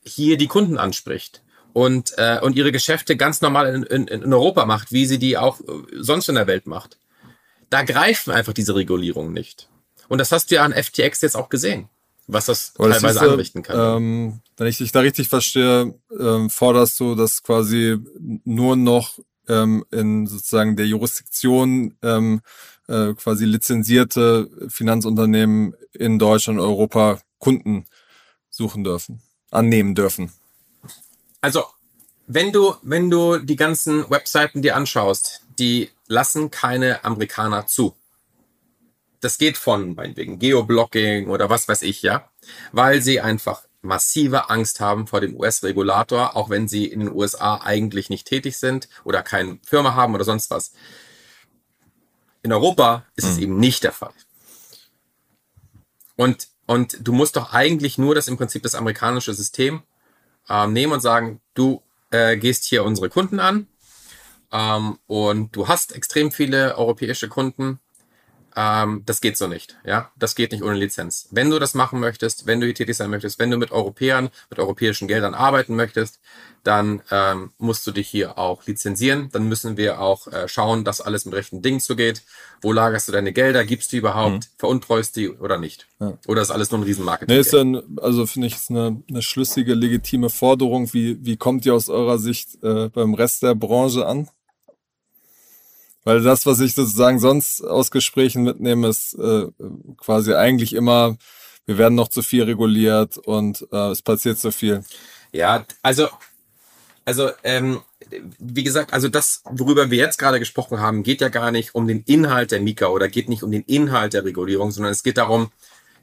hier 0.06 0.36
die 0.36 0.46
Kunden 0.46 0.78
anspricht 0.78 1.42
und, 1.72 2.14
äh, 2.16 2.38
und 2.40 2.56
ihre 2.56 2.72
Geschäfte 2.72 3.16
ganz 3.16 3.40
normal 3.40 3.74
in, 3.74 3.82
in, 3.82 4.22
in 4.22 4.32
Europa 4.32 4.64
macht, 4.64 4.92
wie 4.92 5.06
sie 5.06 5.18
die 5.18 5.36
auch 5.36 5.60
äh, 5.60 5.64
sonst 5.92 6.28
in 6.28 6.36
der 6.36 6.46
Welt 6.46 6.66
macht. 6.66 6.98
Da 7.68 7.82
greifen 7.82 8.32
einfach 8.32 8.52
diese 8.52 8.74
Regulierungen 8.74 9.32
nicht. 9.32 9.68
Und 10.08 10.18
das 10.18 10.32
hast 10.32 10.50
du 10.50 10.54
ja 10.54 10.64
an 10.64 10.72
FTX 10.72 11.20
jetzt 11.20 11.36
auch 11.36 11.48
gesehen, 11.48 11.88
was 12.26 12.46
das 12.46 12.72
das 12.74 13.00
teilweise 13.00 13.18
ist, 13.18 13.22
äh, 13.22 13.28
anrichten 13.28 13.62
kann. 13.62 13.96
Ähm, 13.98 14.40
wenn 14.56 14.68
ich 14.68 14.78
dich 14.78 14.92
da 14.92 15.00
richtig 15.00 15.28
verstehe, 15.28 15.94
ähm, 16.18 16.48
forderst 16.48 16.98
du, 17.00 17.14
dass 17.14 17.42
quasi 17.42 17.98
nur 18.44 18.76
noch 18.76 19.18
ähm, 19.48 19.84
in 19.90 20.26
sozusagen 20.26 20.76
der 20.76 20.86
Jurisdiktion 20.86 21.96
ähm, 22.02 22.40
äh, 22.88 23.14
quasi 23.14 23.44
lizenzierte 23.44 24.48
Finanzunternehmen 24.68 25.74
in 25.92 26.18
Deutschland 26.18 26.58
und 26.58 26.64
Europa 26.64 27.20
Kunden 27.38 27.84
suchen 28.48 28.84
dürfen, 28.84 29.20
annehmen 29.56 29.94
dürfen. 29.94 30.32
Also, 31.40 31.64
wenn 32.26 32.52
du, 32.52 32.74
wenn 32.82 33.10
du 33.10 33.38
die 33.38 33.56
ganzen 33.56 34.08
Webseiten 34.10 34.62
dir 34.62 34.76
anschaust, 34.76 35.42
die 35.58 35.90
lassen 36.06 36.50
keine 36.50 37.04
Amerikaner 37.04 37.66
zu. 37.66 37.94
Das 39.20 39.38
geht 39.38 39.56
von 39.56 39.94
meinetwegen 39.94 40.38
Geoblocking 40.38 41.28
oder 41.28 41.50
was 41.50 41.68
weiß 41.68 41.82
ich, 41.82 42.02
ja, 42.02 42.30
weil 42.72 43.00
sie 43.02 43.20
einfach 43.20 43.62
massive 43.80 44.50
Angst 44.50 44.80
haben 44.80 45.06
vor 45.06 45.20
dem 45.20 45.36
US-Regulator, 45.36 46.36
auch 46.36 46.50
wenn 46.50 46.68
sie 46.68 46.86
in 46.86 47.00
den 47.00 47.12
USA 47.12 47.60
eigentlich 47.62 48.10
nicht 48.10 48.26
tätig 48.26 48.56
sind 48.58 48.88
oder 49.04 49.22
keine 49.22 49.58
Firma 49.64 49.94
haben 49.94 50.14
oder 50.14 50.24
sonst 50.24 50.50
was. 50.50 50.72
In 52.42 52.52
Europa 52.52 53.04
ist 53.16 53.24
es 53.24 53.38
eben 53.38 53.56
nicht 53.56 53.82
der 53.82 53.92
Fall. 53.92 54.12
Und, 56.16 56.48
und 56.66 56.98
du 57.00 57.12
musst 57.12 57.36
doch 57.36 57.52
eigentlich 57.52 57.98
nur 57.98 58.14
das 58.14 58.28
im 58.28 58.36
Prinzip 58.36 58.62
das 58.62 58.74
amerikanische 58.74 59.34
System 59.34 59.82
ähm, 60.48 60.72
nehmen 60.72 60.92
und 60.92 61.00
sagen, 61.00 61.40
du 61.54 61.82
äh, 62.10 62.36
gehst 62.36 62.64
hier 62.64 62.84
unsere 62.84 63.08
Kunden 63.08 63.40
an 63.40 63.68
ähm, 64.52 64.98
und 65.06 65.54
du 65.54 65.68
hast 65.68 65.94
extrem 65.94 66.32
viele 66.32 66.76
europäische 66.76 67.28
Kunden, 67.28 67.80
Ähm, 68.58 69.02
das 69.04 69.20
geht 69.20 69.36
so 69.36 69.46
nicht. 69.46 69.76
Ja, 69.84 70.10
das 70.16 70.34
geht 70.34 70.52
nicht 70.52 70.62
ohne 70.62 70.74
Lizenz. 70.74 71.28
Wenn 71.30 71.50
du 71.50 71.58
das 71.58 71.74
machen 71.74 72.00
möchtest, 72.00 72.46
wenn 72.46 72.58
du 72.58 72.66
hier 72.66 72.74
tätig 72.74 72.96
sein 72.96 73.10
möchtest, 73.10 73.38
wenn 73.38 73.50
du 73.50 73.58
mit 73.58 73.70
Europäern, 73.70 74.30
mit 74.48 74.58
europäischen 74.58 75.08
Geldern 75.08 75.34
arbeiten 75.34 75.76
möchtest, 75.76 76.20
dann 76.64 77.02
ähm, 77.10 77.50
musst 77.58 77.86
du 77.86 77.92
dich 77.92 78.08
hier 78.08 78.38
auch 78.38 78.66
lizenzieren. 78.66 79.28
Dann 79.30 79.46
müssen 79.46 79.76
wir 79.76 80.00
auch 80.00 80.26
äh, 80.28 80.48
schauen, 80.48 80.84
dass 80.84 81.02
alles 81.02 81.26
mit 81.26 81.34
rechten 81.34 81.60
Dingen 81.60 81.80
zugeht. 81.80 82.22
Wo 82.62 82.72
lagerst 82.72 83.08
du 83.08 83.12
deine 83.12 83.32
Gelder? 83.34 83.64
Gibst 83.66 83.92
du 83.92 83.98
überhaupt? 83.98 84.32
Mhm. 84.32 84.40
Veruntreust 84.56 85.16
die 85.16 85.28
oder 85.30 85.58
nicht? 85.58 85.86
Ja. 86.00 86.18
Oder 86.26 86.40
ist 86.40 86.50
alles 86.50 86.70
nur 86.70 86.80
ein 86.80 86.84
Riesenmarketing? 86.84 87.34
Nee, 87.34 87.40
ist 87.40 87.52
dann, 87.52 87.98
also 88.00 88.26
finde 88.26 88.48
ich, 88.48 88.54
ist 88.54 88.70
eine, 88.70 89.02
eine 89.08 89.22
schlüssige, 89.22 89.74
legitime 89.74 90.30
Forderung. 90.30 90.92
Wie, 90.94 91.24
wie 91.24 91.36
kommt 91.36 91.66
die 91.66 91.70
aus 91.70 91.90
eurer 91.90 92.18
Sicht 92.18 92.62
äh, 92.64 92.88
beim 92.88 93.12
Rest 93.12 93.42
der 93.42 93.54
Branche 93.54 94.06
an? 94.06 94.28
Weil 96.06 96.22
das, 96.22 96.46
was 96.46 96.60
ich 96.60 96.76
sozusagen 96.76 97.18
sonst 97.18 97.62
aus 97.62 97.90
Gesprächen 97.90 98.44
mitnehme, 98.44 98.86
ist 98.86 99.14
äh, 99.14 99.46
quasi 99.96 100.34
eigentlich 100.34 100.72
immer, 100.72 101.16
wir 101.64 101.78
werden 101.78 101.96
noch 101.96 102.06
zu 102.06 102.22
viel 102.22 102.44
reguliert 102.44 103.18
und 103.18 103.66
äh, 103.72 103.90
es 103.90 104.02
passiert 104.02 104.38
zu 104.38 104.52
viel. 104.52 104.84
Ja, 105.32 105.66
also, 105.82 106.06
also 107.04 107.30
ähm, 107.42 107.80
wie 108.38 108.62
gesagt, 108.62 108.92
also 108.92 109.08
das, 109.08 109.42
worüber 109.50 109.90
wir 109.90 109.98
jetzt 109.98 110.18
gerade 110.18 110.38
gesprochen 110.38 110.78
haben, 110.78 111.02
geht 111.02 111.20
ja 111.20 111.28
gar 111.28 111.50
nicht 111.50 111.74
um 111.74 111.88
den 111.88 112.04
Inhalt 112.04 112.52
der 112.52 112.60
Mika 112.60 112.86
oder 112.86 113.08
geht 113.08 113.28
nicht 113.28 113.42
um 113.42 113.50
den 113.50 113.64
Inhalt 113.64 114.12
der 114.12 114.24
Regulierung, 114.24 114.70
sondern 114.70 114.92
es 114.92 115.02
geht 115.02 115.18
darum, 115.18 115.50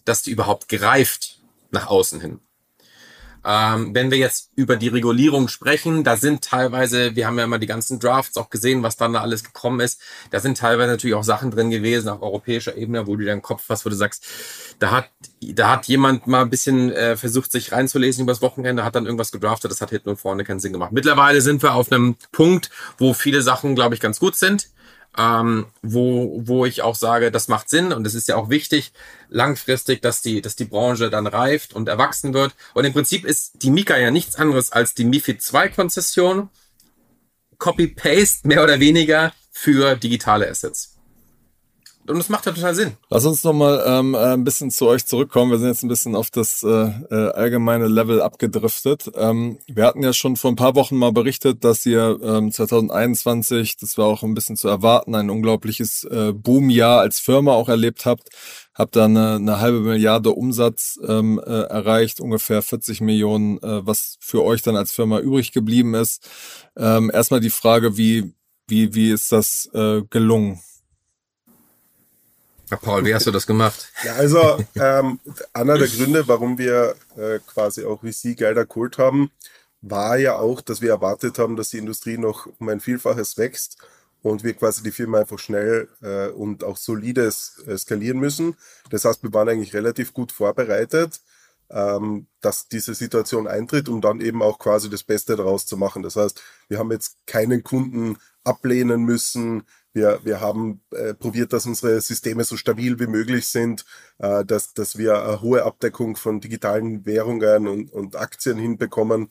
dass 0.04 0.22
die 0.22 0.32
überhaupt 0.32 0.68
greift 0.68 1.40
nach 1.72 1.88
außen 1.88 2.20
hin. 2.20 2.42
Ähm, 3.46 3.94
wenn 3.94 4.12
wir 4.12 4.18
jetzt 4.18 4.52
über 4.56 4.76
die 4.76 4.88
Regulierung 4.88 5.48
sprechen, 5.48 6.04
da 6.04 6.16
sind 6.18 6.44
teilweise, 6.44 7.16
wir 7.16 7.28
haben 7.28 7.38
ja 7.38 7.44
immer 7.44 7.60
die 7.60 7.68
ganzen 7.68 8.00
Drafts 8.00 8.38
auch 8.38 8.50
gesehen, 8.50 8.84
was 8.84 8.98
dann 8.98 9.14
da 9.14 9.22
alles 9.22 9.44
gekommen 9.44 9.80
ist. 9.80 10.00
Da 10.32 10.40
sind 10.40 10.58
teilweise 10.58 10.92
natürlich 10.92 11.16
auch 11.16 11.24
Sachen 11.24 11.52
drin 11.52 11.70
gewesen 11.70 12.10
auf 12.10 12.22
europäischer 12.22 12.78
Ebene, 12.78 13.06
wo 13.08 13.16
du 13.16 13.26
deinen 13.26 13.42
Kopf 13.42 13.64
hast, 13.70 13.86
wo 13.86 13.90
du 13.90 13.96
sagst, 13.96 14.26
da 14.80 14.92
hat, 14.92 15.10
da 15.42 15.70
hat 15.70 15.88
jemand 15.88 16.28
mal 16.28 16.42
ein 16.42 16.50
bisschen 16.50 16.92
äh, 16.92 17.18
versucht, 17.18 17.52
sich 17.52 17.72
reinzulesen 17.72 18.24
übers 18.24 18.42
Wochenende, 18.42 18.84
hat 18.84 18.96
dann 18.96 19.06
irgendwas 19.06 19.32
gedraftet, 19.32 19.72
das 19.72 19.82
hat 19.82 19.90
hinten 19.90 20.10
und 20.10 20.18
vorne 20.18 20.44
keinen 20.44 20.60
Sinn 20.60 20.74
gemacht. 20.74 20.92
Mittlerweile 20.92 21.42
sind 21.42 21.62
wir 21.62 21.74
auf 21.74 21.92
einem 21.92 22.16
Punkt, 22.32 22.70
wo 22.98 23.14
viele 23.14 23.42
Sachen, 23.42 23.76
glaube 23.76 23.96
ich, 23.96 24.02
ganz 24.02 24.20
gut 24.20 24.36
sind 24.36 24.70
ähm, 25.18 25.68
wo, 25.82 26.42
wo 26.44 26.66
ich 26.66 26.82
auch 26.82 26.96
sage, 26.96 27.32
das 27.32 27.48
macht 27.48 27.70
Sinn 27.70 27.94
und 27.94 28.06
es 28.08 28.16
ist 28.16 28.28
ja 28.28 28.36
auch 28.36 28.50
wichtig, 28.50 28.94
langfristig, 29.30 30.02
dass 30.02 30.22
die, 30.22 30.42
dass 30.42 30.56
die 30.56 30.66
Branche 30.66 31.10
dann 31.10 31.28
reift 31.28 31.74
und 31.74 31.88
erwachsen 31.88 32.34
wird. 32.34 32.54
Und 32.74 32.86
im 32.86 32.94
Prinzip 32.94 33.26
ist 33.26 33.64
die 33.64 33.72
Mika 33.72 33.98
ja 33.98 34.12
nichts 34.12 34.36
anderes 34.36 34.72
als 34.72 34.94
die 34.94 35.06
MIFID 35.06 35.42
2 35.42 35.70
Konzession, 35.70 36.50
Copy-Paste 37.58 38.48
mehr 38.48 38.64
oder 38.64 38.80
weniger 38.80 39.34
für 39.52 39.96
digitale 39.96 40.50
Assets. 40.50 40.93
Und 42.06 42.18
das 42.18 42.28
macht 42.28 42.46
ja 42.46 42.52
total 42.52 42.76
Sinn. 42.76 42.98
Lass 43.10 43.26
uns 43.26 43.46
nochmal 43.46 43.82
ähm, 43.86 44.14
äh, 44.14 44.34
ein 44.34 44.44
bisschen 44.44 44.72
zu 44.72 44.88
euch 44.88 45.06
zurückkommen. 45.06 45.52
Wir 45.52 45.58
sind 45.58 45.70
jetzt 45.70 45.84
ein 45.84 45.88
bisschen 45.88 46.16
auf 46.16 46.32
das 46.32 46.62
äh, 46.62 46.68
äh, 46.68 47.32
allgemeine 47.32 47.88
Level 47.88 48.22
abgedriftet. 48.22 49.10
Ähm, 49.16 49.58
wir 49.68 49.86
hatten 49.86 50.04
ja 50.04 50.12
schon 50.12 50.36
vor 50.36 50.52
ein 50.52 50.58
paar 50.58 50.76
Wochen 50.76 50.98
mal 50.98 51.14
berichtet, 51.14 51.64
dass 51.64 51.86
ihr 51.86 52.20
ähm, 52.22 52.52
2021, 52.52 53.78
das 53.78 53.98
war 53.98 54.08
auch 54.08 54.24
ein 54.24 54.34
bisschen 54.34 54.58
zu 54.58 54.68
erwarten, 54.68 55.16
ein 55.16 55.30
unglaubliches 55.30 56.04
äh, 56.04 56.34
Boomjahr 56.34 57.00
als 57.00 57.22
Firma 57.22 57.54
auch 57.54 57.70
erlebt 57.70 58.06
habt. 58.06 58.28
Habt 58.76 58.98
da 58.98 59.06
eine, 59.06 59.36
eine 59.36 59.62
halbe 59.62 59.80
Milliarde 59.80 60.32
Umsatz 60.32 61.00
ähm, 61.08 61.40
äh, 61.40 61.50
erreicht, 61.50 62.20
ungefähr 62.20 62.62
40 62.62 63.00
Millionen, 63.00 63.60
äh, 63.60 63.86
was 63.86 64.18
für 64.20 64.44
euch 64.44 64.62
dann 64.62 64.76
als 64.76 64.92
Firma 64.92 65.20
übrig 65.20 65.54
geblieben 65.54 65.94
ist. 65.94 66.28
Ähm, 66.76 67.10
erstmal 67.14 67.40
die 67.40 67.50
Frage, 67.50 67.96
wie, 67.96 68.34
wie, 68.68 68.94
wie 68.94 69.12
ist 69.12 69.32
das 69.32 69.70
äh, 69.74 70.02
gelungen? 70.10 70.60
Ja, 72.74 72.78
Paul, 72.78 73.06
wie 73.06 73.14
hast 73.14 73.28
du 73.28 73.32
das 73.32 73.46
gemacht? 73.46 73.92
Ja, 74.04 74.16
also 74.16 74.58
ähm, 74.74 75.20
einer 75.54 75.78
der 75.78 75.88
Gründe, 75.88 76.28
warum 76.28 76.58
wir 76.58 76.96
äh, 77.16 77.38
quasi 77.46 77.86
auch 77.86 78.02
VC-Gelder 78.02 78.66
geholt 78.66 78.98
haben, 78.98 79.30
war 79.82 80.18
ja 80.18 80.38
auch, 80.40 80.60
dass 80.60 80.82
wir 80.82 80.90
erwartet 80.90 81.38
haben, 81.38 81.56
dass 81.56 81.70
die 81.70 81.78
Industrie 81.78 82.18
noch 82.18 82.48
um 82.58 82.70
ein 82.70 82.80
Vielfaches 82.80 83.38
wächst 83.38 83.78
und 84.24 84.44
wir 84.44 84.56
quasi 84.56 84.82
die 84.82 84.90
Firma 84.90 85.20
einfach 85.20 85.38
schnell 85.38 85.88
äh, 86.02 86.30
und 86.30 86.64
auch 86.64 86.78
solides 86.78 87.62
äh, 87.68 87.78
skalieren 87.78 88.18
müssen. 88.18 88.58
Das 88.90 89.06
heißt, 89.06 89.22
wir 89.22 89.32
waren 89.36 89.50
eigentlich 89.50 89.76
relativ 89.76 90.12
gut 90.12 90.32
vorbereitet, 90.32 91.22
ähm, 91.70 92.26
dass 92.42 92.70
diese 92.70 92.96
Situation 92.96 93.48
eintritt, 93.48 93.88
um 93.88 94.02
dann 94.02 94.20
eben 94.20 94.42
auch 94.42 94.58
quasi 94.58 94.90
das 94.90 95.04
Beste 95.04 95.36
daraus 95.36 95.68
zu 95.68 95.78
machen. 95.78 96.02
Das 96.02 96.16
heißt, 96.16 96.42
wir 96.70 96.80
haben 96.80 96.92
jetzt 96.92 97.18
keinen 97.28 97.64
Kunden 97.64 98.18
ablehnen 98.44 99.04
müssen, 99.04 99.64
wir, 99.94 100.20
wir 100.24 100.42
haben 100.42 100.82
äh, 100.92 101.14
probiert, 101.14 101.54
dass 101.54 101.68
unsere 101.68 102.02
Systeme 102.02 102.44
so 102.44 102.58
stabil 102.58 103.00
wie 103.00 103.08
möglich 103.08 103.48
sind, 103.48 103.86
äh, 104.18 104.44
dass, 104.44 104.74
dass 104.74 104.98
wir 104.98 105.24
eine 105.24 105.42
hohe 105.42 105.64
Abdeckung 105.64 106.16
von 106.16 106.42
digitalen 106.42 107.06
Währungen 107.06 107.68
und, 107.68 107.92
und 107.94 108.16
Aktien 108.16 108.58
hinbekommen 108.58 109.30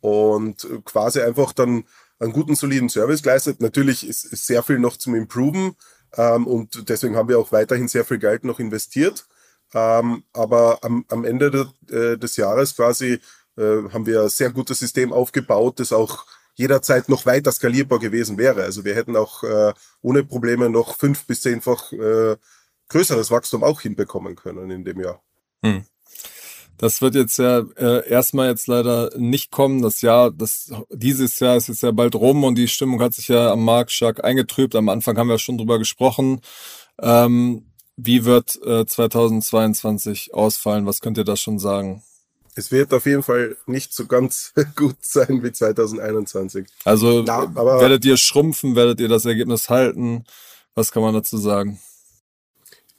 und 0.00 0.66
quasi 0.84 1.20
einfach 1.20 1.52
dann 1.52 1.84
einen 2.20 2.32
guten, 2.32 2.54
soliden 2.54 2.88
Service 2.88 3.22
geleistet. 3.22 3.60
Natürlich 3.60 4.06
ist, 4.06 4.22
sehr 4.46 4.62
viel 4.62 4.78
noch 4.78 4.96
zum 4.96 5.16
Improven 5.16 5.74
ähm, 6.16 6.46
und 6.46 6.88
deswegen 6.88 7.16
haben 7.16 7.28
wir 7.28 7.40
auch 7.40 7.50
weiterhin 7.50 7.88
sehr 7.88 8.04
viel 8.04 8.18
Geld 8.18 8.44
noch 8.44 8.60
investiert. 8.60 9.26
Ähm, 9.74 10.22
aber 10.32 10.78
am, 10.82 11.04
am 11.08 11.24
Ende 11.24 11.50
de, 11.50 12.12
äh, 12.12 12.16
des 12.16 12.36
Jahres 12.36 12.76
quasi 12.76 13.18
äh, 13.56 13.88
haben 13.92 14.06
wir 14.06 14.22
ein 14.22 14.28
sehr 14.28 14.50
gutes 14.50 14.78
System 14.78 15.12
aufgebaut, 15.12 15.80
das 15.80 15.92
auch 15.92 16.26
jederzeit 16.56 17.08
noch 17.08 17.26
weiter 17.26 17.52
skalierbar 17.52 17.98
gewesen 17.98 18.38
wäre. 18.38 18.64
Also 18.64 18.84
wir 18.84 18.94
hätten 18.94 19.16
auch 19.16 19.42
äh, 19.44 19.72
ohne 20.02 20.24
Probleme 20.24 20.68
noch 20.68 20.96
fünf 20.96 21.26
bis 21.26 21.42
zehnfach 21.42 21.92
äh, 21.92 22.36
größeres 22.88 23.30
Wachstum 23.30 23.62
auch 23.62 23.80
hinbekommen 23.80 24.36
können 24.36 24.70
in 24.70 24.84
dem 24.84 25.00
Jahr. 25.00 25.22
Hm. 25.62 25.84
Das 26.78 27.00
wird 27.00 27.14
jetzt 27.14 27.38
ja 27.38 27.60
äh, 27.76 28.06
erstmal 28.08 28.48
jetzt 28.48 28.66
leider 28.66 29.10
nicht 29.16 29.50
kommen. 29.50 29.80
Das 29.80 30.02
Jahr, 30.02 30.30
das 30.30 30.70
dieses 30.90 31.40
Jahr 31.40 31.56
ist 31.56 31.68
jetzt 31.68 31.82
ja 31.82 31.90
bald 31.90 32.14
rum 32.14 32.44
und 32.44 32.56
die 32.56 32.68
Stimmung 32.68 33.00
hat 33.00 33.14
sich 33.14 33.28
ja 33.28 33.50
am 33.50 33.64
Markt 33.64 33.92
stark 33.92 34.24
eingetrübt. 34.24 34.74
Am 34.74 34.90
Anfang 34.90 35.16
haben 35.16 35.28
wir 35.28 35.38
schon 35.38 35.56
drüber 35.56 35.78
gesprochen. 35.78 36.40
Ähm, 37.00 37.72
wie 37.96 38.26
wird 38.26 38.60
äh, 38.62 38.84
2022 38.84 40.34
ausfallen? 40.34 40.84
Was 40.84 41.00
könnt 41.00 41.16
ihr 41.16 41.24
da 41.24 41.36
schon 41.36 41.58
sagen? 41.58 42.02
Es 42.56 42.72
wird 42.72 42.92
auf 42.94 43.04
jeden 43.04 43.22
Fall 43.22 43.56
nicht 43.66 43.92
so 43.92 44.06
ganz 44.06 44.52
gut 44.76 44.96
sein 45.02 45.42
wie 45.42 45.52
2021. 45.52 46.66
Also 46.84 47.22
ja, 47.22 47.54
werdet 47.54 48.04
ihr 48.04 48.16
schrumpfen, 48.16 48.74
werdet 48.74 48.98
ihr 49.00 49.08
das 49.08 49.26
Ergebnis 49.26 49.68
halten? 49.68 50.24
Was 50.74 50.90
kann 50.90 51.02
man 51.02 51.14
dazu 51.14 51.36
sagen? 51.36 51.78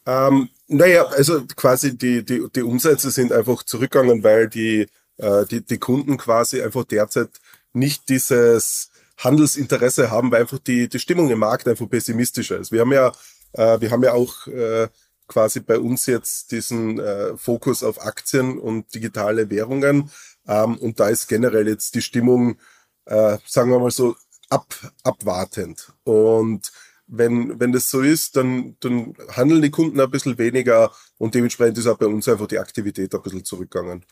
Ähm, 0.06 0.50
naja, 0.68 1.06
also 1.08 1.44
quasi 1.56 1.98
die, 1.98 2.24
die, 2.24 2.48
die 2.56 2.62
Umsätze 2.62 3.12
sind 3.12 3.34
einfach 3.34 3.64
zurückgegangen, 3.64 4.24
weil 4.24 4.48
die, 4.48 4.88
äh, 5.18 5.46
die, 5.46 5.62
die 5.62 5.78
Kunden 5.80 6.18
quasi 6.18 6.62
einfach 6.62 6.86
derzeit 6.86 7.30
nicht 7.74 8.10
dieses 8.10 8.90
Handelsinteresse 9.18 10.12
haben, 10.12 10.32
weil 10.32 10.42
einfach 10.42 10.60
die, 10.60 10.88
die 10.88 11.00
Stimmung 11.00 11.30
im 11.30 11.40
Markt 11.40 11.68
einfach 11.68 11.90
pessimistischer 11.90 12.58
ist. 12.58 12.72
Wir 12.72 12.82
haben 12.82 12.94
ja, 12.94 13.12
äh, 13.54 13.82
wir 13.82 13.92
haben 13.92 14.04
ja 14.04 14.14
auch 14.14 14.48
äh, 14.48 14.88
quasi 15.28 15.60
bei 15.60 15.80
uns 15.80 16.06
jetzt 16.06 16.52
diesen 16.52 17.00
äh, 17.00 17.36
Fokus 17.38 17.84
auf 17.84 18.02
Aktien 18.02 18.58
und 18.58 18.94
digitale 18.94 19.50
Währungen. 19.50 20.10
Ähm, 20.48 20.78
und 20.78 21.00
da 21.00 21.10
ist 21.10 21.28
generell 21.28 21.68
jetzt 21.68 21.96
die 21.96 22.02
Stimmung, 22.02 22.58
äh, 23.06 23.38
sagen 23.46 23.72
wir 23.72 23.80
mal 23.80 23.92
so, 23.92 24.16
ab, 24.50 24.74
abwartend. 25.04 25.92
Und 26.04 26.72
wenn, 27.08 27.60
wenn 27.60 27.72
das 27.72 27.90
so 27.90 28.02
ist, 28.02 28.36
dann, 28.36 28.76
dann 28.80 29.14
handeln 29.30 29.62
die 29.62 29.72
Kunden 29.72 30.00
ein 30.00 30.12
bisschen 30.12 30.38
weniger 30.38 30.92
und 31.18 31.36
dementsprechend 31.36 31.78
ist 31.78 31.88
auch 31.88 31.98
bei 31.98 32.08
uns 32.08 32.28
einfach 32.28 32.48
die 32.48 32.60
Aktivität 32.60 33.14
ein 33.14 33.22
bisschen 33.22 33.46
zurückgegangen. 33.46 34.06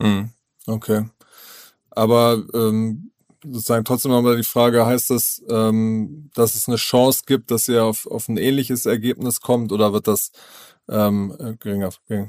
Mhm. 0.00 0.30
Okay. 0.66 1.06
Aber 1.90 2.42
ähm, 2.54 3.10
sozusagen 3.44 3.84
trotzdem 3.84 4.12
nochmal 4.12 4.36
die 4.36 4.44
Frage, 4.44 4.86
heißt 4.86 5.10
das, 5.10 5.42
ähm, 5.48 6.30
dass 6.34 6.54
es 6.54 6.68
eine 6.68 6.76
Chance 6.76 7.22
gibt, 7.26 7.50
dass 7.50 7.68
ihr 7.68 7.84
auf, 7.84 8.06
auf 8.06 8.28
ein 8.28 8.36
ähnliches 8.36 8.86
Ergebnis 8.86 9.40
kommt 9.40 9.72
oder 9.72 9.92
wird 9.92 10.06
das 10.06 10.32
ähm, 10.88 11.34
äh, 11.38 11.54
geringer? 11.56 11.90
Hm. 12.08 12.28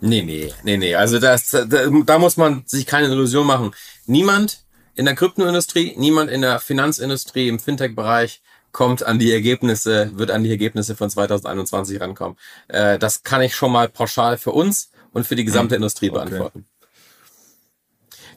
Nee, 0.00 0.22
nee, 0.22 0.52
nee, 0.62 0.76
nee. 0.76 0.94
Also 0.94 1.18
das, 1.18 1.50
da, 1.50 1.64
da 1.64 2.18
muss 2.18 2.36
man 2.36 2.62
sich 2.66 2.86
keine 2.86 3.08
Illusion 3.08 3.46
machen. 3.46 3.72
Niemand 4.06 4.64
in 4.94 5.06
der 5.06 5.14
Kryptoindustrie, 5.14 5.94
niemand 5.96 6.30
in 6.30 6.42
der 6.42 6.60
Finanzindustrie, 6.60 7.48
im 7.48 7.58
Fintech-Bereich 7.58 8.42
kommt 8.70 9.02
an 9.02 9.18
die 9.18 9.32
Ergebnisse, 9.32 10.10
wird 10.14 10.30
an 10.30 10.44
die 10.44 10.50
Ergebnisse 10.50 10.96
von 10.96 11.10
2021 11.10 12.00
rankommen. 12.00 12.36
Äh, 12.68 12.98
das 12.98 13.22
kann 13.22 13.42
ich 13.42 13.54
schon 13.54 13.72
mal 13.72 13.88
pauschal 13.88 14.38
für 14.38 14.52
uns 14.52 14.90
und 15.12 15.26
für 15.26 15.36
die 15.36 15.44
gesamte 15.44 15.74
hm. 15.74 15.82
Industrie 15.82 16.10
beantworten. 16.10 16.60
Okay. 16.60 16.71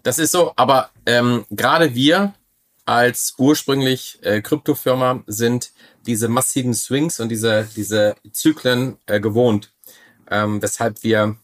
Das 0.06 0.20
ist 0.20 0.34
so, 0.34 0.54
aber 0.56 0.92
ähm, 1.08 1.46
gerade 1.50 1.96
wir 1.96 2.36
als 2.86 3.34
ursprünglich 3.40 4.20
äh, 4.22 4.40
Kryptofirma 4.40 5.24
sind 5.26 5.72
diese 6.06 6.28
massiven 6.28 6.76
Swings 6.76 7.20
und 7.20 7.30
diese, 7.30 7.68
diese 7.76 8.14
Zyklen 8.32 9.00
äh, 9.08 9.20
gewohnt, 9.20 9.74
ähm, 10.30 10.62
weshalb 10.62 11.02
wir 11.02 11.38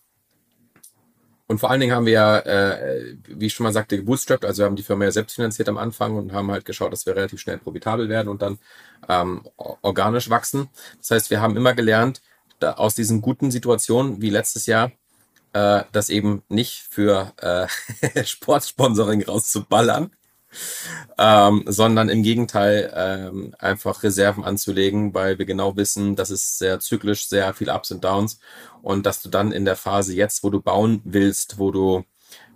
und 1.47 1.57
vor 1.57 1.71
allen 1.71 1.81
Dingen 1.81 1.95
haben 1.95 2.05
wir 2.05 2.45
äh, 2.45 3.15
wie 3.25 3.47
ich 3.47 3.55
schon 3.55 3.63
mal 3.63 3.73
sagte, 3.73 3.97
gebootstrapped, 3.97 4.45
also 4.45 4.61
wir 4.61 4.67
haben 4.67 4.75
die 4.75 4.83
Firma 4.83 5.05
ja 5.05 5.11
selbst 5.11 5.33
finanziert 5.33 5.67
am 5.67 5.79
Anfang 5.79 6.15
und 6.15 6.31
haben 6.31 6.51
halt 6.51 6.63
geschaut, 6.63 6.93
dass 6.93 7.07
wir 7.07 7.15
relativ 7.15 7.41
schnell 7.41 7.57
profitabel 7.57 8.09
werden 8.09 8.27
und 8.27 8.43
dann 8.43 8.59
ähm, 9.09 9.41
organisch 9.57 10.29
wachsen. 10.29 10.69
Das 10.99 11.09
heißt, 11.09 11.31
wir 11.31 11.41
haben 11.41 11.57
immer 11.57 11.73
gelernt, 11.73 12.21
aus 12.61 12.93
diesen 12.93 13.21
guten 13.21 13.49
Situationen 13.49 14.21
wie 14.21 14.29
letztes 14.29 14.67
Jahr, 14.67 14.91
äh, 15.53 15.83
das 15.91 16.09
eben 16.09 16.43
nicht 16.49 16.85
für 16.89 17.33
äh, 17.37 18.23
Sportsponsoring 18.25 19.23
rauszuballern, 19.23 20.11
ähm, 21.17 21.63
sondern 21.67 22.09
im 22.09 22.23
Gegenteil 22.23 22.91
ähm, 22.95 23.55
einfach 23.59 24.03
Reserven 24.03 24.43
anzulegen, 24.43 25.13
weil 25.13 25.39
wir 25.39 25.45
genau 25.45 25.75
wissen, 25.77 26.15
das 26.15 26.29
ist 26.29 26.57
sehr 26.57 26.79
zyklisch, 26.79 27.27
sehr 27.27 27.53
viel 27.53 27.69
Ups 27.69 27.91
und 27.91 28.03
Downs 28.03 28.39
und 28.81 29.05
dass 29.05 29.21
du 29.21 29.29
dann 29.29 29.51
in 29.51 29.65
der 29.65 29.75
Phase 29.75 30.13
jetzt, 30.13 30.43
wo 30.43 30.49
du 30.49 30.61
bauen 30.61 31.01
willst, 31.05 31.57
wo 31.57 31.71
du 31.71 32.03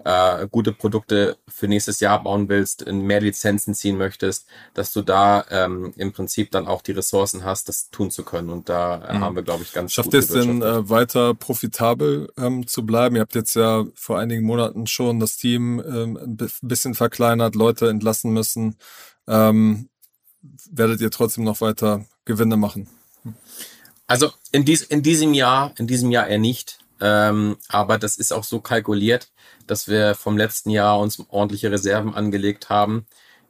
äh, 0.06 0.48
gute 0.50 0.72
Produkte 0.72 1.38
für 1.48 1.68
nächstes 1.68 2.00
Jahr 2.00 2.22
bauen 2.22 2.48
willst, 2.48 2.86
mehr 2.86 3.20
Lizenzen 3.20 3.74
ziehen 3.74 3.98
möchtest, 3.98 4.48
dass 4.76 4.94
du 4.94 5.02
da 5.02 5.44
ähm, 5.50 5.94
im 5.98 6.14
Prinzip 6.14 6.52
dann 6.52 6.68
auch 6.68 6.84
die 6.84 6.92
Ressourcen 6.92 7.44
hast, 7.44 7.70
das 7.70 7.90
tun 7.90 8.12
zu 8.12 8.24
können. 8.24 8.52
Und 8.52 8.70
da 8.70 9.04
äh, 9.04 9.16
mhm. 9.16 9.22
haben 9.22 9.36
wir, 9.36 9.42
glaube 9.42 9.64
ich, 9.64 9.74
ganz 9.74 9.92
Schafft 9.92 10.14
ihr 10.14 10.20
es 10.20 10.28
denn 10.28 10.62
äh, 10.62 10.88
weiter 10.90 11.34
profitabel 11.34 12.30
ähm, 12.38 12.68
zu 12.68 12.86
bleiben? 12.86 13.16
Ihr 13.16 13.22
habt 13.22 13.34
jetzt 13.34 13.56
ja 13.56 13.84
vor 13.96 14.20
einigen 14.20 14.46
Monaten 14.46 14.86
schon 14.86 15.20
das 15.20 15.38
Team 15.38 15.80
ähm, 15.80 16.18
ein 16.18 16.38
bisschen 16.62 16.94
verkleinert, 16.94 17.56
Leute 17.56 17.90
entlassen 17.90 18.32
müssen. 18.32 18.78
Ähm, 19.28 19.90
werdet 20.70 21.02
ihr 21.02 21.10
trotzdem 21.10 21.44
noch 21.44 21.62
weiter 21.62 22.06
Gewinne 22.26 22.58
machen? 22.58 22.88
Also 24.06 24.32
in, 24.52 24.66
dies, 24.66 24.84
in 24.84 25.02
diesem 25.02 25.34
Jahr, 25.34 25.74
in 25.80 25.88
diesem 25.88 26.12
Jahr 26.12 26.28
eher 26.28 26.38
nicht. 26.38 26.78
Ähm, 27.06 27.58
aber 27.70 28.00
das 28.00 28.18
ist 28.18 28.32
auch 28.32 28.44
so 28.44 28.60
kalkuliert, 28.60 29.32
dass 29.68 29.88
wir 29.88 30.16
vom 30.16 30.38
letzten 30.38 30.72
Jahr 30.72 31.00
uns 31.00 31.24
ordentliche 31.30 31.72
Reserven 31.72 32.16
angelegt 32.16 32.70
haben, 32.70 33.06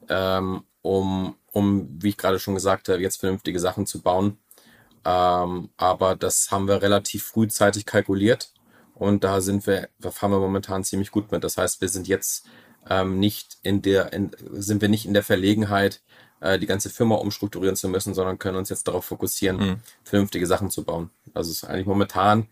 ähm, 0.09 0.63
um, 0.81 1.35
um, 1.53 1.87
wie 2.01 2.09
ich 2.09 2.17
gerade 2.17 2.37
schon 2.37 2.55
gesagt 2.55 2.89
habe, 2.89 3.01
jetzt 3.01 3.21
vernünftige 3.21 3.61
Sachen 3.61 3.85
zu 3.85 4.01
bauen. 4.01 4.37
Ähm, 5.05 5.69
aber 5.77 6.17
das 6.17 6.51
haben 6.51 6.67
wir 6.67 6.81
relativ 6.81 7.23
frühzeitig 7.23 7.85
kalkuliert 7.85 8.51
und 8.93 9.23
da 9.23 9.39
sind 9.39 9.65
wir, 9.67 9.87
da 9.99 10.11
fahren 10.11 10.31
wir 10.31 10.39
momentan 10.39 10.83
ziemlich 10.83 11.11
gut 11.11 11.31
mit. 11.31 11.43
Das 11.45 11.57
heißt, 11.57 11.79
wir 11.79 11.87
sind 11.87 12.09
jetzt 12.09 12.47
ähm, 12.89 13.19
nicht 13.19 13.57
in 13.63 13.81
der, 13.81 14.11
in, 14.11 14.31
sind 14.51 14.81
wir 14.81 14.89
nicht 14.89 15.05
in 15.05 15.13
der 15.13 15.23
Verlegenheit, 15.23 16.01
äh, 16.41 16.59
die 16.59 16.67
ganze 16.67 16.89
Firma 16.89 17.15
umstrukturieren 17.15 17.77
zu 17.77 17.87
müssen, 17.87 18.13
sondern 18.13 18.37
können 18.37 18.57
uns 18.57 18.67
jetzt 18.67 18.89
darauf 18.89 19.05
fokussieren, 19.05 19.57
mhm. 19.57 19.79
vernünftige 20.03 20.45
Sachen 20.45 20.69
zu 20.71 20.83
bauen. 20.83 21.09
Also 21.33 21.51
es 21.51 21.63
ist 21.63 21.69
eigentlich 21.69 21.87
momentan 21.87 22.47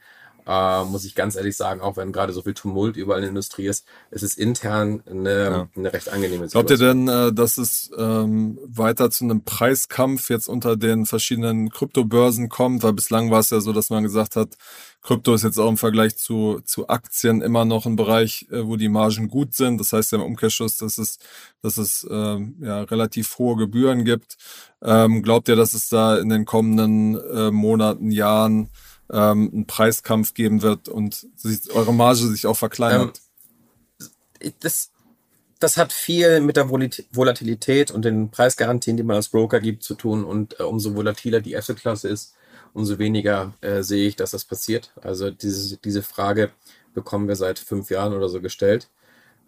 äh, 0.46 0.84
muss 0.86 1.06
ich 1.06 1.16
ganz 1.16 1.36
ehrlich 1.36 1.56
sagen, 1.56 1.82
auch 1.82 1.98
wenn 1.98 2.12
gerade 2.12 2.34
so 2.34 2.42
viel 2.42 2.54
Tumult 2.54 2.98
überall 2.98 3.20
in 3.20 3.24
der 3.24 3.30
Industrie 3.30 3.68
ist, 3.68 3.86
es 4.12 4.24
ist 4.24 4.38
intern 4.38 5.04
eine, 5.10 5.44
ja. 5.44 5.70
eine 5.76 5.94
recht 5.94 6.10
angenehme 6.10 6.48
Situation. 6.48 6.68
Glaubt 6.68 6.72
ihr 6.72 6.88
denn, 6.88 7.08
äh, 7.08 7.34
dass 7.34 7.58
es 7.58 7.92
ähm, 7.98 8.60
weiter 8.66 9.10
zu 9.10 9.24
einem 9.24 9.44
Preiskampf 9.44 10.30
jetzt 10.30 10.48
unter 10.48 10.76
den 10.76 11.06
verschiedenen 11.06 11.70
Kryptobörsen 11.70 12.50
kommt? 12.50 12.84
Weil 12.84 12.94
bislang 12.94 13.32
war 13.32 13.40
es 13.40 13.50
ja 13.50 13.60
so, 13.60 13.74
dass 13.74 13.90
man 13.90 14.04
gesagt 14.04 14.36
hat, 14.36 14.58
Krypto 15.04 15.34
ist 15.34 15.44
jetzt 15.44 15.60
auch 15.60 15.70
im 15.70 15.78
Vergleich 15.78 16.16
zu, 16.16 16.62
zu 16.64 16.88
Aktien 16.88 17.42
immer 17.42 17.66
noch 17.66 17.86
ein 17.86 17.98
Bereich, 17.98 18.48
äh, 18.52 18.66
wo 18.66 18.78
die 18.78 18.90
Margen 18.90 19.28
gut 19.28 19.54
sind. 19.54 19.78
Das 19.80 19.92
heißt 19.92 20.14
ja 20.14 20.18
im 20.18 20.24
Umkehrschluss, 20.24 20.78
dass 20.78 20.98
es, 20.98 21.20
dass 21.62 21.78
es 21.78 22.08
äh, 22.10 22.38
ja, 22.62 22.84
relativ 22.84 23.38
hohe 23.38 23.58
Gebühren 23.58 24.06
gibt. 24.06 24.38
Ähm, 24.82 25.22
glaubt 25.22 25.50
ihr, 25.50 25.58
dass 25.58 25.74
es 25.74 25.90
da 25.90 26.18
in 26.18 26.30
den 26.30 26.46
kommenden 26.46 27.16
äh, 27.16 27.52
Monaten, 27.52 28.12
Jahren 28.12 28.70
ähm, 29.14 29.50
einen 29.54 29.68
Preiskampf 29.68 30.34
geben 30.34 30.62
wird 30.62 30.90
und 30.90 31.28
sich, 31.36 31.72
eure 31.72 31.94
Marge 31.94 32.28
sich 32.28 32.48
auch 32.48 32.58
verkleinert? 32.58 33.22
Ähm, 34.42 34.54
das, 34.60 34.92
das 35.60 35.78
hat 35.78 35.94
viel 35.94 36.42
mit 36.42 36.58
der 36.58 36.70
Volatilität 36.70 37.92
und 37.92 38.04
den 38.04 38.32
Preisgarantien, 38.32 38.98
die 38.98 39.04
man 39.04 39.16
als 39.16 39.30
Broker 39.30 39.60
gibt, 39.60 39.84
zu 39.84 39.96
tun. 39.96 40.26
Und 40.26 40.60
äh, 40.60 40.64
umso 40.64 40.96
volatiler 40.96 41.40
die 41.40 41.56
Assetklasse 41.56 42.10
ist, 42.10 42.34
umso 42.74 42.98
weniger 42.98 43.54
äh, 43.62 43.84
sehe 43.84 44.08
ich, 44.08 44.16
dass 44.16 44.32
das 44.32 44.46
passiert. 44.46 44.92
Also 45.02 45.30
diese, 45.30 45.78
diese 45.78 46.02
Frage 46.02 46.52
bekommen 46.94 47.28
wir 47.28 47.36
seit 47.36 47.60
fünf 47.60 47.92
Jahren 47.92 48.14
oder 48.14 48.30
so 48.30 48.42
gestellt. 48.42 48.90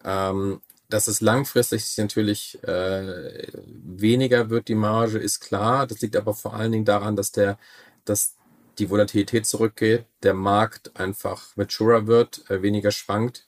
Ähm, 0.04 0.60
dass 0.88 1.08
es 1.08 1.20
langfristig 1.20 1.98
natürlich 1.98 2.62
äh, 2.62 3.48
weniger 3.66 4.50
wird, 4.50 4.68
die 4.68 4.76
Marge, 4.76 5.18
ist 5.18 5.40
klar. 5.40 5.86
Das 5.86 6.00
liegt 6.00 6.14
aber 6.14 6.32
vor 6.32 6.54
allen 6.54 6.70
Dingen 6.70 6.84
daran, 6.84 7.16
dass 7.16 7.32
der, 7.32 7.58
dass 8.04 8.35
die 8.78 8.90
Volatilität 8.90 9.46
zurückgeht, 9.46 10.06
der 10.22 10.34
Markt 10.34 10.98
einfach 10.98 11.56
maturer 11.56 12.06
wird, 12.06 12.48
äh, 12.50 12.62
weniger 12.62 12.90
schwankt. 12.90 13.46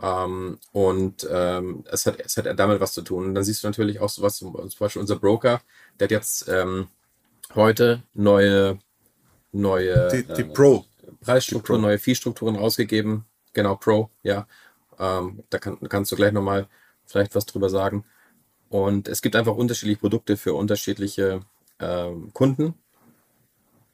Ähm, 0.00 0.58
und 0.72 1.26
ähm, 1.30 1.84
es, 1.90 2.06
hat, 2.06 2.20
es 2.20 2.36
hat 2.36 2.46
damit 2.58 2.80
was 2.80 2.92
zu 2.92 3.02
tun. 3.02 3.26
Und 3.26 3.34
dann 3.34 3.44
siehst 3.44 3.62
du 3.62 3.68
natürlich 3.68 4.00
auch 4.00 4.08
sowas, 4.08 4.36
zum, 4.36 4.54
zum 4.54 4.78
Beispiel 4.78 5.00
unser 5.00 5.16
Broker, 5.16 5.60
der 5.98 6.06
hat 6.06 6.10
jetzt 6.12 6.48
ähm, 6.48 6.88
heute 7.54 8.02
neue, 8.14 8.78
neue 9.52 10.08
die, 10.08 10.22
die 10.22 10.42
äh, 10.42 10.52
Pro. 10.52 10.84
Preisstrukturen, 11.20 11.80
neue 11.80 11.98
Fee-Strukturen 11.98 12.56
rausgegeben. 12.56 13.24
Genau, 13.54 13.76
Pro, 13.76 14.10
ja. 14.22 14.46
Ähm, 14.98 15.42
da 15.50 15.58
kann, 15.58 15.78
kannst 15.88 16.12
du 16.12 16.16
gleich 16.16 16.32
nochmal 16.32 16.68
vielleicht 17.06 17.34
was 17.34 17.46
drüber 17.46 17.70
sagen. 17.70 18.04
Und 18.68 19.08
es 19.08 19.22
gibt 19.22 19.34
einfach 19.34 19.54
unterschiedliche 19.54 20.00
Produkte 20.00 20.36
für 20.36 20.54
unterschiedliche 20.54 21.40
ähm, 21.80 22.32
Kunden. 22.34 22.74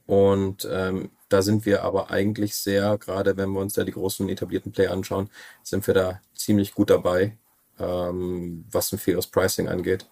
Und 0.07 0.69
ähm, 0.71 1.11
da 1.29 1.43
sind 1.43 1.67
wir 1.67 1.83
aber 1.83 2.11
eigentlich 2.11 2.55
sehr, 2.57 2.99
gerade 2.99 3.37
wenn 3.37 3.51
wir 3.51 3.61
uns 3.61 3.75
da 3.75 3.85
die 3.85 3.93
großen 3.93 4.29
etablierten 4.29 4.73
Player 4.73 4.93
anschauen, 4.93 5.31
sind 5.63 5.87
wir 5.87 5.95
da 5.95 6.21
ziemlich 6.35 6.75
gut 6.75 6.91
dabei, 6.91 7.39
ähm, 7.79 8.65
was 8.71 8.93
ein 8.93 8.99
faires 8.99 9.27
Pricing 9.27 9.69
angeht. 9.69 10.07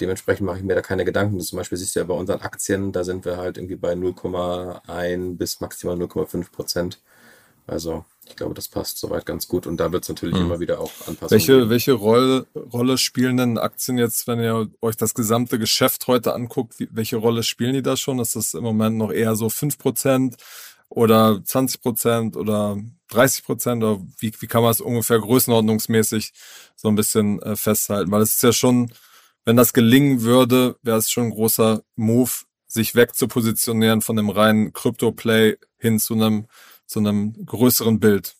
Dementsprechend 0.00 0.46
mache 0.46 0.58
ich 0.58 0.64
mir 0.64 0.74
da 0.74 0.82
keine 0.82 1.04
Gedanken. 1.04 1.40
Zum 1.40 1.56
Beispiel 1.58 1.78
siehst 1.78 1.96
du 1.96 2.00
ja 2.00 2.06
bei 2.06 2.14
unseren 2.14 2.40
Aktien, 2.42 2.92
da 2.92 3.02
sind 3.02 3.24
wir 3.24 3.38
halt 3.38 3.56
irgendwie 3.56 3.76
bei 3.76 3.94
0,1 3.94 5.36
bis 5.36 5.60
maximal 5.60 5.96
0,5 5.96 6.52
Prozent. 6.52 7.02
Also 7.66 8.04
ich 8.28 8.36
glaube, 8.36 8.54
das 8.54 8.68
passt 8.68 8.98
soweit 8.98 9.24
ganz 9.24 9.48
gut 9.48 9.66
und 9.66 9.78
da 9.78 9.92
wird 9.92 10.02
es 10.02 10.08
natürlich 10.08 10.36
hm. 10.36 10.46
immer 10.46 10.60
wieder 10.60 10.80
auch 10.80 10.90
Anpassungen 11.06 11.30
Welche, 11.30 11.58
geben. 11.58 11.70
welche 11.70 11.92
Rolle, 11.92 12.46
Rolle 12.72 12.98
spielen 12.98 13.36
denn 13.36 13.58
Aktien 13.58 13.98
jetzt, 13.98 14.26
wenn 14.26 14.40
ihr 14.40 14.68
euch 14.80 14.96
das 14.96 15.14
gesamte 15.14 15.58
Geschäft 15.58 16.06
heute 16.06 16.34
anguckt, 16.34 16.78
wie, 16.78 16.88
welche 16.90 17.16
Rolle 17.16 17.42
spielen 17.42 17.74
die 17.74 17.82
da 17.82 17.96
schon? 17.96 18.18
Ist 18.18 18.36
das 18.36 18.54
im 18.54 18.64
Moment 18.64 18.96
noch 18.96 19.12
eher 19.12 19.36
so 19.36 19.46
5% 19.46 20.34
oder 20.88 21.40
20% 21.44 22.36
oder 22.36 22.76
30% 23.10 23.76
oder 23.78 24.00
wie, 24.18 24.32
wie 24.38 24.46
kann 24.46 24.62
man 24.62 24.72
es 24.72 24.80
ungefähr 24.80 25.18
größenordnungsmäßig 25.18 26.32
so 26.74 26.88
ein 26.88 26.96
bisschen 26.96 27.40
äh, 27.42 27.56
festhalten? 27.56 28.10
Weil 28.10 28.22
es 28.22 28.34
ist 28.34 28.42
ja 28.42 28.52
schon, 28.52 28.92
wenn 29.44 29.56
das 29.56 29.72
gelingen 29.72 30.22
würde, 30.22 30.76
wäre 30.82 30.98
es 30.98 31.10
schon 31.10 31.24
ein 31.24 31.30
großer 31.30 31.82
Move, 31.94 32.30
sich 32.66 32.94
wegzupositionieren 32.94 34.02
von 34.02 34.16
dem 34.16 34.28
reinen 34.28 34.72
Crypto-Play 34.72 35.56
hin 35.78 36.00
zu 36.00 36.14
einem 36.14 36.46
zu 36.86 37.00
einem 37.00 37.44
größeren 37.44 38.00
Bild? 38.00 38.34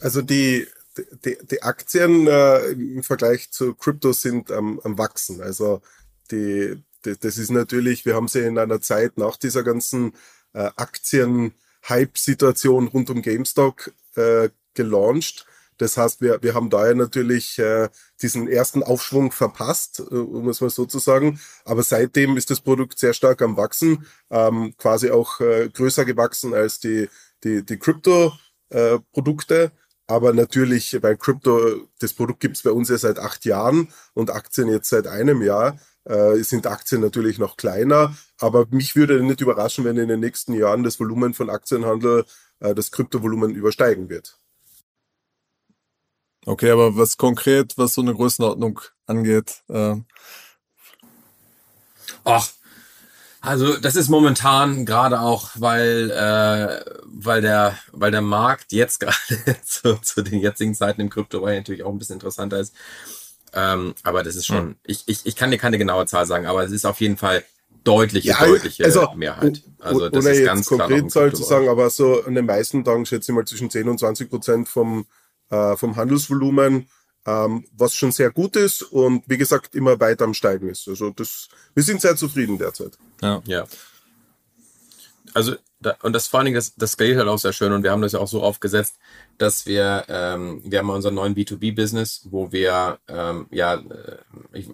Also 0.00 0.20
die, 0.22 0.66
die, 1.24 1.38
die 1.50 1.62
Aktien 1.62 2.26
äh, 2.26 2.70
im 2.70 3.02
Vergleich 3.02 3.50
zu 3.50 3.74
Krypto 3.74 4.12
sind 4.12 4.50
am, 4.50 4.80
am 4.80 4.98
Wachsen. 4.98 5.40
Also 5.40 5.80
die, 6.30 6.82
die, 7.04 7.16
das 7.18 7.38
ist 7.38 7.50
natürlich, 7.50 8.04
wir 8.04 8.14
haben 8.14 8.28
sie 8.28 8.40
in 8.40 8.58
einer 8.58 8.80
Zeit 8.80 9.18
nach 9.18 9.36
dieser 9.36 9.62
ganzen 9.62 10.12
äh, 10.52 10.70
Aktien-Hype-Situation 10.76 12.88
rund 12.88 13.10
um 13.10 13.22
GameStop 13.22 13.92
äh, 14.16 14.48
gelauncht 14.74 15.46
das 15.78 15.96
heißt, 15.96 16.20
wir, 16.20 16.42
wir 16.42 16.54
haben 16.54 16.70
daher 16.70 16.94
natürlich 16.94 17.58
äh, 17.58 17.88
diesen 18.22 18.48
ersten 18.48 18.82
Aufschwung 18.82 19.32
verpasst, 19.32 20.00
äh, 20.00 20.14
um 20.14 20.48
es 20.48 20.60
mal 20.60 20.70
so 20.70 20.86
zu 20.86 20.98
sagen. 20.98 21.40
Aber 21.64 21.82
seitdem 21.82 22.36
ist 22.36 22.50
das 22.50 22.60
Produkt 22.60 22.98
sehr 22.98 23.12
stark 23.12 23.42
am 23.42 23.56
Wachsen, 23.56 24.06
ähm, 24.30 24.74
quasi 24.78 25.10
auch 25.10 25.40
äh, 25.40 25.68
größer 25.68 26.04
gewachsen 26.04 26.54
als 26.54 26.80
die, 26.80 27.08
die, 27.44 27.64
die 27.64 27.78
Krypto-Produkte. 27.78 29.64
Äh, 29.64 29.70
aber 30.08 30.32
natürlich, 30.32 30.96
bei 31.02 31.16
Krypto, 31.16 31.88
das 31.98 32.12
Produkt 32.12 32.40
gibt 32.40 32.56
es 32.56 32.62
bei 32.62 32.70
uns 32.70 32.88
ja 32.88 32.96
seit 32.98 33.18
acht 33.18 33.44
Jahren 33.44 33.88
und 34.14 34.30
Aktien 34.30 34.68
jetzt 34.68 34.88
seit 34.88 35.06
einem 35.06 35.42
Jahr. 35.42 35.78
Äh, 36.04 36.36
sind 36.44 36.68
Aktien 36.68 37.00
natürlich 37.00 37.38
noch 37.38 37.56
kleiner, 37.56 38.16
aber 38.38 38.66
mich 38.70 38.94
würde 38.94 39.20
nicht 39.24 39.40
überraschen, 39.40 39.84
wenn 39.84 39.96
in 39.96 40.06
den 40.06 40.20
nächsten 40.20 40.54
Jahren 40.54 40.84
das 40.84 41.00
Volumen 41.00 41.34
von 41.34 41.50
Aktienhandel 41.50 42.24
äh, 42.60 42.74
das 42.76 42.92
Kryptovolumen 42.92 43.56
übersteigen 43.56 44.08
wird. 44.08 44.38
Okay, 46.46 46.70
aber 46.70 46.96
was 46.96 47.16
konkret, 47.16 47.76
was 47.76 47.94
so 47.94 48.00
eine 48.00 48.14
Größenordnung 48.14 48.80
angeht? 49.06 49.62
Äh 49.68 49.96
Ach, 52.24 52.48
also 53.40 53.76
das 53.76 53.96
ist 53.96 54.08
momentan 54.08 54.86
gerade 54.86 55.20
auch, 55.20 55.50
weil, 55.56 56.10
äh, 56.10 56.90
weil, 57.04 57.42
der, 57.42 57.76
weil 57.92 58.12
der 58.12 58.20
Markt 58.20 58.72
jetzt 58.72 59.00
gerade 59.00 59.16
zu, 59.64 59.96
zu 59.96 60.22
den 60.22 60.40
jetzigen 60.40 60.74
Zeiten 60.74 61.00
im 61.00 61.10
Kryptobereich 61.10 61.58
natürlich 61.58 61.82
auch 61.82 61.90
ein 61.90 61.98
bisschen 61.98 62.14
interessanter 62.14 62.60
ist. 62.60 62.74
Ähm, 63.52 63.94
aber 64.04 64.22
das 64.22 64.36
ist 64.36 64.46
schon, 64.46 64.58
hm. 64.58 64.76
ich, 64.84 65.02
ich, 65.06 65.26
ich 65.26 65.34
kann 65.34 65.50
dir 65.50 65.58
keine 65.58 65.78
genaue 65.78 66.06
Zahl 66.06 66.26
sagen, 66.26 66.46
aber 66.46 66.62
es 66.62 66.70
ist 66.70 66.84
auf 66.84 67.00
jeden 67.00 67.16
Fall 67.16 67.44
deutliche, 67.82 68.28
Ja, 68.28 68.44
deutliche 68.44 68.84
also, 68.84 69.08
Mehrheit. 69.16 69.62
Also 69.80 70.08
das 70.08 70.24
ohne 70.24 70.32
ist 70.32 70.38
jetzt 70.38 70.46
ganz 70.46 70.66
klar 70.66 70.78
konkret 70.80 71.04
ein 71.04 71.10
Zahl 71.10 71.32
zu 71.32 71.42
sagen, 71.42 71.68
aber 71.68 71.90
so 71.90 72.22
an 72.24 72.34
den 72.34 72.46
meisten 72.46 72.84
Tagen 72.84 73.04
schätze 73.04 73.32
ich 73.32 73.36
mal 73.36 73.46
zwischen 73.46 73.70
10 73.70 73.88
und 73.88 73.98
20 73.98 74.30
Prozent 74.30 74.68
vom, 74.68 75.06
äh, 75.50 75.76
vom 75.76 75.96
Handelsvolumen, 75.96 76.88
ähm, 77.26 77.64
was 77.76 77.94
schon 77.94 78.12
sehr 78.12 78.30
gut 78.30 78.56
ist 78.56 78.82
und 78.82 79.24
wie 79.26 79.36
gesagt 79.38 79.74
immer 79.74 79.98
weiter 80.00 80.24
am 80.24 80.34
Steigen 80.34 80.68
ist. 80.68 80.86
Also 80.88 81.10
das, 81.10 81.48
wir 81.74 81.82
sind 81.82 82.00
sehr 82.00 82.16
zufrieden 82.16 82.58
derzeit. 82.58 82.96
Ja. 83.22 83.42
Ja. 83.46 83.66
Also, 85.34 85.56
da, 85.80 85.94
und 86.02 86.12
das 86.14 86.26
vor 86.28 86.38
allen 86.40 86.46
Dingen, 86.46 86.54
das, 86.54 86.74
das 86.76 86.92
skaliert 86.92 87.18
halt 87.18 87.28
auch 87.28 87.38
sehr 87.38 87.52
schön 87.52 87.72
und 87.72 87.82
wir 87.82 87.90
haben 87.90 88.00
das 88.00 88.12
ja 88.12 88.20
auch 88.20 88.28
so 88.28 88.42
aufgesetzt, 88.42 88.96
dass 89.38 89.66
wir, 89.66 90.04
ähm, 90.08 90.62
wir 90.64 90.78
haben 90.78 90.88
unseren 90.88 91.14
neuen 91.14 91.34
B2B-Business, 91.34 92.28
wo 92.30 92.50
wir, 92.52 92.98
ähm, 93.08 93.46
ja, 93.50 93.74
äh, 93.74 94.16
ich, 94.54 94.68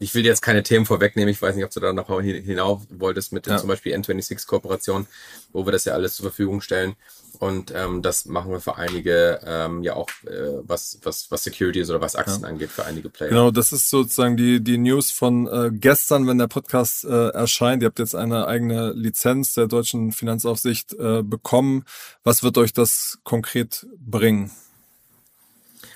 ich 0.00 0.14
will 0.14 0.24
jetzt 0.24 0.42
keine 0.42 0.62
Themen 0.64 0.86
vorwegnehmen, 0.86 1.28
ich 1.30 1.40
weiß 1.40 1.54
nicht, 1.54 1.64
ob 1.64 1.70
du 1.70 1.78
da 1.80 1.92
noch 1.92 2.08
hin- 2.20 2.42
hinauf 2.42 2.82
wolltest 2.90 3.32
mit 3.32 3.46
Ja. 3.46 3.58
zum 3.58 3.68
Beispiel 3.68 3.94
N26-Kooperation, 3.94 5.06
wo 5.52 5.64
wir 5.64 5.72
das 5.72 5.84
ja 5.84 5.92
alles 5.92 6.16
zur 6.16 6.24
Verfügung 6.24 6.60
stellen. 6.60 6.96
Und 7.38 7.72
ähm, 7.72 8.02
das 8.02 8.24
machen 8.26 8.50
wir 8.50 8.60
für 8.60 8.76
einige, 8.76 9.40
ähm, 9.44 9.84
ja 9.84 9.94
auch, 9.94 10.08
äh, 10.26 10.58
was, 10.62 10.98
was, 11.04 11.30
was 11.30 11.44
Securities 11.44 11.88
oder 11.88 12.00
was 12.00 12.16
Aktien 12.16 12.44
angeht, 12.44 12.70
für 12.70 12.84
einige 12.84 13.10
Player. 13.10 13.28
Genau, 13.28 13.52
das 13.52 13.72
ist 13.72 13.90
sozusagen 13.90 14.36
die, 14.36 14.60
die 14.60 14.76
News 14.76 15.12
von 15.12 15.46
äh, 15.46 15.70
gestern, 15.72 16.26
wenn 16.26 16.38
der 16.38 16.48
Podcast 16.48 17.04
äh, 17.04 17.28
erscheint. 17.28 17.82
Ihr 17.82 17.86
habt 17.86 18.00
jetzt 18.00 18.16
eine 18.16 18.48
eigene 18.48 18.92
Lizenz 18.92 19.54
der 19.54 19.68
deutschen 19.68 20.10
Finanzaufsicht 20.10 20.94
äh, 20.94 21.22
bekommen. 21.22 21.84
Was 22.24 22.42
wird 22.42 22.58
euch 22.58 22.72
das 22.72 23.18
konkret 23.22 23.86
bringen? 23.98 24.50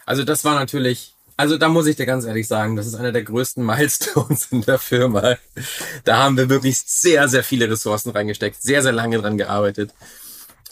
Also 0.07 0.23
das 0.23 0.45
war 0.45 0.55
natürlich, 0.55 1.15
also 1.37 1.59
da 1.59 1.69
muss 1.69 1.89
ich 1.89 1.97
dir 1.97 2.07
ganz 2.07 2.25
ehrlich 2.25 2.47
sagen, 2.47 2.77
das 2.77 2.87
ist 2.87 2.95
einer 2.95 3.11
der 3.11 3.25
größten 3.25 3.67
Milestones 3.67 4.47
in 4.53 4.63
der 4.63 4.79
Firma. 4.79 5.37
Da 6.05 6.19
haben 6.19 6.37
wir 6.37 6.49
wirklich 6.49 6.79
sehr, 6.79 7.29
sehr 7.29 7.43
viele 7.43 7.69
Ressourcen 7.69 8.11
reingesteckt, 8.11 8.63
sehr, 8.63 8.83
sehr 8.83 8.93
lange 8.93 9.19
dran 9.19 9.39
gearbeitet 9.39 9.93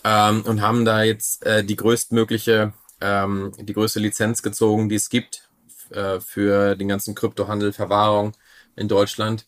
ähm, 0.05 0.43
und 0.43 0.63
haben 0.63 0.85
da 0.85 1.03
jetzt 1.03 1.45
äh, 1.45 1.65
die 1.65 1.77
größtmögliche, 1.77 2.73
ähm, 3.01 3.53
die 3.59 3.73
größte 3.73 4.01
Lizenz 4.01 4.43
gezogen, 4.43 4.89
die 4.89 4.97
es 4.97 5.09
gibt 5.09 5.49
äh, 5.91 6.21
für 6.21 6.77
den 6.77 6.89
ganzen 6.89 7.15
Kryptohandel, 7.15 7.73
Verwahrung 7.73 8.33
in 8.77 8.89
Deutschland. 8.89 9.47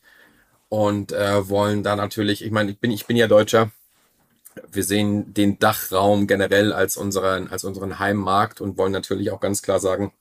Und 0.68 1.12
äh, 1.12 1.48
wollen 1.48 1.82
da 1.82 1.96
natürlich, 1.96 2.42
ich 2.44 2.50
meine, 2.50 2.70
ich 2.70 2.78
bin, 2.78 2.90
ich 2.90 3.06
bin 3.06 3.16
ja 3.16 3.26
Deutscher, 3.28 3.70
wir 4.70 4.84
sehen 4.84 5.34
den 5.34 5.58
Dachraum 5.58 6.26
generell 6.26 6.72
als 6.72 6.96
unseren, 6.96 7.48
als 7.48 7.64
unseren 7.64 7.98
Heimmarkt 7.98 8.60
und 8.60 8.78
wollen 8.78 8.92
natürlich 8.92 9.30
auch 9.30 9.40
ganz 9.40 9.62
klar 9.62 9.80
sagen, 9.80 10.12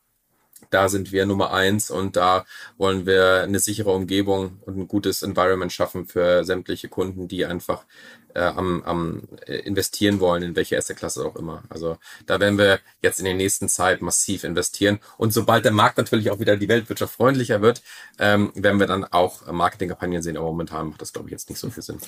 da 0.70 0.90
sind 0.90 1.12
wir 1.12 1.26
Nummer 1.26 1.52
eins 1.54 1.92
und 1.92 2.16
da 2.16 2.46
wollen 2.78 3.06
wir 3.06 3.42
eine 3.42 3.60
sichere 3.60 3.92
Umgebung 3.92 4.60
und 4.62 4.78
ein 4.78 4.88
gutes 4.88 5.22
Environment 5.22 5.72
schaffen 5.72 6.06
für 6.06 6.44
sämtliche 6.46 6.88
Kunden, 6.88 7.28
die 7.28 7.46
einfach 7.46 7.86
äh, 8.34 8.42
am, 8.42 8.84
am 8.84 9.24
äh, 9.46 9.58
investieren 9.60 10.20
wollen, 10.20 10.44
in 10.44 10.56
welche 10.56 10.78
Assetklasse 10.78 11.26
auch 11.26 11.36
immer. 11.36 11.64
Also 11.70 11.98
da 12.26 12.40
werden 12.40 12.58
wir 12.58 12.80
jetzt 13.02 13.20
in 13.20 13.26
der 13.26 13.34
nächsten 13.34 13.70
Zeit 13.70 14.02
massiv 14.02 14.44
investieren. 14.44 15.00
Und 15.18 15.34
sobald 15.34 15.66
der 15.66 15.72
Markt 15.72 15.98
natürlich 15.98 16.32
auch 16.32 16.40
wieder 16.40 16.58
die 16.58 16.68
Weltwirtschaft 16.70 17.16
freundlicher 17.16 17.62
wird, 17.62 17.82
ähm, 18.20 18.52
werden 18.56 18.80
wir 18.80 18.88
dann 18.88 19.06
auch 19.06 19.48
äh, 19.48 19.52
Marketingkampagnen 19.52 20.22
sehen. 20.22 20.38
Aber 20.38 20.48
momentan 20.48 20.90
macht 20.90 21.02
das, 21.02 21.14
glaube 21.14 21.30
ich, 21.30 21.32
jetzt 21.32 21.50
nicht 21.50 21.60
so 21.60 21.70
viel 21.70 21.84
Sinn. 21.84 22.00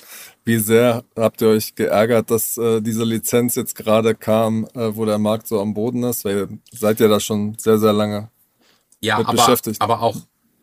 Wie 0.44 0.58
sehr 0.58 1.04
habt 1.16 1.42
ihr 1.42 1.48
euch 1.48 1.74
geärgert, 1.74 2.30
dass 2.30 2.56
äh, 2.56 2.80
diese 2.80 3.04
Lizenz 3.04 3.54
jetzt 3.54 3.74
gerade 3.74 4.14
kam, 4.14 4.66
äh, 4.74 4.94
wo 4.96 5.04
der 5.04 5.18
Markt 5.18 5.46
so 5.48 5.60
am 5.60 5.74
Boden 5.74 6.02
ist? 6.04 6.24
Weil 6.24 6.36
ihr 6.36 6.48
seid 6.72 7.00
ja 7.00 7.08
da 7.08 7.20
schon 7.20 7.56
sehr, 7.58 7.78
sehr 7.78 7.92
lange. 7.92 8.30
Ja, 9.00 9.18
mit 9.18 9.28
aber, 9.28 9.36
beschäftigt. 9.36 9.82
aber 9.82 10.00
auch, 10.00 10.16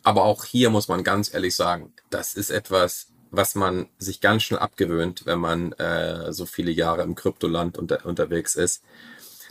aber 0.03 0.23
auch 0.23 0.45
hier 0.45 0.69
muss 0.71 0.87
man 0.87 1.03
ganz 1.03 1.31
ehrlich 1.33 1.55
sagen, 1.55 1.93
das 2.09 2.33
ist 2.33 2.49
etwas, 2.49 3.10
was 3.31 3.55
man 3.55 3.87
sich 3.97 4.21
ganz 4.21 4.43
schnell 4.43 4.59
abgewöhnt, 4.59 5.25
wenn 5.25 5.39
man 5.39 5.71
äh, 5.73 6.31
so 6.33 6.45
viele 6.45 6.71
Jahre 6.71 7.01
im 7.03 7.15
Kryptoland 7.15 7.77
unter, 7.77 8.05
unterwegs 8.05 8.55
ist, 8.55 8.83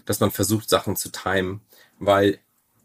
dass 0.04 0.20
man 0.20 0.30
versucht, 0.30 0.68
Sachen 0.68 0.96
zu 0.96 1.10
timen, 1.10 1.62
weil 1.98 2.38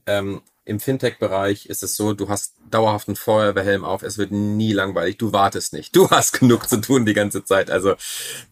ähm, 0.06 0.42
im 0.64 0.80
Fintech-Bereich 0.80 1.68
ist 1.68 1.84
es 1.84 1.96
so, 1.96 2.14
du 2.14 2.28
hast 2.30 2.56
dauerhaft 2.72 3.08
einen 3.08 3.16
Feuerwehrhelm 3.16 3.86
auf, 3.86 4.02
es 4.02 4.18
wird 4.18 4.32
nie 4.32 4.74
langweilig, 4.74 5.18
du 5.18 5.32
wartest 5.32 5.74
nicht, 5.74 5.96
du 5.96 6.10
hast 6.10 6.40
genug 6.40 6.68
zu 6.68 6.82
tun 6.82 7.06
die 7.06 7.14
ganze 7.14 7.44
Zeit. 7.44 7.70
Also 7.70 7.96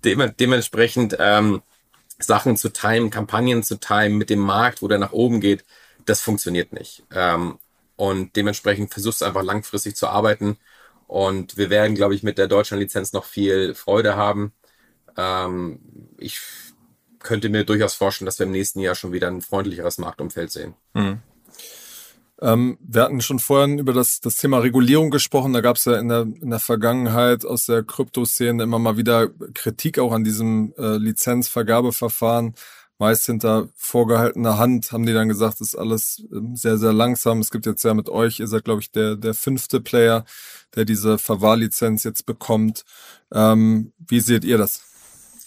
dem, 0.04 0.32
dementsprechend 0.40 1.18
ähm, 1.20 1.64
Sachen 2.20 2.56
zu 2.58 2.70
timen, 2.70 3.10
Kampagnen 3.10 3.64
zu 3.64 3.80
timen 3.80 4.18
mit 4.18 4.30
dem 4.30 4.40
Markt, 4.40 4.82
wo 4.82 4.88
der 4.88 5.00
nach 5.00 5.12
oben 5.12 5.42
geht, 5.42 5.66
das 6.06 6.22
funktioniert 6.22 6.74
nicht. 6.74 7.04
Ähm, 7.12 7.58
und 7.96 8.36
dementsprechend 8.36 8.92
versuchst 8.94 9.22
du 9.22 9.26
einfach 9.26 9.44
langfristig 9.44 9.96
zu 9.96 10.08
arbeiten. 10.08 10.58
Und 11.08 11.58
wir 11.58 11.70
werden, 11.70 11.96
glaube 11.96 12.16
ich, 12.16 12.24
mit 12.24 12.38
der 12.38 12.48
Deutschland-Lizenz 12.48 13.14
noch 13.14 13.26
viel 13.26 13.76
Freude 13.76 14.16
haben. 14.16 14.54
Ähm, 15.18 15.80
ich 16.18 16.40
könnte 17.20 17.50
mir 17.50 17.64
durchaus 17.64 17.94
vorstellen, 17.94 18.26
dass 18.26 18.40
wir 18.40 18.46
im 18.46 18.52
nächsten 18.52 18.80
Jahr 18.80 18.96
schon 18.96 19.14
wieder 19.14 19.28
ein 19.28 19.42
freundlicheres 19.42 19.98
Marktumfeld 19.98 20.52
sehen. 20.52 20.76
Ähm, 22.42 22.78
wir 22.82 23.04
hatten 23.04 23.22
schon 23.22 23.40
vorhin 23.40 23.80
über 23.80 23.94
das, 23.94 24.20
das 24.20 24.36
Thema 24.36 24.60
Regulierung 24.60 25.12
gesprochen. 25.12 25.54
Da 25.54 25.62
gab 25.62 25.78
es 25.78 25.86
ja 25.86 25.98
in 25.98 26.10
der, 26.10 26.22
in 26.22 26.50
der 26.50 26.60
Vergangenheit 26.60 27.46
aus 27.46 27.68
der 27.68 27.84
Kryptoszene 27.84 28.64
immer 28.64 28.80
mal 28.80 28.98
wieder 28.98 29.30
Kritik 29.54 29.98
auch 29.98 30.12
an 30.12 30.24
diesem 30.26 30.74
äh, 30.78 30.98
Lizenzvergabeverfahren. 30.98 32.56
Meist 33.04 33.26
hinter 33.26 33.68
vorgehaltener 33.76 34.58
Hand 34.58 34.94
haben 34.94 35.06
die 35.06 35.12
dann 35.12 35.28
gesagt, 35.28 35.60
das 35.60 35.70
ist 35.70 35.76
alles 35.76 36.24
ähm, 36.32 36.56
sehr, 36.56 36.78
sehr 36.78 36.94
langsam. 36.94 37.40
Es 37.40 37.52
gibt 37.52 37.66
jetzt 37.66 37.84
ja 37.84 37.94
mit 37.94 38.08
euch, 38.08 38.40
ihr 38.40 38.48
seid, 38.48 38.64
glaube 38.64 38.80
ich, 38.80 38.92
der, 38.92 39.18
der 39.18 39.34
fünfte 39.34 39.82
Player, 39.82 40.24
der 40.74 40.86
diese 40.86 41.18
Verwahrlizenz 41.18 42.06
jetzt 42.06 42.26
bekommt. 42.26 42.86
Ähm, 43.34 43.92
wie 43.98 44.22
seht 44.22 44.46
ihr 44.46 44.58
das? 44.58 44.84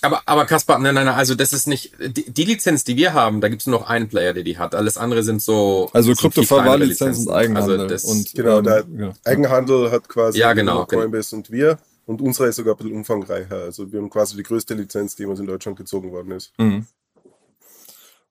Aber, 0.02 0.20
aber 0.26 0.44
Kaspar, 0.44 0.78
nein, 0.78 0.94
nein, 0.94 1.06
nein, 1.06 1.14
also 1.14 1.34
das 1.34 1.54
ist 1.54 1.66
nicht, 1.66 1.94
die, 1.98 2.30
die 2.30 2.44
Lizenz, 2.44 2.84
die 2.84 2.98
wir 2.98 3.14
haben, 3.14 3.40
da 3.40 3.48
gibt 3.48 3.62
es 3.62 3.66
nur 3.66 3.80
noch 3.80 3.88
einen 3.88 4.08
Player, 4.10 4.34
der 4.34 4.42
die 4.42 4.58
hat. 4.58 4.74
Alles 4.74 4.98
andere 4.98 5.22
sind 5.22 5.40
so. 5.40 5.88
Also 5.94 6.12
Kryptoverwahrlizenz 6.12 7.00
und 7.00 7.08
Lizenzen. 7.08 7.32
Eigenhandel. 7.32 7.80
Also 7.80 7.88
das, 7.88 8.04
und, 8.04 8.34
Genau, 8.34 8.58
ähm, 8.58 8.64
der 8.64 8.84
ja. 8.98 9.12
Eigenhandel 9.24 9.90
hat 9.90 10.10
quasi 10.10 10.40
Ja, 10.40 10.52
genau, 10.52 10.74
nur 10.74 10.88
Coinbase 10.88 11.34
und 11.34 11.50
wir. 11.50 11.78
Und 12.04 12.20
unsere 12.20 12.48
ist 12.48 12.56
sogar 12.56 12.74
ein 12.74 12.76
bisschen 12.76 12.96
umfangreicher. 12.96 13.62
Also 13.62 13.90
wir 13.90 13.98
haben 13.98 14.10
quasi 14.10 14.36
die 14.36 14.42
größte 14.42 14.74
Lizenz, 14.74 15.16
die 15.16 15.22
jemals 15.22 15.40
in 15.40 15.46
Deutschland 15.46 15.78
gezogen 15.78 16.12
worden 16.12 16.32
ist. 16.32 16.52
Mhm. 16.58 16.86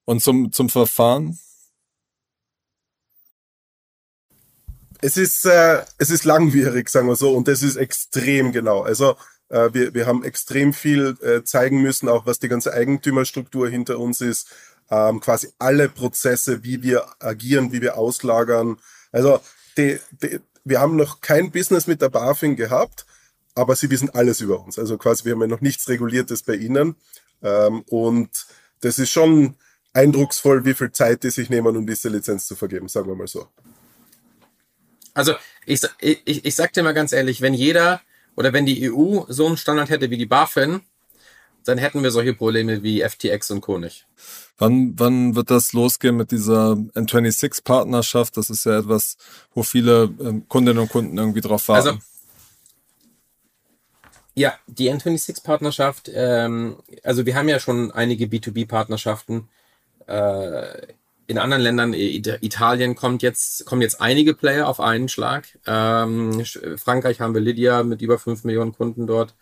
Und 0.05 0.21
zum, 0.21 0.51
zum 0.51 0.69
Verfahren? 0.69 1.37
Es 5.01 5.17
ist, 5.17 5.45
äh, 5.45 5.83
es 5.97 6.09
ist 6.09 6.23
langwierig, 6.23 6.89
sagen 6.89 7.07
wir 7.07 7.15
so, 7.15 7.35
und 7.35 7.47
das 7.47 7.61
ist 7.61 7.75
extrem 7.75 8.51
genau. 8.51 8.81
Also 8.81 9.17
äh, 9.49 9.69
wir, 9.73 9.93
wir 9.93 10.07
haben 10.07 10.23
extrem 10.23 10.73
viel 10.73 11.17
äh, 11.21 11.43
zeigen 11.43 11.81
müssen, 11.81 12.07
auch 12.09 12.25
was 12.25 12.39
die 12.39 12.47
ganze 12.47 12.73
Eigentümerstruktur 12.73 13.69
hinter 13.69 13.99
uns 13.99 14.21
ist, 14.21 14.47
ähm, 14.89 15.19
quasi 15.19 15.49
alle 15.59 15.89
Prozesse, 15.89 16.63
wie 16.63 16.81
wir 16.83 17.05
agieren, 17.19 17.71
wie 17.71 17.81
wir 17.81 17.97
auslagern. 17.97 18.77
Also 19.11 19.39
die, 19.77 19.99
die, 20.11 20.39
wir 20.63 20.79
haben 20.79 20.95
noch 20.95 21.21
kein 21.21 21.51
Business 21.51 21.87
mit 21.87 22.01
der 22.01 22.09
BaFin 22.09 22.55
gehabt, 22.55 23.05
aber 23.53 23.75
sie 23.75 23.89
wissen 23.89 24.09
alles 24.09 24.41
über 24.41 24.63
uns. 24.63 24.79
Also 24.79 24.97
quasi 24.97 25.25
wir 25.25 25.33
haben 25.33 25.41
ja 25.41 25.47
noch 25.47 25.61
nichts 25.61 25.87
Reguliertes 25.87 26.43
bei 26.43 26.55
ihnen. 26.55 26.95
Ähm, 27.41 27.81
und 27.87 28.47
das 28.81 28.99
ist 28.99 29.11
schon 29.11 29.55
eindrucksvoll, 29.95 30.65
wie 30.65 30.73
viel 30.73 30.91
Zeit 30.91 31.23
die 31.23 31.29
sich 31.29 31.49
nehmen, 31.49 31.75
um 31.75 31.87
diese 31.87 32.09
Lizenz 32.09 32.45
zu 32.45 32.55
vergeben, 32.55 32.87
sagen 32.87 33.07
wir 33.07 33.15
mal 33.15 33.27
so. 33.27 33.47
Also 35.13 35.33
ich, 35.65 35.81
ich, 36.01 36.45
ich 36.45 36.55
sag 36.55 36.73
dir 36.73 36.83
mal 36.83 36.93
ganz 36.93 37.13
ehrlich, 37.13 37.41
wenn 37.41 37.53
jeder 37.53 38.01
oder 38.35 38.51
wenn 38.51 38.65
die 38.65 38.91
EU 38.91 39.21
so 39.29 39.47
einen 39.47 39.57
Standard 39.57 39.89
hätte 39.89 40.09
wie 40.09 40.17
die 40.17 40.25
BaFin, 40.25 40.81
dann 41.63 41.77
hätten 41.77 42.03
wir 42.03 42.11
solche 42.11 42.33
Probleme 42.33 42.83
wie 42.83 43.01
FTX 43.01 43.51
und 43.51 43.61
Co. 43.61 43.79
nicht. 43.79 44.05
Wann, 44.57 44.99
wann 44.99 45.35
wird 45.35 45.49
das 45.49 45.73
losgehen 45.73 46.17
mit 46.17 46.31
dieser 46.31 46.73
N26-Partnerschaft? 46.73 48.37
Das 48.37 48.49
ist 48.49 48.65
ja 48.65 48.79
etwas, 48.79 49.17
wo 49.53 49.63
viele 49.63 50.13
ähm, 50.19 50.47
Kundinnen 50.47 50.79
und 50.79 50.89
Kunden 50.89 51.17
irgendwie 51.17 51.41
drauf 51.41 51.67
warten. 51.69 51.87
Also 51.87 51.99
ja, 54.35 54.53
die 54.67 54.91
N26-Partnerschaft, 54.91 56.11
ähm, 56.13 56.75
also 57.03 57.25
wir 57.25 57.35
haben 57.35 57.47
ja 57.47 57.59
schon 57.59 57.91
einige 57.91 58.25
B2B-Partnerschaften. 58.25 59.47
Äh, 60.07 60.87
in 61.27 61.39
anderen 61.39 61.63
Ländern, 61.63 61.93
It- 61.93 62.37
Italien 62.41 62.95
kommt 62.95 63.23
jetzt, 63.23 63.65
kommen 63.65 63.81
jetzt 63.81 63.99
einige 63.99 64.35
Player 64.35 64.67
auf 64.67 64.79
einen 64.79 65.09
Schlag. 65.09 65.47
Ähm, 65.65 66.43
Frankreich 66.77 67.19
haben 67.19 67.33
wir 67.33 67.41
Lydia 67.41 67.83
mit 67.83 68.01
über 68.01 68.19
5 68.19 68.43
Millionen 68.43 68.73
Kunden 68.73 69.07
dort. 69.07 69.33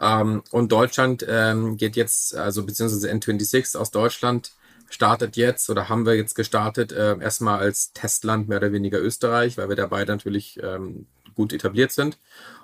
Ähm, 0.00 0.42
und 0.50 0.72
Deutschland 0.72 1.24
ähm, 1.28 1.76
geht 1.76 1.96
jetzt, 1.96 2.34
also 2.36 2.64
beziehungsweise 2.64 3.10
N26 3.10 3.76
aus 3.78 3.90
Deutschland 3.90 4.52
startet 4.88 5.36
jetzt 5.36 5.68
oder 5.70 5.88
haben 5.88 6.06
wir 6.06 6.14
jetzt 6.14 6.34
gestartet, 6.34 6.92
äh, 6.92 7.18
erstmal 7.18 7.58
als 7.60 7.92
Testland 7.92 8.48
mehr 8.48 8.58
oder 8.58 8.72
weniger 8.72 9.00
Österreich, 9.00 9.56
weil 9.56 9.68
wir 9.68 9.76
dabei 9.76 10.04
natürlich 10.04 10.60
ähm, 10.62 11.06
gut 11.34 11.52
etabliert 11.52 11.92
sind. 11.92 12.18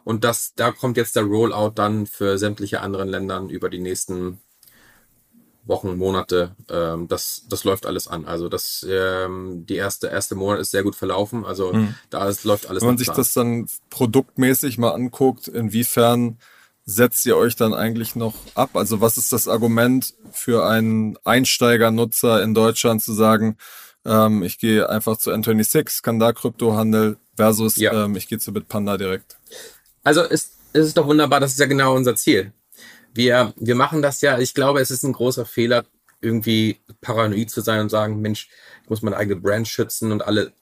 Und 0.05 0.25
das, 0.25 0.55
da 0.55 0.73
kommt 0.73 0.97
jetzt 0.97 1.17
der 1.17 1.25
Rollout 1.25 1.73
dann 1.75 2.07
für 2.07 2.39
sämtliche 2.39 2.81
anderen 2.81 3.09
Ländern 3.09 3.51
über 3.51 3.69
die 3.71 3.81
nächsten 3.81 4.41
Wochen, 5.65 5.97
Monate. 5.97 6.57
Ähm, 6.69 7.09
das, 7.09 7.45
das 7.49 7.65
läuft 7.65 7.87
alles 7.87 8.09
an. 8.09 8.25
Also 8.25 8.49
das, 8.49 8.87
ähm, 8.89 9.65
die 9.67 9.77
erste, 9.77 10.09
erste 10.09 10.35
Monat 10.35 10.61
ist 10.61 10.71
sehr 10.71 10.83
gut 10.83 10.97
verlaufen. 10.97 11.45
Also 11.45 11.73
hm. 11.73 11.95
da 12.11 12.29
ist, 12.29 12.45
läuft 12.45 12.69
alles 12.69 12.83
Wenn 12.83 12.89
man 12.89 12.99
sich 12.99 13.07
Plan. 13.07 13.17
das 13.17 13.33
dann 13.33 13.67
produktmäßig 13.91 14.79
mal 14.79 14.91
anguckt, 14.91 15.49
inwiefern 15.49 16.39
setzt 16.85 17.25
ihr 17.27 17.37
euch 17.37 17.57
dann 17.57 17.75
eigentlich 17.75 18.17
noch 18.17 18.35
ab? 18.55 18.71
Also 18.75 19.01
was 19.01 19.17
ist 19.17 19.33
das 19.33 19.49
Argument 19.49 20.15
für 20.33 20.67
einen 20.67 21.17
Einsteigernutzer 21.25 22.43
in 22.43 22.55
Deutschland 22.55 23.03
zu 23.03 23.13
sagen, 23.13 23.57
ähm, 24.05 24.43
ich 24.43 24.59
gehe 24.59 24.89
einfach 24.89 25.17
zu 25.17 25.31
N26, 25.31 26.03
kann 26.03 26.19
da 26.19 26.33
Kryptohandel 26.33 27.19
versus 27.37 27.77
ja. 27.77 28.05
ähm, 28.05 28.17
ich 28.17 28.29
gehe 28.29 28.39
zu 28.39 28.53
Bitpanda 28.53 28.99
direkt? 28.99 29.37
Also 30.03 30.23
ist, 30.23 30.55
ist 30.73 30.87
es 30.87 30.95
doch 30.95 31.07
wunderbar, 31.07 31.39
das 31.39 31.53
ist 31.53 31.61
ja 31.61 31.67
genau 31.67 31.95
unser 31.95 32.17
Ziel. 32.17 32.53
Wir, 33.15 33.53
wir 33.57 33.75
machen 33.75 34.03
das 34.03 34.21
ja, 34.21 34.39
ich 34.39 34.55
glaube, 34.55 34.81
es 34.81 34.91
ist 34.91 35.03
ein 35.03 35.13
großer 35.13 35.45
Fehler, 35.45 35.85
irgendwie 36.21 36.79
paranoid 37.01 37.51
zu 37.51 37.61
sein 37.61 37.81
und 37.81 37.89
sagen, 37.89 38.21
Mensch, 38.21 38.49
ich 38.85 38.91
muss 38.91 39.03
meine 39.03 39.17
eigene 39.17 39.41
Brand 39.41 39.69
schützen 39.69 40.13
und 40.13 40.25
alle. 40.25 40.53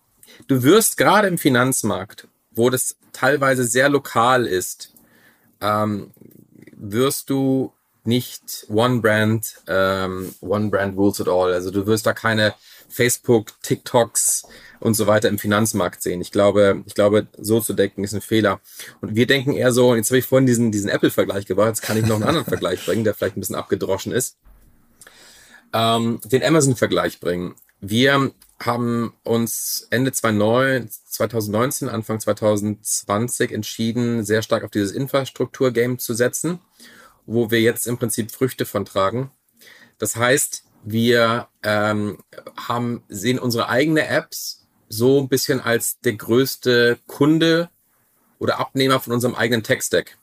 Du 0.48 0.62
wirst 0.62 0.96
gerade 0.96 1.28
im 1.28 1.38
Finanzmarkt, 1.38 2.28
wo 2.50 2.70
das 2.70 2.96
teilweise 3.12 3.64
sehr 3.64 3.88
lokal 3.88 4.46
ist, 4.46 4.94
ähm, 5.60 6.10
wirst 6.72 7.30
du 7.30 7.72
nicht 8.04 8.66
One 8.68 9.00
Brand, 9.00 9.56
ähm, 9.66 10.34
One 10.40 10.70
Brand 10.70 10.96
Rules 10.96 11.20
at 11.20 11.28
all. 11.28 11.52
Also 11.52 11.70
du 11.70 11.86
wirst 11.86 12.06
da 12.06 12.14
keine 12.14 12.54
Facebook, 12.90 13.52
TikToks 13.62 14.44
und 14.80 14.94
so 14.94 15.06
weiter 15.06 15.28
im 15.28 15.38
Finanzmarkt 15.38 16.02
sehen. 16.02 16.20
Ich 16.20 16.32
glaube, 16.32 16.82
ich 16.86 16.94
glaube, 16.94 17.28
so 17.38 17.60
zu 17.60 17.72
denken 17.72 18.04
ist 18.04 18.14
ein 18.14 18.20
Fehler. 18.20 18.60
Und 19.00 19.14
wir 19.14 19.26
denken 19.26 19.52
eher 19.52 19.72
so, 19.72 19.94
jetzt 19.94 20.10
habe 20.10 20.18
ich 20.18 20.26
vorhin 20.26 20.46
diesen, 20.46 20.72
diesen 20.72 20.90
Apple-Vergleich 20.90 21.46
gebracht, 21.46 21.68
jetzt 21.68 21.82
kann 21.82 21.96
ich 21.96 22.06
noch 22.06 22.16
einen 22.16 22.24
anderen 22.24 22.46
Vergleich 22.46 22.84
bringen, 22.84 23.04
der 23.04 23.14
vielleicht 23.14 23.36
ein 23.36 23.40
bisschen 23.40 23.56
abgedroschen 23.56 24.12
ist. 24.12 24.36
Ähm, 25.72 26.20
den 26.24 26.42
Amazon-Vergleich 26.42 27.20
bringen. 27.20 27.54
Wir 27.80 28.32
haben 28.58 29.14
uns 29.22 29.86
Ende 29.90 30.12
2019, 30.12 31.88
Anfang 31.88 32.20
2020 32.20 33.52
entschieden, 33.52 34.24
sehr 34.24 34.42
stark 34.42 34.64
auf 34.64 34.70
dieses 34.70 34.92
Infrastruktur-Game 34.92 35.98
zu 35.98 36.12
setzen, 36.12 36.60
wo 37.24 37.50
wir 37.50 37.60
jetzt 37.60 37.86
im 37.86 37.96
Prinzip 37.96 38.30
Früchte 38.32 38.66
von 38.66 38.84
tragen. 38.84 39.30
Das 39.98 40.16
heißt, 40.16 40.64
wir 40.82 41.48
ähm, 41.62 42.18
haben, 42.56 43.02
sehen 43.08 43.38
unsere 43.38 43.68
eigene 43.68 44.06
Apps 44.06 44.66
so 44.88 45.20
ein 45.20 45.28
bisschen 45.28 45.60
als 45.60 46.00
der 46.00 46.14
größte 46.14 46.98
Kunde 47.06 47.70
oder 48.38 48.58
Abnehmer 48.58 49.00
von 49.00 49.12
unserem 49.12 49.34
eigenen 49.34 49.62
Tech-Stack. 49.62 50.18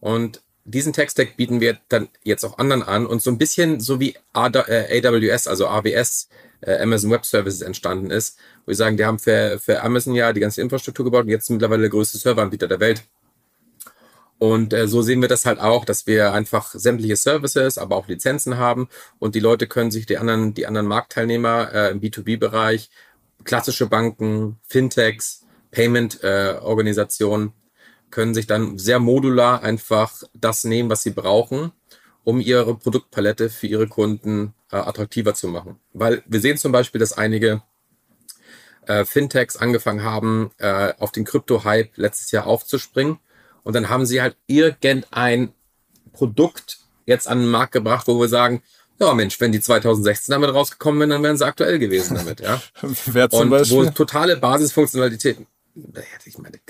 Und 0.00 0.42
diesen 0.64 0.92
Tech-Stack 0.92 1.36
bieten 1.36 1.60
wir 1.60 1.78
dann 1.88 2.08
jetzt 2.22 2.44
auch 2.44 2.58
anderen 2.58 2.82
an 2.82 3.06
und 3.06 3.22
so 3.22 3.30
ein 3.30 3.38
bisschen 3.38 3.80
so 3.80 4.00
wie 4.00 4.16
AWS, 4.32 5.46
also 5.46 5.68
AWS, 5.68 6.28
äh, 6.62 6.78
Amazon 6.80 7.10
Web 7.10 7.24
Services 7.24 7.60
entstanden 7.60 8.10
ist, 8.10 8.38
wo 8.64 8.68
wir 8.68 8.74
sagen, 8.74 8.96
die 8.96 9.04
haben 9.04 9.18
für, 9.18 9.58
für 9.58 9.82
Amazon 9.82 10.14
ja 10.14 10.32
die 10.32 10.40
ganze 10.40 10.62
Infrastruktur 10.62 11.04
gebaut 11.04 11.24
und 11.24 11.30
jetzt 11.30 11.50
mittlerweile 11.50 11.82
der 11.82 11.90
größte 11.90 12.18
Serveranbieter 12.18 12.66
der 12.66 12.80
Welt. 12.80 13.04
Und 14.38 14.72
äh, 14.72 14.88
so 14.88 15.02
sehen 15.02 15.20
wir 15.20 15.28
das 15.28 15.46
halt 15.46 15.60
auch, 15.60 15.84
dass 15.84 16.06
wir 16.06 16.32
einfach 16.32 16.74
sämtliche 16.74 17.16
Services, 17.16 17.78
aber 17.78 17.96
auch 17.96 18.08
Lizenzen 18.08 18.58
haben 18.58 18.88
und 19.18 19.34
die 19.34 19.40
Leute 19.40 19.66
können 19.66 19.90
sich 19.90 20.06
die 20.06 20.18
anderen, 20.18 20.54
die 20.54 20.66
anderen 20.66 20.86
Marktteilnehmer 20.86 21.72
äh, 21.72 21.90
im 21.90 22.00
B2B-Bereich, 22.00 22.90
klassische 23.44 23.86
Banken, 23.86 24.58
Fintechs, 24.68 25.46
Payment-Organisationen, 25.70 27.48
äh, 27.48 27.52
können 28.10 28.34
sich 28.34 28.46
dann 28.46 28.78
sehr 28.78 28.98
modular 28.98 29.62
einfach 29.62 30.22
das 30.34 30.64
nehmen, 30.64 30.90
was 30.90 31.02
sie 31.02 31.10
brauchen, 31.10 31.72
um 32.22 32.40
ihre 32.40 32.76
Produktpalette 32.76 33.50
für 33.50 33.66
ihre 33.66 33.88
Kunden 33.88 34.54
äh, 34.70 34.76
attraktiver 34.76 35.34
zu 35.34 35.48
machen. 35.48 35.80
Weil 35.92 36.22
wir 36.26 36.40
sehen 36.40 36.56
zum 36.56 36.70
Beispiel, 36.70 36.98
dass 36.98 37.12
einige 37.12 37.62
äh, 38.86 39.04
Fintechs 39.04 39.56
angefangen 39.56 40.02
haben, 40.02 40.50
äh, 40.58 40.92
auf 40.98 41.12
den 41.12 41.24
Krypto-Hype 41.24 41.96
letztes 41.96 42.30
Jahr 42.30 42.46
aufzuspringen 42.46 43.18
und 43.64 43.74
dann 43.74 43.88
haben 43.88 44.06
sie 44.06 44.22
halt 44.22 44.36
irgendein 44.46 45.52
Produkt 46.12 46.78
jetzt 47.06 47.26
an 47.28 47.40
den 47.40 47.50
Markt 47.50 47.72
gebracht, 47.72 48.06
wo 48.06 48.20
wir 48.20 48.28
sagen, 48.28 48.62
ja 49.00 49.12
Mensch, 49.14 49.40
wenn 49.40 49.52
die 49.52 49.60
2016 49.60 50.32
damit 50.32 50.54
rausgekommen 50.54 51.00
wären, 51.00 51.10
dann 51.10 51.22
wären 51.22 51.36
sie 51.36 51.46
aktuell 51.46 51.78
gewesen 51.78 52.14
damit, 52.14 52.40
ja. 52.40 52.62
Wer 53.06 53.28
zum 53.30 53.40
und 53.40 53.50
Beispiel? 53.50 53.76
wo 53.76 53.90
totale 53.90 54.36
Basisfunktionalitäten. 54.36 55.46
Ich 56.24 56.38
meine, 56.38 56.60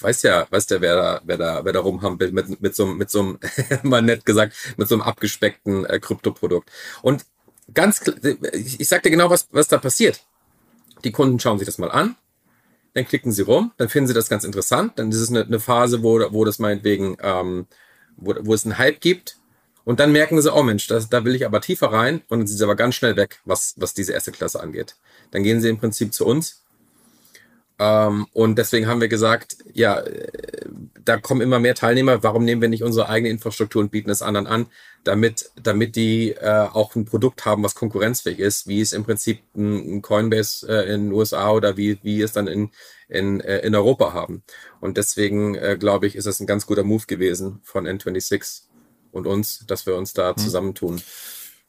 weiß 0.00 0.22
ja, 0.22 0.48
weiß 0.50 0.68
ja, 0.70 0.80
wer 0.80 0.96
da, 0.96 1.20
wer 1.24 1.36
da, 1.36 1.64
wer 1.64 1.72
da 1.72 1.78
rumhampelt 1.78 2.32
mit, 2.32 2.60
mit 2.60 2.74
so, 2.74 2.86
mit 2.86 3.08
so 3.08 3.20
einem, 3.20 3.38
mal 3.84 4.02
nett 4.02 4.26
gesagt, 4.26 4.56
mit 4.76 4.88
so 4.88 4.96
einem 4.96 5.02
abgespeckten 5.02 5.84
äh, 5.84 6.00
Kryptoprodukt. 6.00 6.68
Und 7.02 7.24
ganz, 7.72 8.02
ich, 8.52 8.80
ich 8.80 8.88
sag 8.88 9.04
dir 9.04 9.10
genau, 9.10 9.30
was, 9.30 9.46
was 9.52 9.68
da 9.68 9.78
passiert. 9.78 10.22
Die 11.04 11.12
Kunden 11.12 11.38
schauen 11.38 11.58
sich 11.58 11.66
das 11.66 11.78
mal 11.78 11.90
an, 11.92 12.16
dann 12.96 13.06
klicken 13.06 13.30
sie 13.30 13.42
rum, 13.42 13.72
dann 13.76 13.90
finden 13.90 14.08
sie 14.08 14.14
das 14.14 14.30
ganz 14.30 14.42
interessant, 14.42 14.98
dann 14.98 15.10
ist 15.10 15.20
es 15.20 15.28
eine, 15.28 15.44
eine 15.44 15.60
Phase, 15.60 16.02
wo, 16.02 16.18
wo 16.32 16.46
das 16.46 16.58
meinetwegen, 16.58 17.18
ähm, 17.20 17.66
wo, 18.16 18.34
wo 18.40 18.54
es 18.54 18.64
einen 18.64 18.78
Hype 18.78 19.02
gibt. 19.02 19.36
Und 19.84 20.00
dann 20.00 20.12
merken 20.12 20.40
sie, 20.40 20.52
oh 20.52 20.62
Mensch, 20.62 20.86
das, 20.86 21.10
da 21.10 21.22
will 21.22 21.34
ich 21.34 21.44
aber 21.44 21.60
tiefer 21.60 21.92
rein. 21.92 22.22
Und 22.28 22.38
dann 22.38 22.46
sind 22.46 22.56
sie 22.56 22.64
aber 22.64 22.74
ganz 22.74 22.94
schnell 22.94 23.16
weg, 23.16 23.40
was, 23.44 23.74
was 23.76 23.92
diese 23.92 24.14
erste 24.14 24.32
Klasse 24.32 24.60
angeht. 24.60 24.96
Dann 25.30 25.42
gehen 25.42 25.60
sie 25.60 25.68
im 25.68 25.78
Prinzip 25.78 26.14
zu 26.14 26.24
uns. 26.24 26.62
Ähm, 27.78 28.26
und 28.32 28.56
deswegen 28.56 28.86
haben 28.86 29.02
wir 29.02 29.08
gesagt, 29.08 29.58
ja, 29.74 30.02
da 31.08 31.16
kommen 31.16 31.40
immer 31.40 31.58
mehr 31.58 31.74
Teilnehmer. 31.74 32.22
Warum 32.22 32.44
nehmen 32.44 32.60
wir 32.60 32.68
nicht 32.68 32.82
unsere 32.82 33.08
eigene 33.08 33.30
Infrastruktur 33.30 33.80
und 33.80 33.90
bieten 33.90 34.10
es 34.10 34.22
anderen 34.22 34.46
an, 34.46 34.66
damit, 35.04 35.50
damit 35.62 35.96
die 35.96 36.32
äh, 36.32 36.66
auch 36.72 36.94
ein 36.94 37.04
Produkt 37.04 37.44
haben, 37.44 37.62
was 37.62 37.74
konkurrenzfähig 37.74 38.38
ist, 38.38 38.66
wie 38.66 38.80
es 38.80 38.92
im 38.92 39.04
Prinzip 39.04 39.40
ein, 39.56 40.02
Coinbase 40.02 40.66
äh, 40.68 40.92
in 40.92 41.04
den 41.04 41.12
USA 41.12 41.50
oder 41.50 41.76
wie, 41.76 41.98
wie 42.02 42.20
es 42.20 42.32
dann 42.32 42.48
in, 42.48 42.70
in, 43.08 43.40
äh, 43.40 43.58
in 43.60 43.74
Europa 43.74 44.12
haben. 44.12 44.42
Und 44.80 44.96
deswegen 44.96 45.54
äh, 45.54 45.76
glaube 45.78 46.06
ich, 46.06 46.16
ist 46.16 46.26
es 46.26 46.40
ein 46.40 46.46
ganz 46.46 46.66
guter 46.66 46.84
Move 46.84 47.06
gewesen 47.06 47.60
von 47.62 47.86
N26 47.86 48.62
und 49.12 49.26
uns, 49.26 49.64
dass 49.66 49.86
wir 49.86 49.96
uns 49.96 50.12
da 50.12 50.32
mhm. 50.32 50.38
zusammentun. 50.38 51.00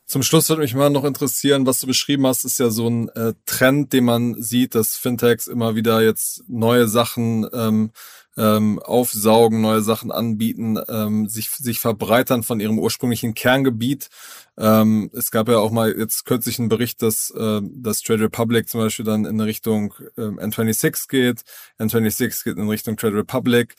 Zum 0.05 0.23
Schluss 0.23 0.47
würde 0.47 0.61
mich 0.61 0.73
mal 0.73 0.89
noch 0.89 1.03
interessieren, 1.03 1.65
was 1.65 1.81
du 1.81 1.87
beschrieben 1.87 2.25
hast, 2.25 2.45
ist 2.45 2.59
ja 2.59 2.69
so 2.69 2.89
ein 2.89 3.09
äh, 3.09 3.33
Trend, 3.45 3.91
den 3.91 4.05
man 4.05 4.41
sieht, 4.41 4.73
dass 4.73 4.95
Fintechs 4.95 5.47
immer 5.47 5.75
wieder 5.75 6.01
jetzt 6.01 6.45
neue 6.47 6.87
Sachen 6.87 7.45
ähm, 7.53 7.91
ähm, 8.37 8.79
aufsaugen, 8.79 9.61
neue 9.61 9.81
Sachen 9.81 10.11
anbieten, 10.11 10.79
ähm, 10.87 11.27
sich, 11.27 11.49
sich 11.49 11.79
verbreitern 11.79 12.43
von 12.43 12.59
ihrem 12.59 12.79
ursprünglichen 12.79 13.33
Kerngebiet. 13.33 14.09
Ähm, 14.57 15.09
es 15.13 15.31
gab 15.31 15.49
ja 15.49 15.57
auch 15.57 15.71
mal 15.71 15.95
jetzt 15.97 16.25
kürzlich 16.25 16.59
einen 16.59 16.69
Bericht, 16.69 17.01
dass, 17.01 17.31
äh, 17.31 17.61
dass 17.63 18.01
Trade 18.01 18.23
Republic 18.23 18.69
zum 18.69 18.81
Beispiel 18.81 19.05
dann 19.05 19.25
in 19.25 19.39
Richtung 19.41 19.93
äh, 20.17 20.21
N26 20.21 21.07
geht, 21.09 21.41
N26 21.79 22.43
geht 22.43 22.57
in 22.57 22.69
Richtung 22.69 22.97
Trade 22.97 23.15
Republic 23.15 23.75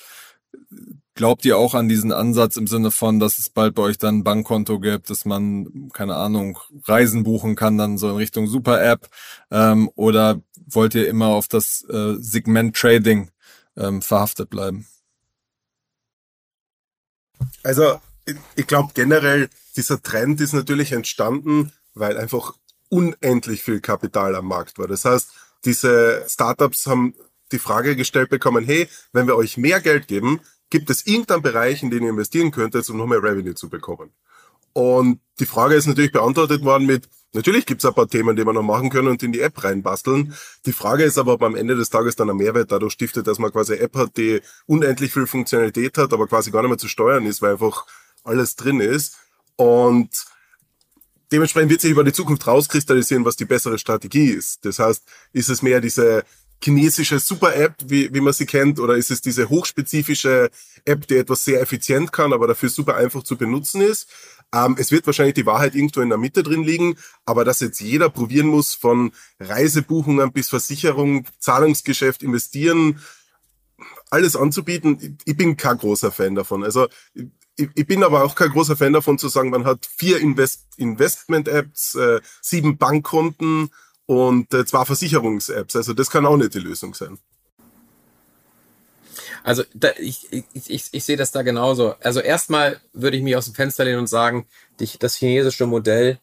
Glaubt 1.15 1.45
ihr 1.45 1.59
auch 1.59 1.75
an 1.75 1.89
diesen 1.89 2.13
Ansatz 2.13 2.57
im 2.57 2.69
Sinne 2.69 2.93
von, 2.93 3.19
dass 3.19 3.39
es 3.39 3.51
bald 3.51 3.75
bei 3.75 3.83
euch 3.83 3.99
dann 3.99 4.19
ein 4.19 4.25
Bankkonto 4.25 4.79
gibt, 4.79 5.11
dass 5.11 5.25
man, 5.25 5.89
keine 5.93 6.15
Ahnung, 6.15 6.61
Reisen 6.85 7.25
buchen 7.25 7.57
kann, 7.57 7.77
dann 7.77 7.99
so 7.99 8.09
in 8.11 8.17
Richtung 8.17 8.47
Super-App? 8.47 9.09
Ähm, 9.51 9.91
oder 9.97 10.41
wollt 10.55 10.95
ihr 10.95 11.09
immer 11.09 11.27
auf 11.29 11.49
das 11.49 11.83
äh, 11.91 12.15
Segment 12.21 12.77
Trading 12.77 13.31
ähm, 13.79 14.03
verhaftet 14.03 14.51
bleiben? 14.51 14.87
Also, 17.63 18.01
ich, 18.57 18.67
glaube 18.67 18.91
generell, 18.95 19.49
dieser 19.77 20.03
Trend 20.03 20.41
ist 20.41 20.53
natürlich 20.53 20.93
entstanden, 20.93 21.73
weil 21.95 22.19
einfach 22.19 22.55
unendlich 22.89 23.63
viel 23.63 23.81
Kapital 23.81 24.35
am 24.35 24.47
Markt 24.47 24.79
war. 24.79 24.89
Das 24.89 25.05
heißt, 25.05 25.31
diese 25.65 26.25
Startups 26.29 26.87
haben 26.87 27.15
die 27.53 27.59
Frage 27.59 27.97
gestellt 27.97 28.31
bekommen, 28.31 28.65
hey, 28.65 28.89
wenn 29.13 29.27
wir 29.27 29.37
euch 29.37 29.57
mehr 29.57 29.81
Geld 29.81 30.09
geben, 30.09 30.41
gibt 30.71 30.91
es 30.91 31.07
irgendeinen 31.07 31.43
Bereich, 31.43 31.83
in 31.83 31.91
den 31.91 32.03
ihr 32.03 32.11
investieren 32.11 32.51
könntet, 32.51 32.89
um 32.91 32.99
noch 32.99 33.07
mehr 33.07 33.23
Revenue 33.23 33.55
zu 33.55 33.69
bekommen? 33.69 34.13
Und 34.79 35.19
die 35.41 35.47
Frage 35.47 35.75
ist 35.75 35.89
natürlich 35.89 36.13
beantwortet 36.13 36.63
worden 36.63 36.87
mit, 36.87 37.09
natürlich 37.33 37.67
gibt 37.67 37.83
es 37.83 37.85
ein 37.85 37.95
paar 37.95 38.07
Themen, 38.07 38.37
die 38.37 38.47
wir 38.47 38.53
noch 38.53 38.63
machen 38.63 38.91
können 38.91 39.09
und 39.09 39.21
in 39.25 39.33
die 39.33 39.41
App 39.41 39.65
reinbasteln. 39.65 40.33
Die 40.67 40.73
Frage 40.73 41.03
ist 41.03 41.19
aber, 41.19 41.33
ob 41.33 41.43
am 41.43 41.57
Ende 41.57 41.75
des 41.75 41.91
Tages 41.91 42.15
dann 42.15 42.31
ein 42.31 42.37
Mehrwert 42.37 42.71
dadurch 42.71 42.93
stiftet, 42.93 43.27
dass 43.27 43.41
man 43.41 43.51
quasi 43.51 43.73
eine 43.73 43.83
App 43.83 43.97
hat, 43.97 44.17
die 44.17 44.41
unendlich 44.67 45.13
viel 45.13 45.27
Funktionalität 45.27 45.99
hat, 45.99 46.13
aber 46.13 46.29
quasi 46.29 46.53
gar 46.53 46.63
nicht 46.63 46.69
mehr 46.69 46.79
zu 46.79 46.87
steuern 46.87 47.27
ist, 47.27 47.43
weil 47.43 47.55
einfach 47.55 47.87
alles 48.23 48.55
drin 48.55 48.79
ist. 48.79 49.17
Und 49.57 50.11
dementsprechend 51.33 51.73
wird 51.73 51.81
sich 51.81 51.91
über 51.91 52.05
die 52.05 52.13
Zukunft 52.13 52.47
rauskristallisieren, 52.47 53.25
was 53.25 53.35
die 53.35 53.47
bessere 53.47 53.81
Strategie 53.81 54.29
ist. 54.29 54.65
Das 54.65 54.79
heißt, 54.79 55.03
ist 55.33 55.49
es 55.49 55.61
mehr 55.61 55.81
diese 55.81 56.23
chinesische 56.63 57.19
Super-App, 57.19 57.75
wie, 57.87 58.13
wie 58.13 58.21
man 58.21 58.33
sie 58.33 58.47
kennt, 58.47 58.79
oder 58.79 58.97
ist 58.97 59.11
es 59.11 59.21
diese 59.21 59.49
hochspezifische 59.49 60.51
App, 60.85 61.07
die 61.07 61.17
etwas 61.17 61.45
sehr 61.45 61.61
effizient 61.61 62.13
kann, 62.13 62.33
aber 62.33 62.47
dafür 62.47 62.69
super 62.69 62.97
einfach 62.97 63.23
zu 63.23 63.37
benutzen 63.37 63.81
ist? 63.81 64.09
Ähm, 64.55 64.77
es 64.79 64.91
wird 64.91 65.07
wahrscheinlich 65.07 65.35
die 65.35 65.47
Wahrheit 65.47 65.75
irgendwo 65.75 66.01
in 66.01 66.09
der 66.09 66.19
Mitte 66.19 66.43
drin 66.43 66.63
liegen, 66.63 66.97
aber 67.27 67.45
dass 67.45 67.61
jetzt 67.61 67.81
jeder 67.81 68.09
probieren 68.09 68.47
muss, 68.47 68.75
von 68.75 69.13
Reisebuchungen 69.41 70.33
bis 70.33 70.49
Versicherung, 70.49 71.27
Zahlungsgeschäft, 71.39 72.23
investieren, 72.23 73.01
alles 74.11 74.37
anzubieten, 74.37 75.19
ich 75.25 75.37
bin 75.37 75.57
kein 75.57 75.77
großer 75.77 76.11
Fan 76.11 76.35
davon. 76.35 76.65
Also 76.65 76.89
ich, 77.15 77.69
ich 77.75 77.87
bin 77.87 78.03
aber 78.03 78.25
auch 78.25 78.35
kein 78.35 78.51
großer 78.51 78.77
Fan 78.77 78.93
davon 78.93 79.19
zu 79.19 79.29
sagen, 79.29 79.51
man 79.51 79.65
hat 79.65 79.87
vier 79.97 80.19
Invest 80.19 80.67
Investment-Apps, 80.77 81.97
äh, 81.97 82.21
sieben 82.41 82.79
Bankkonten 82.79 83.71
und 84.07 84.55
äh, 84.55 84.65
zwei 84.65 84.85
Versicherungs-Apps. 84.85 85.77
Also 85.77 85.93
das 85.93 86.09
kann 86.09 86.25
auch 86.25 86.37
nicht 86.37 86.55
die 86.55 86.61
Lösung 86.61 86.95
sein. 86.95 87.19
Also 89.45 89.63
da, 89.75 89.91
ich, 89.99 90.29
ich, 90.33 90.45
ich, 90.71 90.89
ich 90.93 91.05
sehe 91.05 91.17
das 91.17 91.33
da 91.33 91.43
genauso. 91.43 91.95
Also 92.01 92.21
erstmal 92.21 92.81
würde 92.93 93.17
ich 93.17 93.23
mich 93.23 93.37
aus 93.37 93.47
dem 93.47 93.55
Fenster 93.55 93.85
lehnen 93.85 94.01
und 94.01 94.09
sagen, 94.09 94.47
die, 94.81 94.89
das 94.99 95.17
chinesische 95.17 95.67
Modell 95.67 96.19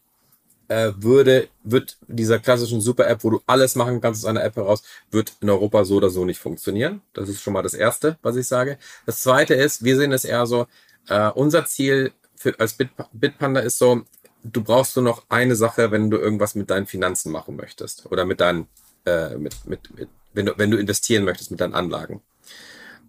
äh, 0.68 0.92
würde, 0.96 1.48
wird 1.62 1.96
dieser 2.08 2.38
klassischen 2.38 2.80
Super-App, 2.80 3.22
wo 3.24 3.30
du 3.30 3.40
alles 3.46 3.76
machen 3.76 4.00
kannst 4.00 4.24
aus 4.24 4.28
einer 4.28 4.44
App 4.44 4.56
heraus, 4.56 4.82
wird 5.10 5.34
in 5.40 5.50
Europa 5.50 5.84
so 5.84 5.96
oder 5.96 6.10
so 6.10 6.24
nicht 6.24 6.40
funktionieren. 6.40 7.02
Das 7.12 7.28
ist 7.28 7.40
schon 7.40 7.52
mal 7.52 7.62
das 7.62 7.74
Erste, 7.74 8.18
was 8.22 8.36
ich 8.36 8.46
sage. 8.46 8.78
Das 9.04 9.22
Zweite 9.22 9.54
ist, 9.54 9.84
wir 9.84 9.96
sehen 9.96 10.12
es 10.12 10.24
eher 10.24 10.46
so, 10.46 10.66
äh, 11.08 11.30
unser 11.30 11.66
Ziel 11.66 12.12
für, 12.36 12.58
als 12.58 12.74
Bit, 12.74 12.90
Bitpanda 13.12 13.60
ist 13.60 13.78
so, 13.78 14.02
du 14.42 14.62
brauchst 14.62 14.96
nur 14.96 15.04
noch 15.04 15.24
eine 15.28 15.56
Sache, 15.56 15.90
wenn 15.90 16.10
du 16.10 16.18
irgendwas 16.18 16.54
mit 16.54 16.70
deinen 16.70 16.86
Finanzen 16.86 17.32
machen 17.32 17.56
möchtest 17.56 18.10
oder 18.10 18.24
mit 18.24 18.40
deinen, 18.40 18.68
äh, 19.04 19.36
mit, 19.36 19.66
mit, 19.66 19.96
mit, 19.96 20.08
wenn 20.32 20.46
du, 20.46 20.54
wenn 20.56 20.70
du 20.70 20.78
investieren 20.78 21.24
möchtest 21.24 21.50
mit 21.50 21.60
deinen 21.60 21.74
Anlagen. 21.74 22.22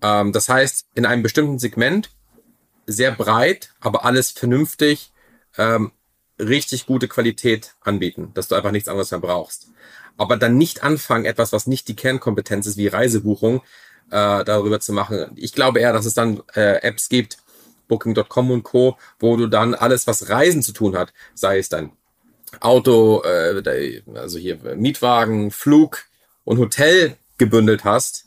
Ähm, 0.01 0.31
das 0.31 0.49
heißt, 0.49 0.87
in 0.95 1.05
einem 1.05 1.23
bestimmten 1.23 1.59
Segment 1.59 2.11
sehr 2.85 3.11
breit, 3.11 3.73
aber 3.79 4.05
alles 4.05 4.31
vernünftig, 4.31 5.11
ähm, 5.57 5.91
richtig 6.39 6.85
gute 6.85 7.07
Qualität 7.07 7.75
anbieten, 7.81 8.31
dass 8.33 8.47
du 8.47 8.55
einfach 8.55 8.71
nichts 8.71 8.89
anderes 8.89 9.11
mehr 9.11 9.19
brauchst. 9.19 9.67
Aber 10.17 10.37
dann 10.37 10.57
nicht 10.57 10.83
anfangen, 10.83 11.25
etwas, 11.25 11.51
was 11.53 11.67
nicht 11.67 11.87
die 11.87 11.95
Kernkompetenz 11.95 12.65
ist, 12.65 12.77
wie 12.77 12.87
Reisebuchung, 12.87 13.61
äh, 14.09 14.43
darüber 14.43 14.79
zu 14.79 14.93
machen. 14.93 15.31
Ich 15.35 15.53
glaube 15.53 15.79
eher, 15.79 15.93
dass 15.93 16.05
es 16.05 16.13
dann 16.13 16.41
äh, 16.55 16.81
Apps 16.81 17.09
gibt, 17.09 17.37
Booking.com 17.87 18.51
und 18.51 18.63
Co., 18.63 18.97
wo 19.19 19.35
du 19.37 19.47
dann 19.47 19.73
alles, 19.73 20.07
was 20.07 20.29
Reisen 20.29 20.63
zu 20.63 20.73
tun 20.73 20.97
hat, 20.97 21.13
sei 21.33 21.59
es 21.59 21.69
dein 21.69 21.91
Auto, 22.59 23.23
äh, 23.23 24.01
also 24.15 24.37
hier 24.39 24.57
Mietwagen, 24.75 25.51
Flug 25.51 26.05
und 26.43 26.57
Hotel 26.57 27.17
gebündelt 27.37 27.83
hast, 27.83 28.26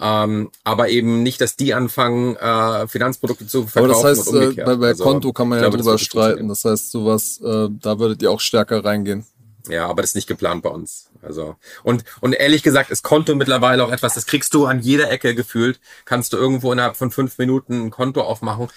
ähm, 0.00 0.50
aber 0.64 0.88
eben 0.88 1.22
nicht, 1.22 1.40
dass 1.40 1.56
die 1.56 1.74
anfangen, 1.74 2.36
äh, 2.36 2.88
Finanzprodukte 2.88 3.46
zu 3.46 3.66
verkaufen. 3.66 3.94
Aber 3.94 4.08
das 4.08 4.18
heißt, 4.18 4.34
äh, 4.34 4.62
bei, 4.64 4.76
bei 4.76 4.88
also, 4.88 5.04
Konto 5.04 5.32
kann 5.32 5.48
man 5.48 5.58
ja 5.58 5.64
glaube, 5.64 5.78
drüber 5.78 5.98
streiten. 5.98 6.48
Das 6.48 6.64
heißt, 6.64 6.90
sowas, 6.90 7.40
äh, 7.44 7.68
da 7.70 7.98
würdet 7.98 8.22
ihr 8.22 8.30
auch 8.30 8.40
stärker 8.40 8.84
reingehen. 8.84 9.26
Ja, 9.68 9.86
aber 9.86 10.02
das 10.02 10.12
ist 10.12 10.14
nicht 10.16 10.26
geplant 10.26 10.62
bei 10.62 10.70
uns. 10.70 11.10
Also 11.22 11.56
und 11.82 12.04
und 12.20 12.32
ehrlich 12.32 12.62
gesagt 12.62 12.90
ist 12.90 13.02
Konto 13.02 13.34
mittlerweile 13.34 13.84
auch 13.84 13.92
etwas, 13.92 14.14
das 14.14 14.24
kriegst 14.24 14.54
du 14.54 14.64
an 14.64 14.80
jeder 14.80 15.10
Ecke 15.10 15.34
gefühlt. 15.34 15.80
Kannst 16.06 16.32
du 16.32 16.38
irgendwo 16.38 16.72
innerhalb 16.72 16.96
von 16.96 17.10
fünf 17.10 17.36
Minuten 17.36 17.86
ein 17.86 17.90
Konto 17.90 18.22
aufmachen. 18.22 18.68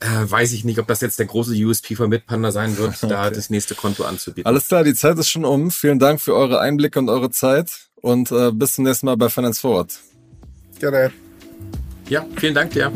Äh, 0.00 0.30
weiß 0.30 0.52
ich 0.52 0.64
nicht, 0.64 0.78
ob 0.78 0.86
das 0.86 1.02
jetzt 1.02 1.18
der 1.18 1.26
große 1.26 1.54
USP 1.54 1.94
von 1.94 2.08
Mitpanda 2.08 2.52
sein 2.52 2.76
wird, 2.78 2.94
okay. 3.02 3.08
da 3.08 3.30
das 3.30 3.50
nächste 3.50 3.74
Konto 3.74 4.04
anzubieten. 4.04 4.46
Alles 4.46 4.68
klar, 4.68 4.82
die 4.82 4.94
Zeit 4.94 5.18
ist 5.18 5.28
schon 5.28 5.44
um. 5.44 5.70
Vielen 5.70 5.98
Dank 5.98 6.20
für 6.20 6.34
eure 6.34 6.60
Einblicke 6.60 6.98
und 6.98 7.08
eure 7.08 7.30
Zeit 7.30 7.70
und 8.00 8.32
äh, 8.32 8.50
bis 8.50 8.74
zum 8.74 8.84
nächsten 8.84 9.06
Mal 9.06 9.16
bei 9.16 9.28
Finance 9.28 9.60
Forward. 9.60 9.98
Gerne. 10.78 11.12
Ja, 12.08 12.24
vielen 12.36 12.54
Dank 12.54 12.72
dir. 12.72 12.92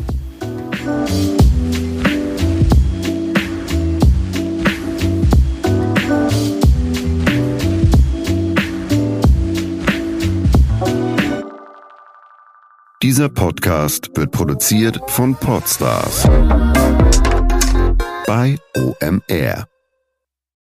Dieser 13.01 13.29
Podcast 13.29 14.09
wird 14.15 14.31
produziert 14.31 14.99
von 15.07 15.33
Podstars 15.33 16.27
bei 18.27 18.57
OMR. 18.75 19.78